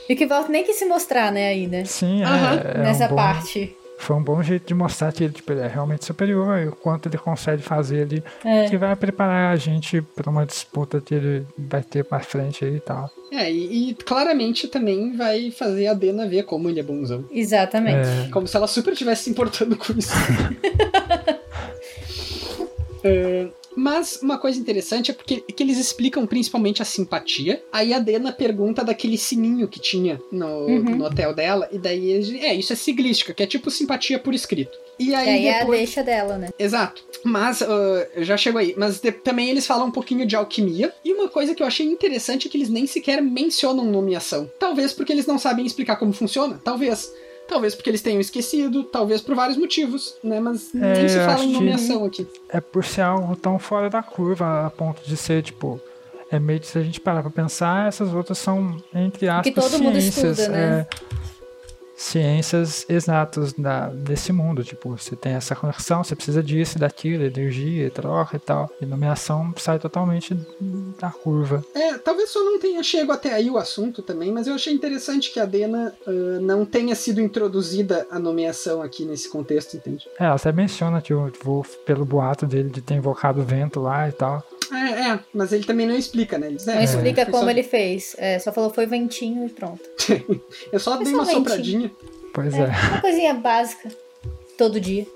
E 0.08 0.16
que 0.16 0.26
volta 0.26 0.48
nem 0.50 0.64
que 0.64 0.72
se 0.72 0.86
mostrar, 0.86 1.30
né, 1.30 1.48
aí, 1.48 1.66
né? 1.66 1.84
Sim, 1.84 2.22
é, 2.22 2.24
Aham, 2.24 2.60
é 2.64 2.78
Nessa 2.78 3.04
um 3.04 3.08
bom, 3.10 3.16
parte. 3.16 3.76
Foi 4.00 4.16
um 4.16 4.22
bom 4.22 4.42
jeito 4.42 4.66
de 4.66 4.72
mostrar 4.74 5.12
que 5.12 5.24
ele, 5.24 5.32
tipo, 5.34 5.52
ele 5.52 5.60
é 5.60 5.66
realmente 5.66 6.06
superior 6.06 6.58
e 6.58 6.68
o 6.68 6.72
quanto 6.72 7.06
ele 7.08 7.18
consegue 7.18 7.62
fazer 7.62 8.02
ali, 8.02 8.24
É. 8.44 8.68
que 8.68 8.76
vai 8.78 8.96
preparar 8.96 9.52
a 9.52 9.56
gente 9.56 10.00
para 10.00 10.30
uma 10.30 10.46
disputa 10.46 11.00
que 11.02 11.14
ele 11.14 11.46
vai 11.58 11.82
ter 11.82 12.02
pra 12.04 12.18
frente 12.20 12.64
aí 12.64 12.76
e 12.76 12.80
tal. 12.80 13.10
É, 13.30 13.52
e, 13.52 13.90
e 13.90 13.94
claramente 13.94 14.66
também 14.68 15.14
vai 15.16 15.50
fazer 15.50 15.86
a 15.86 15.94
Dena 15.94 16.26
ver 16.26 16.44
como 16.44 16.68
ele 16.68 16.80
é 16.80 16.82
bonzão. 16.82 17.24
Exatamente. 17.30 18.08
É, 18.08 18.28
Como 18.32 18.46
se 18.46 18.56
ela 18.56 18.66
super 18.66 18.92
estivesse 18.92 19.24
se 19.24 19.30
importando 19.30 19.76
com 19.76 19.92
isso. 19.92 20.12
É, 23.02 23.48
mas 23.82 24.18
uma 24.22 24.36
coisa 24.38 24.58
interessante 24.60 25.10
é 25.10 25.14
porque 25.14 25.40
que 25.40 25.62
eles 25.62 25.78
explicam 25.78 26.26
principalmente 26.26 26.82
a 26.82 26.84
simpatia. 26.84 27.62
Aí 27.72 27.94
a 27.94 27.98
Dena 27.98 28.30
pergunta 28.32 28.84
daquele 28.84 29.16
sininho 29.16 29.66
que 29.68 29.80
tinha 29.80 30.20
no, 30.30 30.46
Uhum. 30.66 30.96
no 30.96 31.04
hotel 31.06 31.34
dela, 31.34 31.68
e 31.72 31.78
daí 31.78 32.10
eles 32.10 32.26
dizem, 32.26 32.44
é, 32.44 32.54
isso 32.54 32.72
é 32.72 32.76
siglística, 32.76 33.32
que 33.32 33.42
é 33.42 33.46
tipo 33.46 33.70
simpatia 33.70 34.18
por 34.18 34.34
escrito. 34.34 34.76
E 34.98 35.10
E 35.10 35.14
aí, 35.14 35.46
é 35.46 35.56
a 35.56 35.58
depois... 35.60 35.78
deixa 35.78 36.02
dela, 36.02 36.36
né? 36.36 36.50
Exato. 36.58 37.02
Mas, 37.24 37.62
ah, 37.62 38.06
já 38.18 38.36
chego 38.36 38.58
aí. 38.58 38.74
Mas 38.76 39.00
de- 39.00 39.12
também 39.12 39.48
eles 39.48 39.66
falam 39.66 39.86
um 39.86 39.90
pouquinho 39.90 40.26
de 40.26 40.36
alquimia. 40.36 40.92
E 41.02 41.12
uma 41.14 41.28
coisa 41.28 41.54
que 41.54 41.62
eu 41.62 41.66
achei 41.66 41.86
interessante 41.86 42.46
é 42.46 42.50
que 42.50 42.56
eles 42.58 42.68
nem 42.68 42.86
sequer 42.86 43.22
mencionam 43.22 43.84
nomeação. 43.86 44.50
Talvez 44.58 44.92
porque 44.92 45.10
eles 45.12 45.24
não 45.26 45.38
sabem 45.38 45.64
explicar 45.64 45.96
como 45.96 46.12
funciona. 46.12 46.60
Talvez. 46.62 47.10
Talvez 47.50 47.74
porque 47.74 47.90
eles 47.90 48.00
tenham 48.00 48.20
esquecido, 48.20 48.84
talvez 48.84 49.20
por 49.20 49.34
vários 49.34 49.58
motivos, 49.58 50.14
né? 50.22 50.38
Mas 50.38 50.72
É, 50.72 50.78
nem 50.98 51.08
se 51.08 51.16
fala 51.16 51.42
em 51.44 51.48
que- 51.48 51.52
nomeação 51.54 52.04
aqui. 52.04 52.24
É 52.48 52.60
por 52.60 52.84
ser 52.84 53.00
algo 53.02 53.34
tão 53.34 53.58
fora 53.58 53.90
da 53.90 54.02
curva 54.02 54.66
a 54.66 54.70
ponto 54.70 55.02
de 55.04 55.16
ser, 55.16 55.42
tipo. 55.42 55.80
É 56.30 56.38
meio 56.38 56.60
que 56.60 56.66
se 56.68 56.78
a 56.78 56.82
gente 56.82 57.00
parar 57.00 57.22
pra 57.22 57.30
pensar, 57.32 57.88
essas 57.88 58.14
outras 58.14 58.38
são, 58.38 58.76
entre 58.94 59.28
aspas, 59.28 59.52
todo 59.52 59.82
mundo 59.82 60.00
ciências. 60.00 60.38
estuda, 60.38 60.56
né? 60.56 60.80
é, 60.80 60.86
ciências 62.00 62.86
exatas 62.88 63.52
da, 63.52 63.88
desse 63.88 64.32
mundo. 64.32 64.64
Tipo, 64.64 64.96
você 64.96 65.14
tem 65.14 65.32
essa 65.32 65.54
conexão, 65.54 66.02
você 66.02 66.16
precisa 66.16 66.42
disso, 66.42 66.78
daquilo, 66.78 67.24
energia, 67.24 67.90
troca 67.90 68.36
e 68.36 68.40
tal. 68.40 68.70
E 68.80 68.86
nomeação 68.86 69.52
sai 69.58 69.78
totalmente 69.78 70.34
da 70.98 71.10
curva. 71.10 71.62
É, 71.74 71.98
talvez 71.98 72.30
só 72.30 72.42
não 72.42 72.58
tenha 72.58 72.82
chego 72.82 73.12
até 73.12 73.34
aí 73.34 73.50
o 73.50 73.58
assunto 73.58 74.00
também, 74.00 74.32
mas 74.32 74.46
eu 74.46 74.54
achei 74.54 74.72
interessante 74.72 75.30
que 75.30 75.38
a 75.38 75.44
Dena 75.44 75.94
ah, 76.06 76.10
não 76.40 76.64
tenha 76.64 76.94
sido 76.94 77.20
introduzida 77.20 78.06
a 78.10 78.18
nomeação 78.18 78.80
aqui 78.80 79.04
nesse 79.04 79.28
contexto, 79.28 79.76
entende? 79.76 80.08
É, 80.18 80.24
ela 80.24 80.36
até 80.36 80.50
menciona 80.52 81.02
que 81.02 81.12
o 81.12 81.30
Wolf, 81.44 81.76
pelo 81.84 82.06
boato 82.06 82.46
dele 82.46 82.70
de 82.70 82.80
ter 82.80 82.94
invocado 82.94 83.40
o 83.40 83.44
vento 83.44 83.78
lá 83.78 84.08
e 84.08 84.12
tal. 84.12 84.42
É, 84.72 85.10
é, 85.10 85.20
mas 85.34 85.52
ele 85.52 85.64
também 85.64 85.86
não 85.86 85.94
explica, 85.96 86.38
né? 86.38 86.46
Ele 86.48 86.56
diz, 86.56 86.68
é, 86.68 86.74
Não 86.76 86.82
explica 86.82 87.22
foi 87.24 87.32
como 87.32 87.44
só- 87.44 87.50
ele 87.50 87.62
fez. 87.62 88.14
É, 88.18 88.38
só 88.38 88.52
falou 88.52 88.70
foi 88.70 88.86
ventinho 88.86 89.46
e 89.46 89.48
pronto. 89.50 89.80
Eu 90.72 90.78
só 90.78 90.96
Foi 90.96 91.04
dei 91.04 91.12
só 91.12 91.18
uma 91.18 91.24
ventinho. 91.24 91.44
sopradinha. 91.44 91.90
Pois 92.32 92.54
é. 92.54 92.66
Uma 92.66 93.00
coisinha 93.00 93.34
básica. 93.34 93.88
Todo 94.56 94.80
dia. 94.80 95.06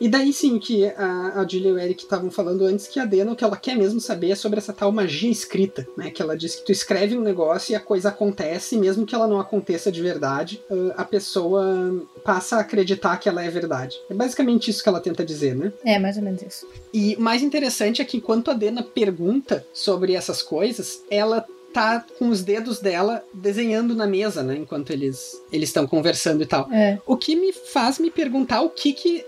E 0.00 0.08
daí 0.08 0.32
sim 0.32 0.58
que 0.58 0.86
a, 0.86 1.40
a 1.40 1.48
Julia 1.48 1.70
e 1.70 1.72
o 1.72 1.78
Eric 1.78 2.02
estavam 2.02 2.30
falando 2.30 2.64
antes 2.64 2.86
que 2.86 3.00
a 3.00 3.04
Dena, 3.04 3.32
o 3.32 3.36
que 3.36 3.44
ela 3.44 3.56
quer 3.56 3.76
mesmo 3.76 4.00
saber 4.00 4.30
é 4.30 4.34
sobre 4.34 4.58
essa 4.58 4.72
tal 4.72 4.92
magia 4.92 5.30
escrita, 5.30 5.86
né? 5.96 6.10
Que 6.10 6.20
ela 6.20 6.36
diz 6.36 6.56
que 6.56 6.66
tu 6.66 6.72
escreve 6.72 7.16
um 7.16 7.22
negócio 7.22 7.72
e 7.72 7.74
a 7.74 7.80
coisa 7.80 8.08
acontece, 8.08 8.76
mesmo 8.76 9.06
que 9.06 9.14
ela 9.14 9.26
não 9.26 9.40
aconteça 9.40 9.90
de 9.90 10.02
verdade, 10.02 10.62
ah, 10.70 11.02
a 11.02 11.04
pessoa 11.04 12.04
passa 12.24 12.56
a 12.56 12.60
acreditar 12.60 13.16
que 13.18 13.28
ela 13.28 13.42
é 13.42 13.50
verdade. 13.50 13.96
É 14.10 14.14
basicamente 14.14 14.70
isso 14.70 14.82
que 14.82 14.88
ela 14.88 15.00
tenta 15.00 15.24
dizer, 15.24 15.54
né? 15.54 15.72
É, 15.84 15.98
mais 15.98 16.16
ou 16.16 16.22
menos 16.22 16.42
isso. 16.42 16.66
E 16.92 17.14
o 17.16 17.20
mais 17.20 17.42
interessante 17.42 18.02
é 18.02 18.04
que 18.04 18.16
enquanto 18.16 18.50
a 18.50 18.54
Dena 18.54 18.82
pergunta 18.82 19.64
sobre 19.72 20.14
essas 20.14 20.42
coisas, 20.42 21.02
ela 21.10 21.46
tá 21.72 22.04
com 22.18 22.28
os 22.28 22.42
dedos 22.42 22.80
dela 22.80 23.24
desenhando 23.32 23.94
na 23.94 24.06
mesa, 24.06 24.42
né? 24.42 24.56
Enquanto 24.56 24.90
eles 24.90 25.40
eles 25.52 25.68
estão 25.68 25.86
conversando 25.86 26.42
e 26.42 26.46
tal. 26.46 26.70
É. 26.72 26.98
O 27.06 27.16
que 27.16 27.34
me 27.36 27.52
faz 27.52 27.98
me 27.98 28.10
perguntar 28.10 28.60
o 28.62 28.70
que 28.70 28.92
que. 28.92 29.24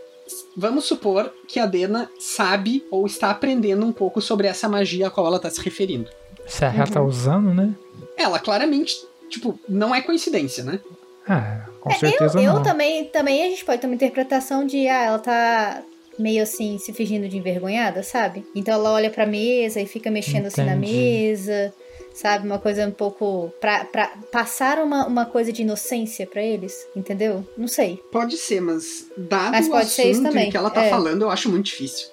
Vamos 0.56 0.84
supor 0.86 1.32
que 1.46 1.60
a 1.60 1.66
Dena 1.66 2.08
sabe 2.18 2.84
ou 2.90 3.04
está 3.06 3.30
aprendendo 3.30 3.84
um 3.84 3.92
pouco 3.92 4.20
sobre 4.22 4.46
essa 4.46 4.68
magia 4.68 5.08
a 5.08 5.10
qual 5.10 5.26
ela 5.26 5.36
está 5.36 5.50
se 5.50 5.60
referindo. 5.60 6.08
Se 6.46 6.64
ela 6.64 6.86
tá 6.86 7.02
usando, 7.02 7.52
né? 7.52 7.74
Ela 8.16 8.38
claramente, 8.38 8.96
tipo, 9.28 9.58
não 9.68 9.94
é 9.94 10.00
coincidência, 10.00 10.64
né? 10.64 10.80
Ah, 11.28 11.66
com 11.80 11.90
É, 11.90 11.94
certeza 11.94 12.38
eu, 12.38 12.42
eu 12.44 12.54
não. 12.54 12.62
também, 12.62 13.04
também 13.06 13.42
a 13.44 13.48
gente 13.50 13.64
pode 13.64 13.80
ter 13.80 13.86
uma 13.86 13.94
interpretação 13.94 14.66
de, 14.66 14.86
ah, 14.88 15.04
ela 15.04 15.18
tá 15.18 15.82
meio 16.18 16.42
assim, 16.42 16.78
se 16.78 16.92
fingindo 16.92 17.28
de 17.28 17.36
envergonhada, 17.36 18.02
sabe? 18.02 18.46
Então 18.54 18.74
ela 18.74 18.92
olha 18.92 19.10
pra 19.10 19.26
mesa 19.26 19.80
e 19.80 19.86
fica 19.86 20.10
mexendo 20.10 20.46
assim 20.46 20.62
na 20.64 20.76
Entendi. 20.76 20.92
mesa, 20.92 21.74
sabe? 22.14 22.46
Uma 22.46 22.58
coisa 22.58 22.86
um 22.86 22.90
pouco. 22.92 23.52
pra, 23.60 23.84
pra 23.84 24.12
passar 24.32 24.78
uma, 24.78 25.06
uma 25.06 25.26
coisa 25.26 25.52
de 25.52 25.62
inocência 25.62 26.26
pra 26.26 26.40
eles, 26.40 26.86
entendeu? 26.96 27.46
Não 27.58 27.68
sei. 27.68 28.00
Pode 28.10 28.36
ser, 28.38 28.60
mas 28.60 29.06
dado 29.18 29.50
Mas 29.50 29.66
o 29.66 29.70
pode 29.70 29.88
ser 29.90 30.02
isso 30.04 30.12
assunto 30.20 30.28
também, 30.28 30.50
que 30.50 30.56
ela 30.56 30.70
tá 30.70 30.84
é. 30.84 30.88
falando, 30.90 31.22
eu 31.22 31.30
acho 31.30 31.50
muito 31.50 31.66
difícil. 31.66 32.08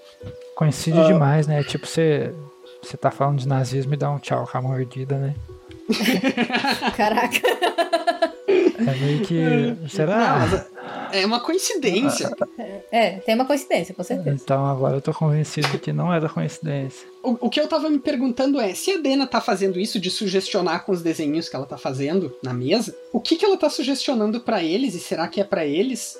Coincide 0.56 1.00
Ah. 1.00 1.08
demais, 1.08 1.48
né? 1.48 1.64
Tipo, 1.64 1.86
você. 1.88 2.34
Você 2.84 2.98
tá 2.98 3.12
falando 3.12 3.38
de 3.38 3.48
nazismo 3.48 3.94
e 3.94 3.98
dá 3.98 4.10
um 4.10 4.18
tchau 4.18 4.48
com 4.52 4.58
a 4.58 4.62
mordida, 4.62 5.16
né? 5.16 5.36
Caraca. 6.98 7.40
É 8.48 8.96
meio 9.00 9.22
que. 9.22 9.40
Não, 9.82 9.88
Será? 9.90 10.40
mas 10.40 10.66
é 11.14 11.26
uma 11.26 11.40
coincidência. 11.40 12.30
É, 12.92 13.12
tem 13.20 13.36
uma 13.36 13.46
coincidência, 13.46 13.96
com 13.96 14.04
certeza. 14.04 14.36
Então 14.44 14.66
agora 14.66 14.98
eu 14.98 15.02
tô 15.02 15.14
convencido 15.14 15.80
que 15.80 15.94
não 15.94 16.14
era 16.14 16.28
coincidência. 16.28 17.08
O, 17.24 17.48
o 17.48 17.50
que 17.50 17.60
eu 17.60 17.68
tava 17.68 17.90
me 17.90 18.00
perguntando 18.00 18.60
é, 18.60 18.74
se 18.74 18.92
a 18.92 18.98
Dena 18.98 19.26
tá 19.26 19.40
fazendo 19.40 19.80
isso 19.80 19.98
de 20.00 20.12
sugestionar 20.12 20.84
com 20.86 20.92
os 20.92 21.02
desenhos 21.02 21.48
que 21.48 21.56
ela 21.56 21.66
tá 21.66 21.78
fazendo 21.78 22.36
na 22.44 22.54
mesa, 22.54 22.94
o 23.14 23.22
que 23.22 23.38
que 23.38 23.46
ela 23.46 23.56
tá 23.56 23.70
sugestionando 23.70 24.42
pra 24.42 24.62
eles? 24.62 24.94
E 24.94 25.00
será 25.00 25.28
que 25.30 25.40
é 25.40 25.44
pra 25.46 25.66
eles? 25.66 26.18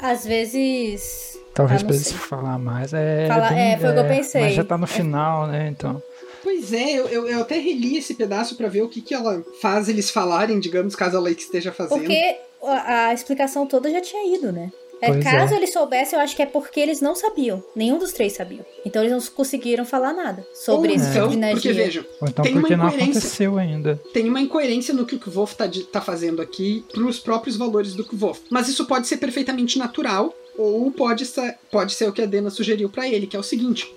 Às 0.00 0.24
vezes. 0.24 1.38
Talvez 1.52 1.82
Ah, 1.82 1.84
pra 1.86 1.94
eles 1.94 2.12
falar 2.12 2.58
mais. 2.58 2.94
É, 2.94 3.26
Falar- 3.28 3.50
bem- 3.50 3.72
é, 3.72 3.78
foi 3.78 3.90
o 3.90 3.92
que 3.92 3.98
eu 4.00 4.04
pensei. 4.08 4.40
Mas 4.40 4.54
já 4.54 4.64
tá 4.64 4.78
no 4.78 4.86
final, 4.86 5.46
né? 5.46 5.68
Então. 5.68 6.02
Pois 6.42 6.72
é, 6.72 6.92
eu, 6.92 7.06
eu, 7.08 7.28
eu 7.28 7.40
até 7.42 7.58
reli 7.58 7.98
esse 7.98 8.14
pedaço 8.14 8.56
pra 8.56 8.68
ver 8.68 8.82
o 8.82 8.88
que 8.88 9.02
que 9.02 9.12
ela 9.12 9.42
faz 9.60 9.88
eles 9.88 10.08
falarem, 10.10 10.58
digamos, 10.60 10.94
caso 10.94 11.16
ela 11.16 11.30
esteja 11.30 11.72
fazendo. 11.72 11.98
Porque 11.98 12.36
a, 12.62 13.08
a 13.08 13.14
explicação 13.14 13.66
toda 13.66 13.90
já 13.90 14.00
tinha 14.00 14.34
ido, 14.36 14.52
né? 14.52 14.70
É, 15.00 15.08
Pois 15.12 15.22
caso 15.24 15.54
é. 15.54 15.56
eles 15.56 15.72
soubessem, 15.72 16.18
eu 16.18 16.22
acho 16.22 16.34
que 16.34 16.42
é 16.42 16.46
porque 16.46 16.80
eles 16.80 17.00
não 17.00 17.14
sabiam. 17.14 17.62
Nenhum 17.74 17.98
dos 17.98 18.12
três 18.12 18.32
sabiam. 18.32 18.64
Então 18.84 19.02
eles 19.02 19.12
não 19.12 19.20
conseguiram 19.34 19.84
falar 19.84 20.12
nada 20.12 20.44
sobre 20.52 20.90
Ou 20.90 20.96
esse 20.96 21.08
então, 21.10 21.30
tipo 21.30 21.40
de 21.40 21.52
porque 21.52 22.04
Ou 22.20 22.28
então 22.28 22.42
Tem 22.44 22.52
uma 22.52 22.60
porque 22.60 22.76
não 22.76 22.86
incoerência. 22.86 23.10
aconteceu 23.18 23.58
ainda. 23.58 24.00
tem 24.12 24.28
uma 24.28 24.40
incoerência 24.40 24.92
no 24.92 25.06
que 25.06 25.14
o 25.14 25.18
Kvolf 25.20 25.54
tá, 25.54 25.70
tá 25.92 26.00
fazendo 26.00 26.42
aqui 26.42 26.84
pros 26.92 27.18
próprios 27.20 27.56
valores 27.56 27.94
do 27.94 28.04
Kvolf. 28.04 28.40
Mas 28.50 28.68
isso 28.68 28.86
pode 28.86 29.06
ser 29.06 29.18
perfeitamente 29.18 29.78
natural, 29.78 30.34
ou 30.56 30.90
pode 30.90 31.24
ser, 31.26 31.56
pode 31.70 31.92
ser 31.94 32.08
o 32.08 32.12
que 32.12 32.22
a 32.22 32.26
Dena 32.26 32.50
sugeriu 32.50 32.88
pra 32.90 33.08
ele, 33.08 33.26
que 33.28 33.36
é 33.36 33.38
o 33.38 33.42
seguinte. 33.44 33.94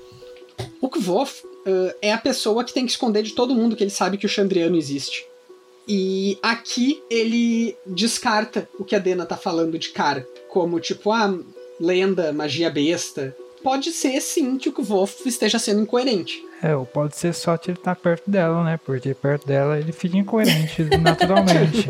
O 0.80 0.88
Kvolf 0.90 1.44
uh, 1.44 1.94
é 2.02 2.14
a 2.14 2.18
pessoa 2.18 2.64
que 2.64 2.74
tem 2.74 2.86
que 2.86 2.92
esconder 2.92 3.24
de 3.24 3.34
todo 3.34 3.56
mundo 3.56 3.76
que 3.76 3.84
ele 3.84 3.90
sabe 3.90 4.18
que 4.18 4.26
o 4.28 4.30
Chandriano 4.30 4.78
existe. 4.78 5.26
E 5.88 6.38
aqui 6.42 7.02
ele 7.10 7.76
descarta 7.86 8.68
o 8.78 8.84
que 8.84 8.96
a 8.96 9.00
Dena 9.00 9.26
tá 9.26 9.36
falando 9.36 9.78
de 9.78 9.90
cara. 9.90 10.28
Como 10.50 10.80
tipo, 10.80 11.12
ah, 11.12 11.38
lenda, 11.80 12.32
magia 12.32 12.70
besta. 12.70 13.36
Pode 13.64 13.92
ser 13.92 14.20
sim 14.22 14.58
que 14.58 14.70
o 14.70 14.74
Kvolf 14.74 15.26
esteja 15.26 15.60
sendo 15.60 15.82
incoerente. 15.82 16.44
É, 16.64 16.76
ou 16.76 16.86
pode 16.86 17.16
ser 17.16 17.34
só 17.34 17.58
que 17.58 17.72
ele 17.72 17.78
tá 17.78 17.96
perto 17.96 18.30
dela, 18.30 18.64
né? 18.64 18.80
Porque 18.84 19.14
perto 19.14 19.48
dela 19.48 19.80
ele 19.80 19.92
fica 19.92 20.18
incoerente 20.18 20.84
naturalmente. 21.02 21.90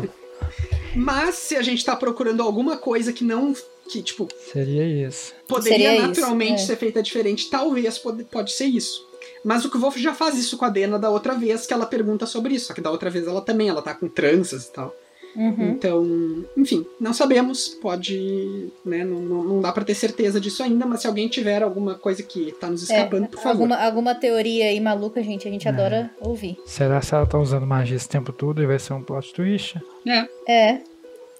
Mas 0.94 1.36
se 1.36 1.56
a 1.56 1.62
gente 1.62 1.84
tá 1.84 1.96
procurando 1.96 2.42
alguma 2.42 2.76
coisa 2.76 3.12
que 3.12 3.24
não. 3.24 3.54
que, 3.88 4.02
tipo, 4.02 4.28
Seria 4.52 4.84
isso. 5.06 5.34
poderia 5.48 5.78
Seria 5.78 5.94
isso, 5.94 6.06
naturalmente 6.08 6.62
é. 6.62 6.66
ser 6.66 6.76
feita 6.76 7.02
diferente, 7.02 7.48
talvez 7.50 7.98
pode, 7.98 8.24
pode 8.24 8.52
ser 8.52 8.66
isso. 8.66 9.06
Mas 9.44 9.64
o 9.64 9.70
Kvolf 9.70 9.96
já 9.98 10.14
faz 10.14 10.38
isso 10.38 10.56
com 10.56 10.64
a 10.64 10.68
Dena 10.68 10.98
da 10.98 11.10
outra 11.10 11.34
vez 11.34 11.66
que 11.66 11.72
ela 11.74 11.86
pergunta 11.86 12.26
sobre 12.26 12.54
isso. 12.54 12.66
Só 12.66 12.74
que 12.74 12.80
da 12.80 12.90
outra 12.90 13.10
vez 13.10 13.26
ela 13.26 13.40
também, 13.40 13.68
ela 13.68 13.82
tá 13.82 13.94
com 13.94 14.08
tranças 14.08 14.66
e 14.66 14.72
tal. 14.72 14.94
Uhum. 15.34 15.70
Então, 15.70 16.44
enfim, 16.56 16.84
não 17.00 17.14
sabemos. 17.14 17.68
Pode. 17.68 18.68
Né, 18.84 19.02
não, 19.02 19.18
não, 19.20 19.42
não 19.44 19.60
dá 19.62 19.72
pra 19.72 19.82
ter 19.84 19.94
certeza 19.94 20.38
disso 20.38 20.62
ainda, 20.62 20.84
mas 20.84 21.00
se 21.00 21.06
alguém 21.06 21.26
tiver 21.26 21.62
alguma 21.62 21.94
coisa 21.94 22.22
que 22.22 22.52
tá 22.52 22.68
nos 22.68 22.88
É, 22.90 22.94
escapando, 22.96 23.28
por 23.28 23.38
favor. 23.38 23.50
alguma, 23.50 23.76
alguma 23.76 24.14
teoria 24.14 24.66
aí 24.66 24.78
maluca, 24.78 25.22
gente, 25.22 25.48
a 25.48 25.50
gente 25.50 25.66
adora 25.66 26.10
ouvir. 26.20 26.58
Será 26.66 27.00
que 27.00 27.14
ela 27.14 27.26
tá 27.26 27.38
usando 27.38 27.66
magia 27.66 27.96
esse 27.96 28.08
tempo 28.08 28.30
todo 28.30 28.62
e 28.62 28.66
vai 28.66 28.78
ser 28.78 28.92
um 28.92 29.02
plot 29.02 29.32
twist? 29.32 29.80
É. 30.06 30.28
É. 30.52 30.80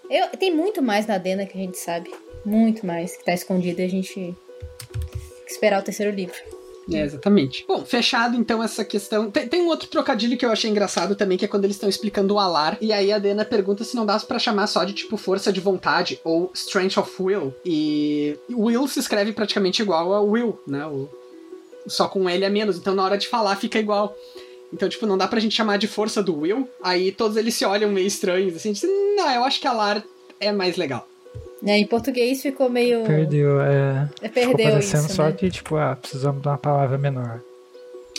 Eu, 0.09 0.29
tem 0.39 0.55
muito 0.55 0.81
mais 0.83 1.07
na 1.07 1.19
Dena 1.19 1.45
que 1.45 1.57
a 1.57 1.61
gente 1.61 1.79
sabe. 1.79 2.11
Muito 2.47 2.85
mais 2.87 3.15
que 3.17 3.25
tá 3.25 3.35
escondido 3.35 3.81
e 3.81 3.85
a 3.85 3.89
gente 3.91 4.15
tem 4.15 4.37
que 5.47 5.53
esperar 5.53 5.81
o 5.81 5.85
terceiro 5.85 6.15
livro. 6.15 6.35
É, 6.91 7.01
exatamente. 7.03 7.65
Bom, 7.67 7.85
fechado 7.85 8.37
então 8.37 8.63
essa 8.63 8.85
questão. 8.85 9.31
Tem, 9.31 9.47
tem 9.49 9.63
um 9.63 9.69
outro 9.69 9.89
trocadilho 9.89 10.37
que 10.37 10.45
eu 10.45 10.51
achei 10.51 10.71
engraçado 10.71 11.15
também, 11.15 11.39
que 11.39 11.45
é 11.45 11.49
quando 11.49 11.65
eles 11.65 11.77
estão 11.77 11.89
explicando 11.89 12.35
o 12.35 12.39
Alar. 12.39 12.77
E 12.81 12.93
aí 12.93 13.13
a 13.13 13.19
Dena 13.19 13.45
pergunta 13.45 13.85
se 13.85 13.95
não 13.95 14.05
dá 14.05 14.19
pra 14.19 14.39
chamar 14.39 14.67
só 14.67 14.85
de 14.85 14.93
tipo 14.93 15.17
força 15.17 15.53
de 15.53 15.61
vontade 15.61 16.21
ou 16.25 16.51
strength 16.55 16.99
of 16.99 17.23
will. 17.23 17.55
E 17.65 18.37
will 18.51 18.89
se 18.89 18.99
escreve 18.99 19.33
praticamente 19.33 19.83
igual 19.83 20.13
a 20.13 20.21
will, 20.21 20.59
né? 20.67 20.85
O, 20.87 21.09
só 21.87 22.09
com 22.09 22.29
L 22.29 22.45
a 22.45 22.51
menos. 22.51 22.77
Então 22.77 22.95
na 22.95 23.05
hora 23.05 23.19
de 23.19 23.29
falar 23.29 23.57
fica 23.57 23.79
igual. 23.79 24.17
Então, 24.73 24.89
tipo, 24.89 25.07
não 25.07 25.19
dá 25.19 25.29
pra 25.29 25.39
gente 25.39 25.55
chamar 25.55 25.77
de 25.77 25.87
força 25.87 26.23
do 26.23 26.41
will. 26.41 26.67
Aí 26.83 27.13
todos 27.13 27.37
eles 27.37 27.55
se 27.55 27.65
olham 27.65 27.91
meio 27.91 28.07
estranhos, 28.07 28.57
assim. 28.57 28.73
Não, 29.15 29.31
eu 29.31 29.45
acho 29.45 29.61
que 29.61 29.67
Alar 29.67 30.03
é 30.41 30.51
mais 30.51 30.77
legal. 30.77 31.07
Né, 31.63 31.79
em 31.79 31.87
português 31.87 32.43
ficou 32.43 32.69
meio. 32.69 33.05
Perdeu, 33.05 33.61
é. 33.61 34.09
É, 34.21 34.29
Ficou 34.29 34.49
Perdeu 34.57 34.71
parecendo 34.73 35.07
isso, 35.07 35.15
só 35.15 35.27
né? 35.27 35.33
que, 35.33 35.49
tipo, 35.49 35.77
ah, 35.77 35.95
precisamos 35.95 36.43
de 36.43 36.49
uma 36.49 36.59
palavra 36.59 36.99
menor. 36.99 37.41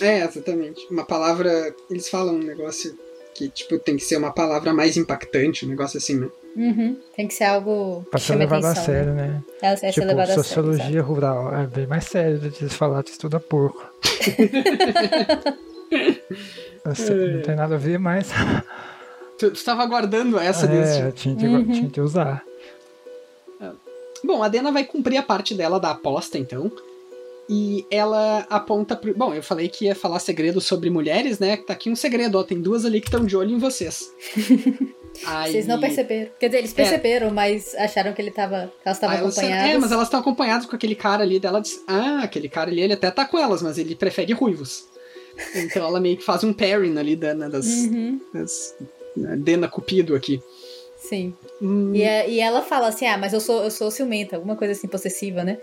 É, 0.01 0.23
exatamente. 0.23 0.87
Uma 0.89 1.03
palavra. 1.05 1.75
Eles 1.89 2.07
falam 2.07 2.35
um 2.35 2.43
negócio 2.43 2.97
que, 3.35 3.49
tipo, 3.49 3.77
tem 3.77 3.97
que 3.97 4.03
ser 4.03 4.15
uma 4.17 4.31
palavra 4.31 4.73
mais 4.73 4.95
impactante, 4.95 5.65
um 5.65 5.69
negócio 5.69 5.97
assim, 5.97 6.19
né? 6.21 6.29
Uhum. 6.55 6.95
Tem 7.15 7.27
que 7.27 7.33
ser 7.33 7.45
algo 7.45 8.05
Pra 8.11 8.19
ser 8.19 8.35
levado 8.35 8.63
a 8.65 8.75
sério, 8.75 9.13
né? 9.13 9.41
né? 9.61 9.75
Ser 9.75 9.91
tipo, 9.91 10.05
a 10.05 10.15
sério. 10.25 10.33
sociologia 10.35 11.01
rural 11.01 11.53
é 11.55 11.65
bem 11.67 11.87
mais 11.87 12.05
sério 12.05 12.37
do 12.37 12.49
que 12.51 12.63
eles 12.63 12.73
falar 12.75 13.03
que 13.03 13.09
estuda 13.09 13.39
porco. 13.39 13.83
Não 16.85 17.41
tem 17.41 17.55
nada 17.55 17.75
a 17.75 17.77
ver, 17.77 17.97
mas. 17.99 18.29
Tu, 19.37 19.51
tu 19.51 19.63
tava 19.65 19.83
aguardando 19.83 20.37
essa 20.37 20.65
é, 20.67 21.11
tinha 21.11 21.35
que, 21.35 21.45
Uhum. 21.45 21.71
tinha 21.71 21.89
que 21.89 21.99
usar. 22.01 22.43
Bom, 24.23 24.41
a 24.41 24.47
Dena 24.47 24.71
vai 24.71 24.85
cumprir 24.85 25.17
a 25.17 25.23
parte 25.23 25.53
dela 25.53 25.79
da 25.79 25.91
aposta, 25.91 26.37
então. 26.37 26.71
E 27.49 27.85
ela 27.91 28.45
aponta 28.49 28.95
pro. 28.95 29.13
Bom, 29.13 29.33
eu 29.33 29.43
falei 29.43 29.67
que 29.67 29.85
ia 29.85 29.95
falar 29.95 30.19
segredo 30.19 30.61
sobre 30.61 30.89
mulheres, 30.89 31.39
né? 31.39 31.57
Tá 31.57 31.73
aqui 31.73 31.89
um 31.89 31.95
segredo, 31.95 32.37
ó. 32.37 32.43
Tem 32.43 32.61
duas 32.61 32.85
ali 32.85 33.01
que 33.01 33.07
estão 33.07 33.25
de 33.25 33.35
olho 33.35 33.51
em 33.51 33.59
vocês. 33.59 34.09
Aí... 35.25 35.51
Vocês 35.51 35.67
não 35.67 35.79
perceberam. 35.79 36.31
Quer 36.39 36.47
dizer, 36.47 36.59
eles 36.59 36.73
perceberam, 36.73 37.27
é. 37.27 37.31
mas 37.31 37.75
acharam 37.75 38.13
que 38.13 38.21
ele 38.21 38.31
tava. 38.31 38.71
Elas 38.83 38.97
estavam 38.97 39.17
acompanhadas. 39.17 39.69
É, 39.69 39.77
mas 39.77 39.91
elas 39.91 40.07
estão 40.07 40.19
acompanhadas 40.21 40.65
com 40.65 40.75
aquele 40.75 40.95
cara 40.95 41.23
ali. 41.23 41.39
Dela 41.39 41.59
diz: 41.59 41.83
Ah, 41.87 42.21
aquele 42.23 42.47
cara 42.47 42.71
ali, 42.71 42.81
ele 42.81 42.93
até 42.93 43.11
tá 43.11 43.25
com 43.25 43.37
elas, 43.37 43.61
mas 43.61 43.77
ele 43.77 43.95
prefere 43.95 44.33
ruivos. 44.33 44.85
Então 45.55 45.85
ela 45.85 45.99
meio 45.99 46.17
que 46.17 46.23
faz 46.23 46.43
um 46.43 46.53
pairing 46.53 46.97
ali 46.97 47.15
da, 47.15 47.33
né, 47.33 47.49
das, 47.49 47.65
uhum. 47.65 48.21
das. 48.33 48.75
Né, 49.17 49.35
Dena 49.37 49.67
Cupido 49.67 50.15
aqui. 50.15 50.41
Sim. 51.03 51.33
Hum. 51.61 51.91
E, 51.93 52.01
é, 52.01 52.29
e 52.29 52.39
ela 52.39 52.61
fala 52.61 52.87
assim: 52.87 53.05
ah, 53.05 53.17
mas 53.17 53.33
eu 53.33 53.41
sou, 53.41 53.63
eu 53.63 53.71
sou 53.71 53.91
ciumenta, 53.91 54.37
alguma 54.37 54.55
coisa 54.55 54.71
assim, 54.71 54.87
possessiva, 54.87 55.43
né? 55.43 55.57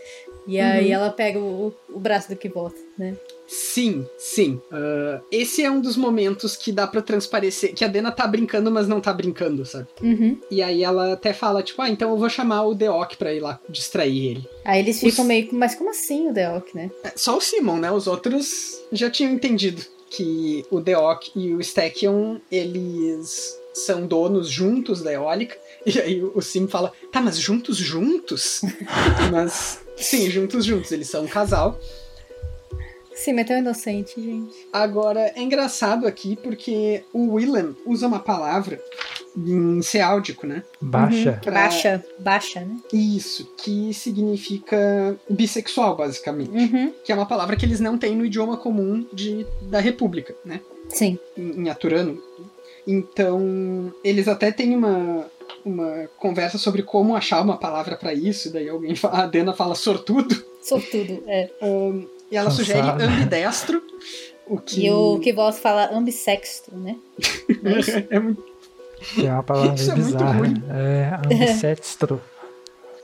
E 0.47 0.61
aí 0.61 0.89
uhum. 0.89 0.93
ela 0.93 1.11
pega 1.11 1.39
o, 1.39 1.73
o 1.89 1.99
braço 1.99 2.29
do 2.29 2.51
volta, 2.51 2.79
né? 2.99 3.17
Sim, 3.47 4.07
sim. 4.17 4.61
Uh, 4.71 5.21
esse 5.31 5.63
é 5.65 5.71
um 5.71 5.81
dos 5.81 5.97
momentos 5.97 6.57
que 6.57 6.71
dá 6.71 6.87
para 6.87 7.03
transparecer 7.03 7.75
que 7.75 7.85
a 7.85 7.89
Dena 7.89 8.13
tá 8.13 8.27
brincando, 8.27 8.71
mas 8.71 8.87
não 8.87 9.01
tá 9.01 9.13
brincando, 9.13 9.67
sabe? 9.67 9.89
Uhum. 10.01 10.39
E 10.51 10.63
aí 10.63 10.85
ela 10.85 11.15
até 11.15 11.33
fala, 11.33 11.63
tipo, 11.63 11.83
ah, 11.83 11.89
então 11.89 12.11
eu 12.11 12.17
vou 12.17 12.29
chamar 12.29 12.65
o 12.65 12.75
Deok 12.75 13.17
pra 13.17 13.35
ir 13.35 13.41
lá 13.41 13.59
distrair 13.69 14.27
ele. 14.31 14.49
Aí 14.65 14.81
eles 14.81 15.01
ficam 15.01 15.23
Os... 15.23 15.29
meio. 15.29 15.49
Mas 15.53 15.75
como 15.75 15.91
assim 15.91 16.29
o 16.29 16.33
Deok, 16.33 16.77
né? 16.77 16.91
É, 17.03 17.13
só 17.17 17.37
o 17.37 17.41
Simon, 17.41 17.79
né? 17.79 17.91
Os 17.91 18.07
outros 18.07 18.81
já 18.93 19.11
tinham 19.11 19.33
entendido 19.33 19.83
que 20.09 20.65
o 20.71 20.81
Deok 20.81 21.33
e 21.35 21.55
o 21.55 21.61
Stackion, 21.61 22.39
eles 22.51 23.60
são 23.73 24.07
donos 24.07 24.49
juntos 24.49 25.03
da 25.03 25.13
eólica. 25.13 25.57
E 25.85 25.99
aí 25.99 26.23
o 26.23 26.41
Sim 26.41 26.69
fala, 26.69 26.93
tá, 27.11 27.21
mas 27.21 27.39
juntos, 27.39 27.77
juntos? 27.77 28.61
mas, 29.33 29.81
sim, 29.97 30.31
juntos, 30.31 30.65
juntos. 30.65 30.93
Eles 30.93 31.09
são 31.09 31.25
um 31.25 31.29
casal. 31.29 31.79
Sim, 33.15 33.35
mas 33.35 33.45
é 33.45 33.49
tão 33.49 33.59
inocente, 33.59 34.15
gente. 34.21 34.67
Agora, 34.73 35.33
é 35.37 35.43
engraçado 35.43 36.07
aqui 36.07 36.37
porque 36.37 37.05
o 37.13 37.35
Willem 37.35 37.77
usa 37.85 38.07
uma 38.07 38.19
palavra 38.19 38.83
em 39.37 39.83
seáldico, 39.83 40.47
né? 40.47 40.63
Baixa. 40.81 41.33
Uhum. 41.33 41.39
Pra... 41.41 41.53
Baixa, 41.53 42.05
baixa, 42.19 42.61
né? 42.61 42.77
Isso, 42.91 43.53
que 43.59 43.93
significa 43.93 45.19
bissexual, 45.29 45.97
basicamente. 45.97 46.51
Uhum. 46.51 46.95
Que 47.05 47.13
é 47.13 47.15
uma 47.15 47.27
palavra 47.27 47.57
que 47.57 47.67
eles 47.67 47.79
não 47.79 47.99
têm 47.99 48.17
no 48.17 48.25
idioma 48.25 48.57
comum 48.57 49.07
de, 49.13 49.47
da 49.63 49.81
República, 49.81 50.35
né? 50.43 50.61
Sim. 50.89 51.19
Em, 51.37 51.65
em 51.65 51.69
Aturano. 51.69 52.23
Então, 52.87 53.93
eles 54.03 54.29
até 54.29 54.51
têm 54.51 54.75
uma, 54.75 55.27
uma 55.65 56.09
conversa 56.19 56.59
sobre 56.59 56.83
como 56.83 57.15
achar 57.15 57.43
uma 57.43 57.57
palavra 57.57 57.97
para 57.97 58.13
isso. 58.13 58.53
Daí 58.53 58.69
alguém 58.69 58.95
fala, 58.95 59.23
a 59.23 59.27
Dena 59.27 59.53
fala 59.53 59.75
sortudo. 59.75 60.35
Sortudo, 60.63 61.23
é. 61.27 61.51
Um, 61.63 62.07
e 62.31 62.37
ela 62.37 62.51
Cansado. 62.51 62.65
sugere 62.65 62.89
ambidestro. 63.03 63.83
O 64.47 64.59
que... 64.59 64.87
E 64.87 64.91
o 64.91 65.19
que 65.21 65.33
Voss 65.33 65.59
fala 65.59 65.91
ambissexto, 65.93 66.75
né? 66.77 66.97
É, 68.11 68.17
é 68.17 68.19
muito. 68.19 68.45
É 69.19 69.33
uma 69.33 69.43
palavra 69.43 69.75
Isso 69.75 69.95
bizarra. 69.95 70.47
É, 70.71 71.33
é 71.33 71.35
ambissextro. 71.35 72.21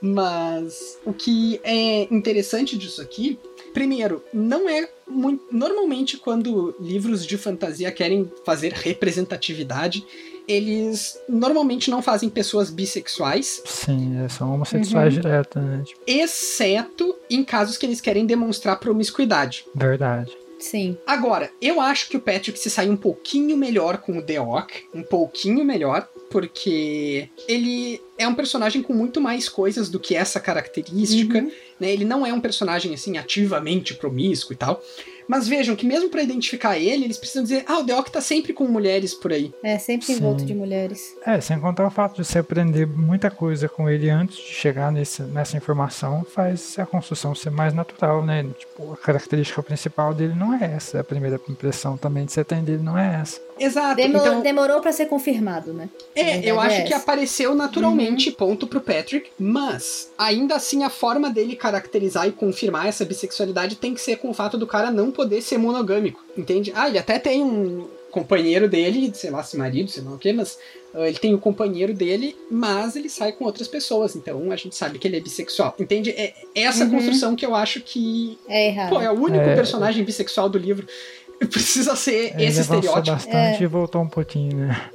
Mas 0.00 0.98
o 1.04 1.12
que 1.12 1.60
é 1.64 2.02
interessante 2.12 2.76
disso 2.76 3.00
aqui, 3.00 3.38
primeiro, 3.72 4.22
não 4.32 4.68
é 4.68 4.88
muito. 5.08 5.44
Normalmente, 5.50 6.16
quando 6.16 6.74
livros 6.80 7.26
de 7.26 7.38
fantasia 7.38 7.90
querem 7.92 8.30
fazer 8.44 8.72
representatividade, 8.72 10.04
eles 10.48 11.18
normalmente 11.28 11.90
não 11.90 12.00
fazem 12.00 12.28
pessoas 12.28 12.70
bissexuais. 12.70 13.62
Sim, 13.64 14.24
é, 14.24 14.28
são 14.28 14.54
homossexuais 14.54 15.14
uhum. 15.14 15.20
direto, 15.20 15.58
né? 15.58 15.82
Tipo... 15.84 16.00
Exceto 16.06 17.16
em 17.28 17.44
casos 17.44 17.76
que 17.76 17.86
eles 17.86 18.00
querem 18.00 18.26
demonstrar 18.26 18.78
promiscuidade. 18.78 19.64
Verdade. 19.74 20.36
Sim. 20.58 20.96
Agora, 21.06 21.50
eu 21.60 21.80
acho 21.80 22.08
que 22.08 22.16
o 22.16 22.20
Patrick 22.20 22.58
se 22.58 22.70
sai 22.70 22.88
um 22.88 22.96
pouquinho 22.96 23.56
melhor 23.56 23.98
com 23.98 24.18
o 24.18 24.22
Deok, 24.22 24.86
um 24.94 25.02
pouquinho 25.02 25.64
melhor, 25.64 26.08
porque 26.30 27.28
ele 27.48 28.00
é 28.18 28.26
um 28.26 28.34
personagem 28.34 28.82
com 28.82 28.92
muito 28.92 29.20
mais 29.20 29.48
coisas 29.48 29.88
do 29.88 30.00
que 30.00 30.14
essa 30.14 30.40
característica, 30.40 31.38
uhum. 31.38 31.50
né? 31.78 31.92
Ele 31.92 32.04
não 32.04 32.26
é 32.26 32.32
um 32.32 32.40
personagem 32.40 32.94
assim 32.94 33.18
ativamente 33.18 33.94
promíscuo 33.94 34.52
e 34.52 34.56
tal. 34.56 34.82
Mas 35.28 35.48
vejam 35.48 35.76
que 35.76 35.86
mesmo 35.86 36.08
para 36.08 36.22
identificar 36.22 36.78
ele, 36.78 37.04
eles 37.04 37.18
precisam 37.18 37.42
dizer, 37.42 37.64
ah, 37.66 37.78
o 37.78 37.82
Deok 37.82 38.10
tá 38.10 38.20
sempre 38.20 38.52
com 38.52 38.64
mulheres 38.66 39.14
por 39.14 39.32
aí. 39.32 39.52
É, 39.62 39.78
sempre 39.78 40.12
em 40.12 40.18
volta 40.18 40.44
de 40.44 40.54
mulheres. 40.54 41.16
É, 41.24 41.40
sem 41.40 41.58
contar 41.58 41.86
o 41.86 41.90
fato 41.90 42.16
de 42.16 42.24
você 42.24 42.38
aprender 42.38 42.86
muita 42.86 43.30
coisa 43.30 43.68
com 43.68 43.88
ele 43.88 44.08
antes 44.08 44.36
de 44.36 44.52
chegar 44.52 44.92
nesse, 44.92 45.22
nessa 45.22 45.56
informação, 45.56 46.24
faz 46.24 46.78
a 46.78 46.86
construção 46.86 47.34
ser 47.34 47.50
mais 47.50 47.74
natural, 47.74 48.24
né? 48.24 48.44
Tipo, 48.58 48.92
a 48.92 48.96
característica 48.96 49.62
principal 49.62 50.14
dele 50.14 50.34
não 50.34 50.54
é 50.54 50.64
essa, 50.76 51.00
a 51.00 51.04
primeira 51.04 51.40
impressão 51.48 51.96
também 51.96 52.24
de 52.24 52.32
você 52.32 52.44
tem 52.44 52.62
dele 52.62 52.82
não 52.82 52.98
é 52.98 53.20
essa. 53.20 53.40
Exato. 53.58 53.96
Demorou, 53.96 54.26
então, 54.26 54.42
demorou 54.42 54.80
para 54.80 54.92
ser 54.92 55.06
confirmado, 55.06 55.72
né? 55.72 55.88
É, 56.14 56.38
eu 56.44 56.60
acho 56.60 56.76
é 56.76 56.82
que 56.82 56.92
apareceu 56.92 57.54
naturalmente, 57.54 58.28
uhum. 58.28 58.34
ponto 58.34 58.66
pro 58.66 58.80
Patrick, 58.80 59.30
mas 59.38 60.10
ainda 60.18 60.56
assim 60.56 60.84
a 60.84 60.90
forma 60.90 61.30
dele 61.30 61.56
caracterizar 61.56 62.28
e 62.28 62.32
confirmar 62.32 62.86
essa 62.86 63.04
bissexualidade 63.04 63.76
tem 63.76 63.94
que 63.94 64.00
ser 64.00 64.16
com 64.16 64.28
o 64.28 64.34
fato 64.34 64.58
do 64.58 64.66
cara 64.66 64.90
não 64.90 65.10
poder 65.16 65.40
ser 65.40 65.58
monogâmico, 65.58 66.22
entende? 66.36 66.70
Ah, 66.74 66.88
ele 66.88 66.98
até 66.98 67.18
tem 67.18 67.42
um 67.42 67.88
companheiro 68.10 68.68
dele, 68.68 69.10
sei 69.14 69.30
lá, 69.30 69.42
se 69.42 69.56
marido, 69.56 69.90
sei 69.90 70.02
lá 70.02 70.12
o 70.12 70.18
que, 70.18 70.32
mas 70.32 70.58
uh, 70.94 71.04
ele 71.04 71.18
tem 71.18 71.34
o 71.34 71.38
companheiro 71.38 71.92
dele, 71.92 72.36
mas 72.50 72.96
ele 72.96 73.10
sai 73.10 73.32
com 73.32 73.44
outras 73.44 73.68
pessoas, 73.68 74.14
então 74.14 74.50
a 74.50 74.56
gente 74.56 74.76
sabe 74.76 74.98
que 74.98 75.08
ele 75.08 75.16
é 75.16 75.20
bissexual, 75.20 75.74
entende? 75.78 76.10
É, 76.10 76.32
é 76.54 76.62
essa 76.62 76.84
uhum. 76.84 76.92
construção 76.92 77.34
que 77.34 77.44
eu 77.44 77.54
acho 77.54 77.80
que 77.80 78.38
é 78.48 78.68
errado. 78.68 78.90
Pô, 78.90 79.00
é 79.00 79.10
o 79.10 79.14
único 79.14 79.44
é... 79.44 79.54
personagem 79.54 80.04
bissexual 80.04 80.48
do 80.48 80.58
livro. 80.58 80.86
Precisa 81.50 81.94
ser 81.94 82.32
ele 82.34 82.44
esse 82.44 82.60
estereótipo. 82.60 83.16
bastante 83.16 83.60
é. 83.60 83.62
e 83.62 83.66
voltou 83.66 84.00
um 84.00 84.08
pouquinho, 84.08 84.56
né? 84.56 84.90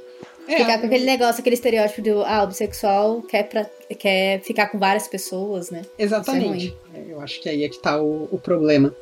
É. 0.48 0.56
Ficar 0.56 0.78
com 0.78 0.86
aquele 0.86 1.04
negócio, 1.04 1.40
aquele 1.40 1.54
estereótipo 1.54 2.02
do 2.02 2.22
ah, 2.24 2.42
o 2.42 2.48
bissexual 2.48 3.22
quer, 3.22 3.44
pra, 3.44 3.64
quer 3.96 4.40
ficar 4.40 4.66
com 4.66 4.78
várias 4.78 5.06
pessoas, 5.06 5.70
né? 5.70 5.82
Exatamente. 5.96 6.76
É 6.92 7.12
eu 7.12 7.20
acho 7.20 7.40
que 7.40 7.48
aí 7.48 7.62
é 7.62 7.68
que 7.68 7.78
tá 7.78 8.02
o, 8.02 8.28
o 8.30 8.38
problema. 8.38 8.94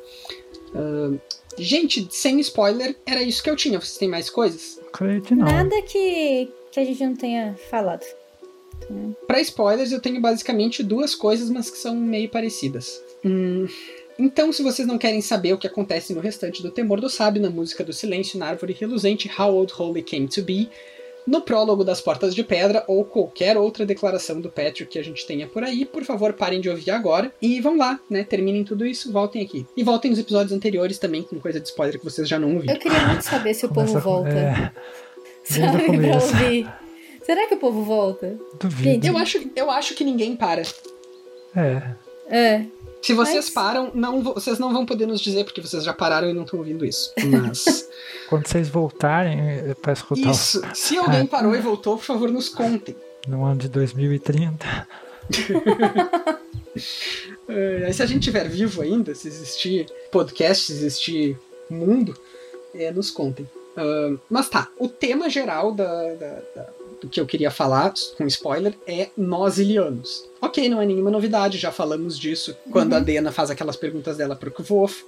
Uh, 0.73 1.19
gente, 1.57 2.07
sem 2.09 2.39
spoiler, 2.39 2.95
era 3.05 3.21
isso 3.21 3.43
que 3.43 3.49
eu 3.49 3.55
tinha. 3.55 3.79
Vocês 3.79 3.97
têm 3.97 4.09
mais 4.09 4.29
coisas? 4.29 4.79
Acredito 4.87 5.35
não. 5.35 5.45
Nada 5.45 5.81
que, 5.81 6.49
que 6.71 6.79
a 6.79 6.85
gente 6.85 7.03
não 7.03 7.15
tenha 7.15 7.55
falado. 7.69 8.05
Para 9.27 9.39
spoilers, 9.41 9.91
eu 9.91 10.01
tenho 10.01 10.19
basicamente 10.19 10.83
duas 10.83 11.15
coisas, 11.15 11.49
mas 11.49 11.69
que 11.69 11.77
são 11.77 11.95
meio 11.95 12.29
parecidas. 12.29 13.01
Hum, 13.23 13.67
então, 14.17 14.51
se 14.51 14.61
vocês 14.63 14.87
não 14.87 14.97
querem 14.97 15.21
saber 15.21 15.53
o 15.53 15.57
que 15.57 15.67
acontece 15.67 16.13
no 16.13 16.19
restante 16.19 16.61
do 16.61 16.71
Temor 16.71 16.99
do 16.99 17.09
Sábio, 17.09 17.41
na 17.41 17.49
música 17.49 17.83
do 17.83 17.93
Silêncio 17.93 18.37
na 18.37 18.47
Árvore 18.47 18.73
Reluzente, 18.73 19.31
How 19.37 19.53
Old 19.53 19.73
Holy 19.77 20.03
Came 20.03 20.27
to 20.27 20.41
Be, 20.43 20.69
no 21.25 21.41
prólogo 21.41 21.83
das 21.83 22.01
Portas 22.01 22.33
de 22.33 22.43
Pedra 22.43 22.83
ou 22.87 23.05
qualquer 23.05 23.57
outra 23.57 23.85
declaração 23.85 24.41
do 24.41 24.49
Patrick 24.49 24.85
que 24.85 24.99
a 24.99 25.03
gente 25.03 25.25
tenha 25.25 25.47
por 25.47 25.63
aí, 25.63 25.85
por 25.85 26.03
favor, 26.03 26.33
parem 26.33 26.61
de 26.61 26.69
ouvir 26.69 26.91
agora 26.91 27.33
e 27.41 27.59
vão 27.61 27.77
lá, 27.77 27.99
né? 28.09 28.23
Terminem 28.23 28.63
tudo 28.63 28.85
isso, 28.85 29.11
voltem 29.11 29.41
aqui. 29.41 29.65
E 29.75 29.83
voltem 29.83 30.11
nos 30.11 30.19
episódios 30.19 30.51
anteriores 30.51 30.97
também, 30.97 31.23
com 31.23 31.39
coisa 31.39 31.59
de 31.59 31.67
spoiler 31.67 31.97
que 31.99 32.05
vocês 32.05 32.27
já 32.27 32.39
não 32.39 32.53
ouviram. 32.53 32.73
Eu 32.73 32.79
queria 32.79 33.07
muito 33.07 33.23
saber 33.23 33.53
se 33.53 33.65
o 33.65 33.69
povo 33.69 33.99
volta. 33.99 34.29
É... 34.29 34.71
Sabe, 35.43 35.97
pra 35.97 36.15
ouvir. 36.15 36.71
Será 37.23 37.47
que 37.47 37.55
o 37.55 37.57
povo 37.57 37.83
volta? 37.83 38.37
Duvido. 38.59 39.05
Eu 39.05 39.17
acho, 39.17 39.39
eu 39.55 39.71
acho 39.71 39.95
que 39.95 40.03
ninguém 40.03 40.35
para. 40.35 40.61
É. 41.55 41.95
É. 42.29 42.65
Se 43.01 43.13
vocês 43.13 43.45
Mas... 43.45 43.49
param, 43.49 43.91
não, 43.93 44.21
vocês 44.21 44.59
não 44.59 44.71
vão 44.71 44.85
poder 44.85 45.07
nos 45.07 45.19
dizer 45.19 45.43
porque 45.43 45.59
vocês 45.59 45.83
já 45.83 45.93
pararam 45.93 46.29
e 46.29 46.33
não 46.33 46.43
estão 46.43 46.59
ouvindo 46.59 46.85
isso. 46.85 47.11
Mas. 47.25 47.89
Quando 48.29 48.47
vocês 48.47 48.69
voltarem 48.69 49.39
é, 49.39 49.73
para 49.73 49.93
escutar. 49.93 50.29
Isso. 50.29 50.59
O... 50.59 50.75
Se 50.75 50.97
alguém 50.97 51.25
parou 51.25 51.55
e 51.55 51.59
voltou, 51.59 51.97
por 51.97 52.03
favor, 52.03 52.29
nos 52.29 52.47
contem. 52.49 52.95
No 53.27 53.43
ano 53.43 53.61
de 53.61 53.69
2030. 53.69 54.87
é, 57.47 57.91
se 57.91 58.03
a 58.03 58.05
gente 58.05 58.19
estiver 58.19 58.47
vivo 58.47 58.81
ainda, 58.81 59.15
se 59.15 59.27
existir 59.27 59.87
podcast, 60.11 60.65
se 60.65 60.73
existir 60.73 61.39
mundo, 61.69 62.13
é, 62.73 62.91
nos 62.91 63.09
contem. 63.09 63.49
Uh, 63.71 64.19
mas 64.29 64.49
tá, 64.49 64.67
o 64.77 64.89
tema 64.89 65.29
geral 65.29 65.71
da, 65.71 66.13
da, 66.15 66.41
da 66.55 66.69
que 67.09 67.19
eu 67.19 67.25
queria 67.25 67.51
falar, 67.51 67.93
com 68.17 68.25
spoiler, 68.27 68.77
é 68.87 69.09
nós 69.17 69.57
ilianos. 69.57 70.23
Ok, 70.41 70.67
não 70.69 70.81
é 70.81 70.85
nenhuma 70.85 71.11
novidade, 71.11 71.57
já 71.57 71.71
falamos 71.71 72.17
disso 72.17 72.55
quando 72.71 72.93
uhum. 72.93 72.97
a 72.97 73.01
Dena 73.01 73.31
faz 73.31 73.49
aquelas 73.49 73.75
perguntas 73.75 74.17
dela 74.17 74.35
pro 74.35 74.51
Kvof. 74.51 75.03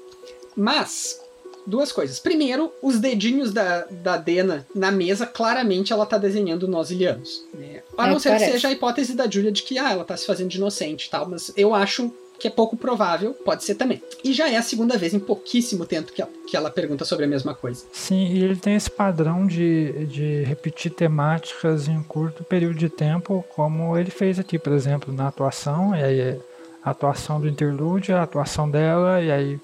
Mas, 0.55 1.19
duas 1.65 1.91
coisas. 1.91 2.19
Primeiro, 2.19 2.71
os 2.81 2.99
dedinhos 2.99 3.51
da, 3.51 3.85
da 3.89 4.17
Dena 4.17 4.67
na 4.75 4.91
mesa, 4.91 5.25
claramente 5.25 5.93
ela 5.93 6.05
tá 6.05 6.17
desenhando 6.17 6.67
nós 6.67 6.91
ilianos. 6.91 7.45
Né? 7.53 7.81
A 7.97 8.07
não 8.07 8.17
é, 8.17 8.19
ser 8.19 8.37
que 8.37 8.51
seja 8.51 8.67
a 8.67 8.71
hipótese 8.71 9.15
da 9.15 9.29
Julia 9.29 9.51
de 9.51 9.63
que 9.63 9.77
ah, 9.77 9.91
ela 9.91 10.03
tá 10.03 10.15
se 10.15 10.25
fazendo 10.25 10.49
de 10.49 10.57
inocente 10.57 11.07
e 11.07 11.09
tal, 11.09 11.27
mas 11.27 11.51
eu 11.55 11.73
acho 11.73 12.11
que 12.39 12.47
é 12.47 12.51
pouco 12.51 12.75
provável, 12.75 13.33
pode 13.33 13.63
ser 13.63 13.75
também. 13.75 14.01
E 14.23 14.33
já 14.33 14.49
é 14.49 14.57
a 14.57 14.61
segunda 14.61 14.97
vez 14.97 15.13
em 15.13 15.19
pouquíssimo 15.19 15.85
tempo 15.85 16.11
que 16.11 16.21
ela, 16.21 16.31
que 16.47 16.57
ela 16.57 16.69
pergunta 16.69 17.05
sobre 17.05 17.25
a 17.25 17.27
mesma 17.27 17.53
coisa. 17.53 17.85
Sim, 17.91 18.27
e 18.27 18.43
ele 18.43 18.55
tem 18.55 18.75
esse 18.75 18.91
padrão 18.91 19.45
de, 19.47 20.05
de 20.05 20.43
repetir 20.43 20.91
temáticas 20.91 21.87
em 21.87 21.97
um 21.97 22.03
curto 22.03 22.43
período 22.43 22.75
de 22.75 22.89
tempo, 22.89 23.45
como 23.55 23.97
ele 23.97 24.11
fez 24.11 24.39
aqui, 24.39 24.59
por 24.59 24.73
exemplo, 24.73 25.13
na 25.13 25.27
atuação, 25.27 25.95
e 25.95 26.03
aí 26.03 26.41
a 26.83 26.91
atuação 26.91 27.39
do 27.39 27.47
interlúdio, 27.47 28.15
a 28.15 28.23
atuação 28.23 28.69
dela, 28.69 29.21
e 29.21 29.31
aí 29.31 29.59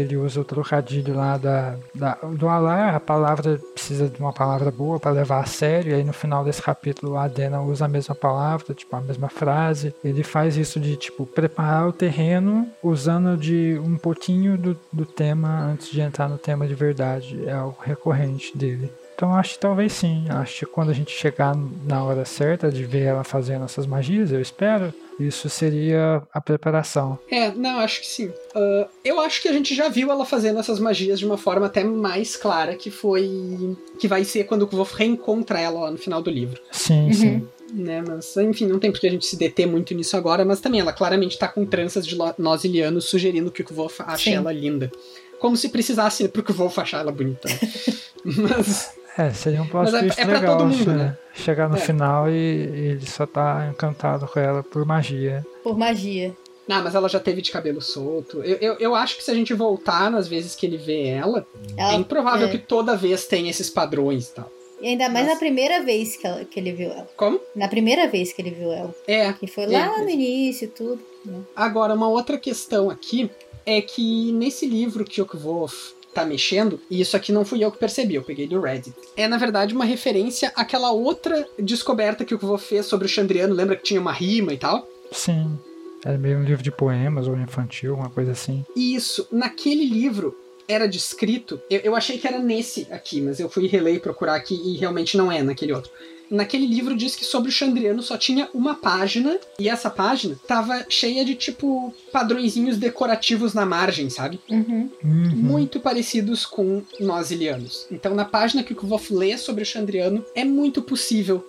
ele 0.00 0.16
usa 0.16 0.40
o 0.40 0.44
trocadilho 0.44 1.14
lá 1.14 1.36
da, 1.36 1.76
da, 1.94 2.14
do 2.14 2.48
Alar, 2.48 2.94
a 2.94 3.00
palavra 3.00 3.60
precisa 3.74 4.08
de 4.08 4.20
uma 4.20 4.32
palavra 4.32 4.70
boa 4.70 4.98
para 4.98 5.10
levar 5.10 5.40
a 5.40 5.46
sério, 5.46 5.92
e 5.92 5.94
aí 5.94 6.04
no 6.04 6.12
final 6.12 6.44
desse 6.44 6.62
capítulo 6.62 7.16
a 7.16 7.28
Dena 7.28 7.60
usa 7.60 7.84
a 7.84 7.88
mesma 7.88 8.14
palavra, 8.14 8.74
tipo, 8.74 8.94
a 8.94 9.00
mesma 9.00 9.28
frase. 9.28 9.94
Ele 10.04 10.22
faz 10.22 10.56
isso 10.56 10.78
de, 10.80 10.96
tipo, 10.96 11.26
preparar 11.26 11.88
o 11.88 11.92
terreno 11.92 12.68
usando 12.82 13.36
de 13.36 13.78
um 13.82 13.96
pouquinho 13.96 14.56
do, 14.56 14.78
do 14.92 15.04
tema 15.04 15.60
antes 15.60 15.90
de 15.90 16.00
entrar 16.00 16.28
no 16.28 16.38
tema 16.38 16.66
de 16.66 16.74
verdade. 16.74 17.46
É 17.46 17.52
algo 17.52 17.76
recorrente 17.80 18.56
dele. 18.56 18.90
Então 19.18 19.34
acho 19.34 19.54
que 19.54 19.58
talvez 19.58 19.92
sim. 19.92 20.26
Acho 20.28 20.60
que 20.60 20.66
quando 20.66 20.90
a 20.90 20.94
gente 20.94 21.10
chegar 21.10 21.52
na 21.84 22.04
hora 22.04 22.24
certa 22.24 22.70
de 22.70 22.84
ver 22.84 23.02
ela 23.02 23.24
fazendo 23.24 23.64
essas 23.64 23.84
magias, 23.84 24.30
eu 24.30 24.40
espero, 24.40 24.94
isso 25.18 25.50
seria 25.50 26.22
a 26.32 26.40
preparação. 26.40 27.18
É, 27.28 27.50
não, 27.50 27.80
acho 27.80 28.00
que 28.00 28.06
sim. 28.06 28.28
Uh, 28.28 28.86
eu 29.04 29.18
acho 29.18 29.42
que 29.42 29.48
a 29.48 29.52
gente 29.52 29.74
já 29.74 29.88
viu 29.88 30.12
ela 30.12 30.24
fazendo 30.24 30.60
essas 30.60 30.78
magias 30.78 31.18
de 31.18 31.26
uma 31.26 31.36
forma 31.36 31.66
até 31.66 31.82
mais 31.82 32.36
clara, 32.36 32.76
que 32.76 32.92
foi. 32.92 33.76
que 33.98 34.06
vai 34.06 34.22
ser 34.22 34.44
quando 34.44 34.62
o 34.62 34.66
Wolf 34.68 34.94
reencontra 34.94 35.58
ela 35.58 35.80
lá 35.80 35.90
no 35.90 35.98
final 35.98 36.22
do 36.22 36.30
livro. 36.30 36.60
Sim, 36.70 37.06
uhum. 37.06 37.12
sim. 37.12 37.48
Né, 37.74 38.02
mas 38.06 38.36
enfim, 38.36 38.66
não 38.66 38.78
tem 38.78 38.92
porque 38.92 39.08
a 39.08 39.10
gente 39.10 39.26
se 39.26 39.36
deter 39.36 39.66
muito 39.66 39.92
nisso 39.94 40.16
agora, 40.16 40.44
mas 40.44 40.60
também 40.60 40.80
ela 40.80 40.92
claramente 40.92 41.36
tá 41.36 41.48
com 41.48 41.66
tranças 41.66 42.06
de 42.06 42.16
nós 42.38 42.64
ilianos 42.64 43.06
sugerindo 43.06 43.50
que 43.50 43.62
o 43.62 43.74
Wolf 43.74 44.00
ache 44.02 44.30
sim. 44.30 44.36
ela 44.36 44.52
linda. 44.52 44.92
Como 45.38 45.56
se 45.56 45.68
precisasse 45.68 46.26
pro 46.28 46.54
Wolf 46.54 46.78
achar 46.78 47.00
ela 47.00 47.12
bonita. 47.12 47.48
mas. 48.36 48.96
É, 49.16 49.30
seria 49.32 49.60
um 49.62 49.66
plot 49.66 49.90
Mas 49.90 50.00
twist 50.00 50.20
é, 50.20 50.22
é 50.22 50.26
legal, 50.26 50.58
todo 50.58 50.68
mundo, 50.68 50.92
né? 50.92 51.18
Chegar 51.34 51.68
no 51.68 51.76
É. 51.76 51.80
final 51.80 52.28
e, 52.30 52.32
e 52.32 52.86
ele 52.92 53.06
só 53.06 53.26
tá 53.26 53.68
encantado 53.68 54.28
com 54.28 54.38
ela 54.38 54.62
por 54.62 54.84
magia. 54.86 55.44
Por 55.64 55.76
magia. 55.76 56.32
Não, 56.68 56.84
mas 56.84 56.94
ela 56.94 57.08
já 57.08 57.18
teve 57.18 57.42
de 57.42 57.50
cabelo 57.50 57.80
solto. 57.80 58.44
Eu, 58.44 58.56
eu, 58.58 58.74
eu 58.78 58.94
acho 58.94 59.16
que 59.16 59.24
se 59.24 59.30
a 59.30 59.34
gente 59.34 59.52
voltar 59.54 60.08
nas 60.10 60.28
vezes 60.28 60.54
que 60.54 60.66
ele 60.66 60.76
vê 60.76 61.06
ela, 61.08 61.44
Ela- 61.76 61.92
é 61.92 61.96
improvável 61.96 62.46
é. 62.46 62.50
que 62.50 62.58
toda 62.58 62.94
vez 62.96 63.26
tenha 63.26 63.50
esses 63.50 63.68
padrões 63.70 64.28
e 64.28 64.34
tal. 64.34 64.52
E 64.80 64.86
ainda 64.86 65.08
mais 65.08 65.24
Nossa. 65.26 65.34
na 65.34 65.38
primeira 65.40 65.82
vez 65.82 66.16
que, 66.16 66.24
ela- 66.26 66.44
que 66.44 66.60
ele 66.60 66.72
viu 66.72 66.90
ela. 66.92 67.08
Como? 67.16 67.40
Na 67.56 67.66
primeira 67.66 68.06
vez 68.06 68.32
que 68.32 68.40
ele 68.42 68.50
viu 68.52 68.70
ela. 68.72 68.94
É. 69.08 69.32
Que 69.32 69.46
foi 69.48 69.64
É, 69.64 69.66
lá 69.68 69.98
é. 69.98 70.02
no 70.04 70.10
início 70.10 70.66
e 70.66 70.68
tudo. 70.68 71.00
né? 71.24 71.40
Agora, 71.56 71.92
uma 71.94 72.08
outra 72.08 72.38
questão 72.38 72.88
aqui 72.88 73.28
é 73.66 73.80
que 73.80 74.30
nesse 74.32 74.64
livro 74.64 75.04
que 75.04 75.20
o 75.20 75.26
Kvolf 75.26 75.92
tá 76.20 76.26
mexendo, 76.26 76.80
e 76.90 77.00
isso 77.00 77.16
aqui 77.16 77.32
não 77.32 77.44
fui 77.44 77.64
eu 77.64 77.70
que 77.70 77.78
percebi, 77.78 78.14
eu 78.14 78.22
peguei 78.22 78.46
do 78.46 78.60
Reddit. 78.60 78.94
É, 79.16 79.28
na 79.28 79.36
verdade, 79.36 79.74
uma 79.74 79.84
referência 79.84 80.52
àquela 80.54 80.90
outra 80.90 81.46
descoberta 81.58 82.24
que 82.24 82.34
o 82.34 82.38
Kvolf 82.38 82.66
fez 82.66 82.86
sobre 82.86 83.06
o 83.06 83.08
Chandriano. 83.08 83.54
Lembra 83.54 83.76
que 83.76 83.82
tinha 83.82 84.00
uma 84.00 84.12
rima 84.12 84.52
e 84.52 84.58
tal? 84.58 84.86
Sim. 85.12 85.58
É 86.04 86.16
meio 86.16 86.38
um 86.38 86.44
livro 86.44 86.62
de 86.62 86.70
poemas 86.70 87.26
ou 87.26 87.36
infantil, 87.36 87.94
uma 87.94 88.08
coisa 88.08 88.32
assim. 88.32 88.64
Isso, 88.76 89.26
naquele 89.32 89.84
livro 89.84 90.36
era 90.68 90.86
descrito, 90.86 91.60
eu, 91.70 91.80
eu 91.80 91.96
achei 91.96 92.18
que 92.18 92.26
era 92.26 92.38
nesse 92.38 92.86
aqui, 92.90 93.20
mas 93.20 93.40
eu 93.40 93.48
fui 93.48 93.66
reler 93.66 93.94
e 93.94 94.00
procurar 94.00 94.34
aqui 94.34 94.54
e 94.54 94.76
realmente 94.76 95.16
não 95.16 95.32
é 95.32 95.42
naquele 95.42 95.72
outro. 95.72 95.90
Naquele 96.30 96.66
livro 96.66 96.94
diz 96.94 97.16
que 97.16 97.24
sobre 97.24 97.48
o 97.48 97.52
Chandriano 97.52 98.02
só 98.02 98.18
tinha 98.18 98.48
uma 98.52 98.74
página, 98.74 99.38
e 99.58 99.68
essa 99.68 99.88
página 99.88 100.38
tava 100.46 100.84
cheia 100.88 101.24
de 101.24 101.34
tipo 101.34 101.94
padrõezinhos 102.12 102.76
decorativos 102.76 103.54
na 103.54 103.64
margem, 103.64 104.10
sabe? 104.10 104.38
Uhum. 104.48 104.90
Uhum. 105.02 105.30
Muito 105.34 105.80
parecidos 105.80 106.44
com 106.44 106.82
nós 107.00 107.30
ilianos. 107.30 107.86
Então, 107.90 108.14
na 108.14 108.26
página 108.26 108.62
que 108.62 108.72
o 108.74 108.76
Kvof 108.76 109.10
lê 109.12 109.38
sobre 109.38 109.62
o 109.62 109.66
Chandriano, 109.66 110.24
é 110.34 110.44
muito 110.44 110.82
possível 110.82 111.48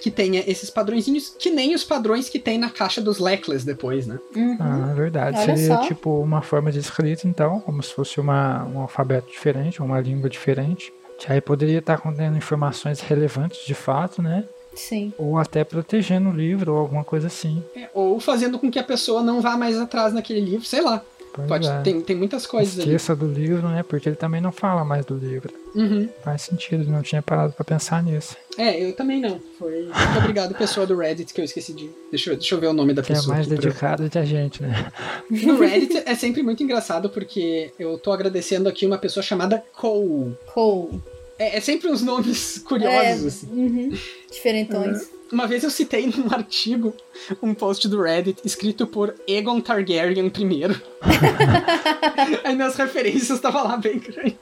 que 0.00 0.10
tenha 0.10 0.42
esses 0.46 0.70
padrõezinhos, 0.70 1.34
que 1.38 1.50
nem 1.50 1.74
os 1.74 1.84
padrões 1.84 2.28
que 2.28 2.38
tem 2.38 2.58
na 2.58 2.70
caixa 2.70 3.00
dos 3.00 3.18
Leclerc 3.18 3.64
depois, 3.64 4.06
né? 4.06 4.18
Uhum. 4.34 4.56
Ah, 4.58 4.88
é 4.90 4.94
verdade. 4.94 5.36
Olha 5.38 5.56
Seria 5.56 5.76
só. 5.76 5.82
tipo 5.82 6.20
uma 6.20 6.42
forma 6.42 6.72
de 6.72 6.78
escrita, 6.78 7.28
então, 7.28 7.60
como 7.60 7.82
se 7.82 7.92
fosse 7.92 8.18
uma, 8.20 8.64
um 8.64 8.80
alfabeto 8.80 9.30
diferente, 9.30 9.82
uma 9.82 10.00
língua 10.00 10.28
diferente. 10.28 10.92
Que 11.18 11.30
aí 11.30 11.40
poderia 11.40 11.80
estar 11.80 11.98
contendo 11.98 12.36
informações 12.36 13.00
relevantes 13.00 13.66
de 13.66 13.74
fato, 13.74 14.22
né? 14.22 14.44
Sim. 14.74 15.12
Ou 15.18 15.36
até 15.36 15.64
protegendo 15.64 16.30
o 16.30 16.32
livro 16.32 16.72
ou 16.72 16.78
alguma 16.78 17.04
coisa 17.04 17.26
assim. 17.26 17.62
É, 17.76 17.90
ou 17.92 18.18
fazendo 18.18 18.58
com 18.58 18.70
que 18.70 18.78
a 18.78 18.84
pessoa 18.84 19.22
não 19.22 19.40
vá 19.40 19.56
mais 19.56 19.78
atrás 19.78 20.14
naquele 20.14 20.40
livro, 20.40 20.64
sei 20.64 20.80
lá. 20.80 21.02
Pode, 21.46 21.66
é. 21.68 21.80
tem, 21.82 22.00
tem 22.00 22.16
muitas 22.16 22.46
coisas 22.46 22.74
ali. 22.74 22.82
Esqueça 22.88 23.14
do 23.14 23.26
livro, 23.26 23.68
né? 23.68 23.82
Porque 23.82 24.08
ele 24.08 24.16
também 24.16 24.40
não 24.40 24.50
fala 24.52 24.84
mais 24.84 25.04
do 25.06 25.14
livro. 25.16 25.52
Uhum. 25.74 26.08
Faz 26.24 26.42
sentido, 26.42 26.90
não 26.90 27.02
tinha 27.02 27.22
parado 27.22 27.52
pra 27.52 27.64
pensar 27.64 28.02
nisso. 28.02 28.36
É, 28.58 28.82
eu 28.82 28.92
também 28.94 29.20
não. 29.20 29.40
Foi. 29.58 29.82
Muito 29.84 30.18
obrigado, 30.18 30.54
pessoa 30.54 30.84
do 30.86 30.96
Reddit, 30.96 31.32
que 31.32 31.40
eu 31.40 31.44
esqueci 31.44 31.72
de. 31.72 31.88
Deixa 32.10 32.30
eu, 32.30 32.36
deixa 32.36 32.54
eu 32.54 32.60
ver 32.60 32.66
o 32.66 32.72
nome 32.72 32.92
da 32.92 33.02
Que 33.02 33.12
é 33.12 33.14
pessoa. 33.14 33.34
mais 33.36 33.46
aqui 33.46 33.54
pra- 33.56 33.64
dedicado 33.68 34.10
que 34.10 34.18
a 34.18 34.24
gente, 34.24 34.62
né? 34.62 34.90
No 35.30 35.58
Reddit 35.60 36.02
é 36.04 36.14
sempre 36.16 36.42
muito 36.42 36.62
engraçado 36.62 37.08
porque 37.08 37.72
eu 37.78 37.96
tô 37.98 38.10
agradecendo 38.12 38.68
aqui 38.68 38.84
uma 38.84 38.98
pessoa 38.98 39.22
chamada 39.22 39.62
Cole. 39.76 40.36
Cole. 40.52 41.00
É, 41.38 41.56
é 41.56 41.60
sempre 41.60 41.88
uns 41.88 42.02
nomes 42.02 42.58
É, 42.58 42.68
curiosos, 42.68 43.26
assim. 43.26 43.46
uhum. 43.52 43.92
Diferentões. 44.30 45.08
Uma 45.32 45.46
vez 45.46 45.62
eu 45.62 45.70
citei 45.70 46.06
num 46.06 46.26
artigo 46.34 46.94
um 47.42 47.54
post 47.54 47.86
do 47.88 48.02
Reddit 48.02 48.40
escrito 48.44 48.86
por 48.86 49.14
Egon 49.28 49.60
Targaryen 49.60 50.26
I. 50.26 50.62
Aí 52.44 52.54
nas 52.54 52.76
referências 52.76 53.40
tava 53.40 53.62
lá 53.62 53.76
bem 53.76 53.98
grande. 53.98 54.36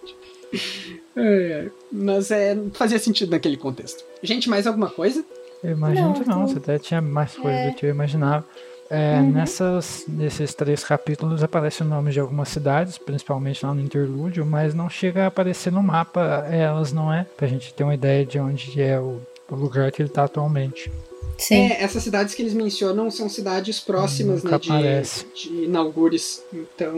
É, 1.17 1.69
mas 1.93 2.31
é, 2.31 2.57
fazia 2.75 2.99
sentido 2.99 3.31
naquele 3.31 3.57
contexto. 3.57 4.03
Gente, 4.23 4.49
mais 4.49 4.67
alguma 4.67 4.89
coisa? 4.89 5.25
Eu 5.63 5.73
imagino 5.73 6.09
Não, 6.09 6.15
que 6.15 6.29
não, 6.29 6.47
você 6.47 6.59
até 6.59 6.79
tinha 6.79 7.01
mais 7.03 7.35
coisas 7.37 7.61
É. 7.61 7.71
do 7.71 7.75
que 7.77 7.87
eu 7.87 7.91
imaginava. 7.91 8.47
É, 8.91 9.17
Uhum. 9.19 9.33
nessas, 9.33 10.05
nesses 10.09 10.55
três 10.55 10.83
capítulos 10.83 11.43
aparece 11.43 11.83
o 11.83 11.85
nome 11.85 12.11
de 12.11 12.19
algumas 12.21 12.49
cidades, 12.49 12.97
principalmente 12.97 13.67
lá 13.67 13.75
no 13.75 13.83
interlúdio, 13.83 14.47
mas 14.47 14.73
não 14.75 14.89
chega 14.89 15.25
a 15.25 15.27
aparecer 15.27 15.71
no 15.71 15.83
mapa 15.83 16.47
elas, 16.51 16.91
não 16.91 17.13
é? 17.13 17.27
Pra 17.37 17.47
gente 17.47 17.75
ter 17.75 17.85
uma 17.85 17.93
ideia 17.95 18.25
de 18.25 18.39
onde 18.39 18.81
é 18.81 18.99
o, 18.99 19.21
o 19.51 19.55
lugar 19.55 19.91
que 19.91 20.03
ele 20.03 20.09
tá 20.09 20.25
atualmente. 20.25 20.91
Sim. 21.39 21.69
É, 21.69 21.83
essas 21.83 22.03
cidades 22.03 22.35
que 22.35 22.43
eles 22.43 22.53
mencionam 22.53 23.11
são 23.13 23.29
cidades 23.29 23.79
próximas, 23.79 24.43
Nunca 24.43 24.57
né, 24.57 24.59
de, 24.59 24.71
aparece. 24.71 25.27
de 25.35 25.65
Inaugures. 25.65 26.43
Então, 26.53 26.95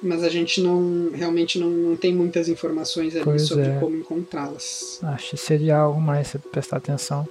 mas 0.00 0.22
a 0.22 0.28
gente 0.28 0.60
não 0.60 1.10
realmente 1.12 1.58
não, 1.58 1.68
não 1.68 1.96
tem 1.96 2.14
muitas 2.14 2.48
informações 2.48 3.16
ali 3.16 3.24
Pois 3.24 3.42
sobre 3.42 3.66
é. 3.66 3.78
como 3.80 3.96
encontrá-las. 3.96 5.00
Acho 5.02 5.30
que 5.30 5.36
seria 5.36 5.76
algo 5.76 6.00
mais 6.00 6.30
pra 6.30 6.40
prestar 6.52 6.76
atenção. 6.76 7.28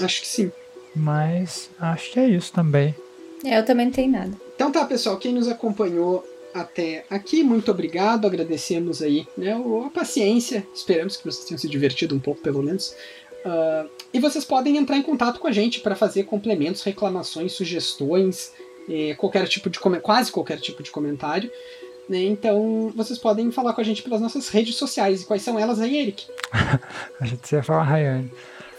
Acho 0.00 0.22
que 0.22 0.26
sim. 0.26 0.50
Mas 0.96 1.68
acho 1.78 2.12
que 2.12 2.18
é 2.18 2.28
isso 2.28 2.50
também. 2.52 2.94
É, 3.44 3.58
eu 3.58 3.64
também 3.64 3.86
não 3.86 3.92
tenho 3.92 4.10
nada. 4.10 4.32
Então 4.54 4.72
tá, 4.72 4.84
pessoal, 4.86 5.18
quem 5.18 5.34
nos 5.34 5.46
acompanhou 5.46 6.24
até 6.54 7.04
aqui, 7.08 7.42
muito 7.42 7.70
obrigado. 7.70 8.26
Agradecemos 8.26 9.02
aí 9.02 9.26
né, 9.36 9.52
a 9.52 9.90
paciência. 9.90 10.66
Esperamos 10.74 11.16
que 11.16 11.24
vocês 11.24 11.44
tenham 11.44 11.58
se 11.58 11.68
divertido 11.68 12.14
um 12.14 12.18
pouco, 12.18 12.40
pelo 12.40 12.62
menos. 12.62 12.94
Ah, 13.44 13.86
e 14.12 14.18
vocês 14.18 14.44
podem 14.44 14.76
entrar 14.76 14.96
em 14.96 15.02
contato 15.02 15.40
com 15.40 15.46
a 15.46 15.52
gente 15.52 15.80
para 15.80 15.94
fazer 15.94 16.24
complementos, 16.24 16.82
reclamações, 16.82 17.52
sugestões, 17.52 18.52
eh, 18.88 19.14
qualquer 19.14 19.46
tipo 19.46 19.70
de 19.70 19.78
quase 19.78 20.32
qualquer 20.32 20.58
tipo 20.58 20.82
de 20.82 20.90
comentário. 20.90 21.50
né? 22.08 22.18
Então 22.18 22.92
vocês 22.96 23.18
podem 23.18 23.50
falar 23.52 23.72
com 23.72 23.80
a 23.80 23.84
gente 23.84 24.02
pelas 24.02 24.20
nossas 24.20 24.48
redes 24.48 24.74
sociais. 24.74 25.22
E 25.22 25.26
quais 25.26 25.42
são 25.42 25.58
elas 25.58 25.80
aí, 25.80 25.96
Eric? 25.96 26.26
A 27.20 27.24
gente 27.24 27.52
ia 27.52 27.62
falar 27.62 27.84
Rayane. 27.84 28.32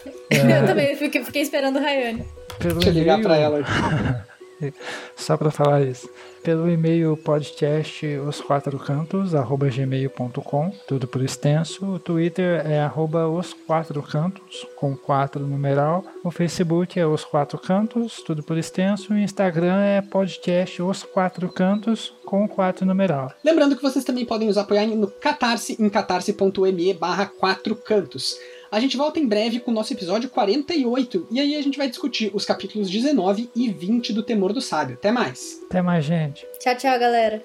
Eu 0.30 0.66
também 0.66 0.96
fiquei, 0.96 1.24
fiquei 1.24 1.42
esperando 1.42 1.76
o 1.76 1.82
Rayane. 1.82 2.26
Pelo 2.58 2.74
Deixa 2.74 2.90
eu 2.90 2.94
ligar 2.94 3.20
para 3.20 3.36
ela. 3.36 3.60
Só 5.16 5.36
para 5.36 5.50
falar 5.50 5.82
isso. 5.82 6.08
Pelo 6.42 6.68
e-mail 6.68 7.16
podcast 7.16 8.04
os 8.18 8.40
quatro 8.40 8.76
cantos 8.76 9.32
arroba 9.32 9.68
gmail.com, 9.68 10.72
tudo 10.88 11.06
por 11.06 11.22
extenso. 11.22 11.86
O 11.86 11.98
Twitter 12.00 12.66
é 12.66 12.80
arroba 12.80 13.28
os 13.28 13.54
quatro 13.54 14.02
cantos, 14.02 14.66
com 14.76 14.96
quatro 14.96 15.46
numeral. 15.46 16.04
O 16.24 16.32
Facebook 16.32 16.98
é 16.98 17.06
os 17.06 17.24
quatro 17.24 17.58
cantos, 17.58 18.22
tudo 18.26 18.42
por 18.42 18.58
extenso. 18.58 19.12
O 19.12 19.18
Instagram 19.18 19.80
é 19.82 20.02
podcast 20.02 20.82
os 20.82 21.04
quatro 21.04 21.48
cantos, 21.48 22.12
com 22.24 22.48
quatro 22.48 22.84
numeral. 22.84 23.32
Lembrando 23.44 23.76
que 23.76 23.82
vocês 23.82 24.04
também 24.04 24.26
podem 24.26 24.48
nos 24.48 24.58
apoiar 24.58 24.86
no 24.86 25.06
Catarse, 25.06 25.76
em 25.78 25.88
catarse.me 25.88 26.94
barra 26.94 27.26
quatro 27.26 27.76
cantos. 27.76 28.36
A 28.72 28.80
gente 28.80 28.96
volta 28.96 29.20
em 29.20 29.26
breve 29.26 29.60
com 29.60 29.70
o 29.70 29.74
nosso 29.74 29.92
episódio 29.92 30.30
48, 30.30 31.26
e 31.30 31.38
aí 31.38 31.56
a 31.56 31.62
gente 31.62 31.76
vai 31.76 31.90
discutir 31.90 32.30
os 32.32 32.46
capítulos 32.46 32.88
19 32.88 33.50
e 33.54 33.70
20 33.70 34.14
do 34.14 34.22
Temor 34.22 34.54
do 34.54 34.62
Sábio. 34.62 34.94
Até 34.94 35.12
mais! 35.12 35.60
Até 35.66 35.82
mais, 35.82 36.06
gente. 36.06 36.46
Tchau, 36.58 36.74
tchau, 36.74 36.98
galera. 36.98 37.38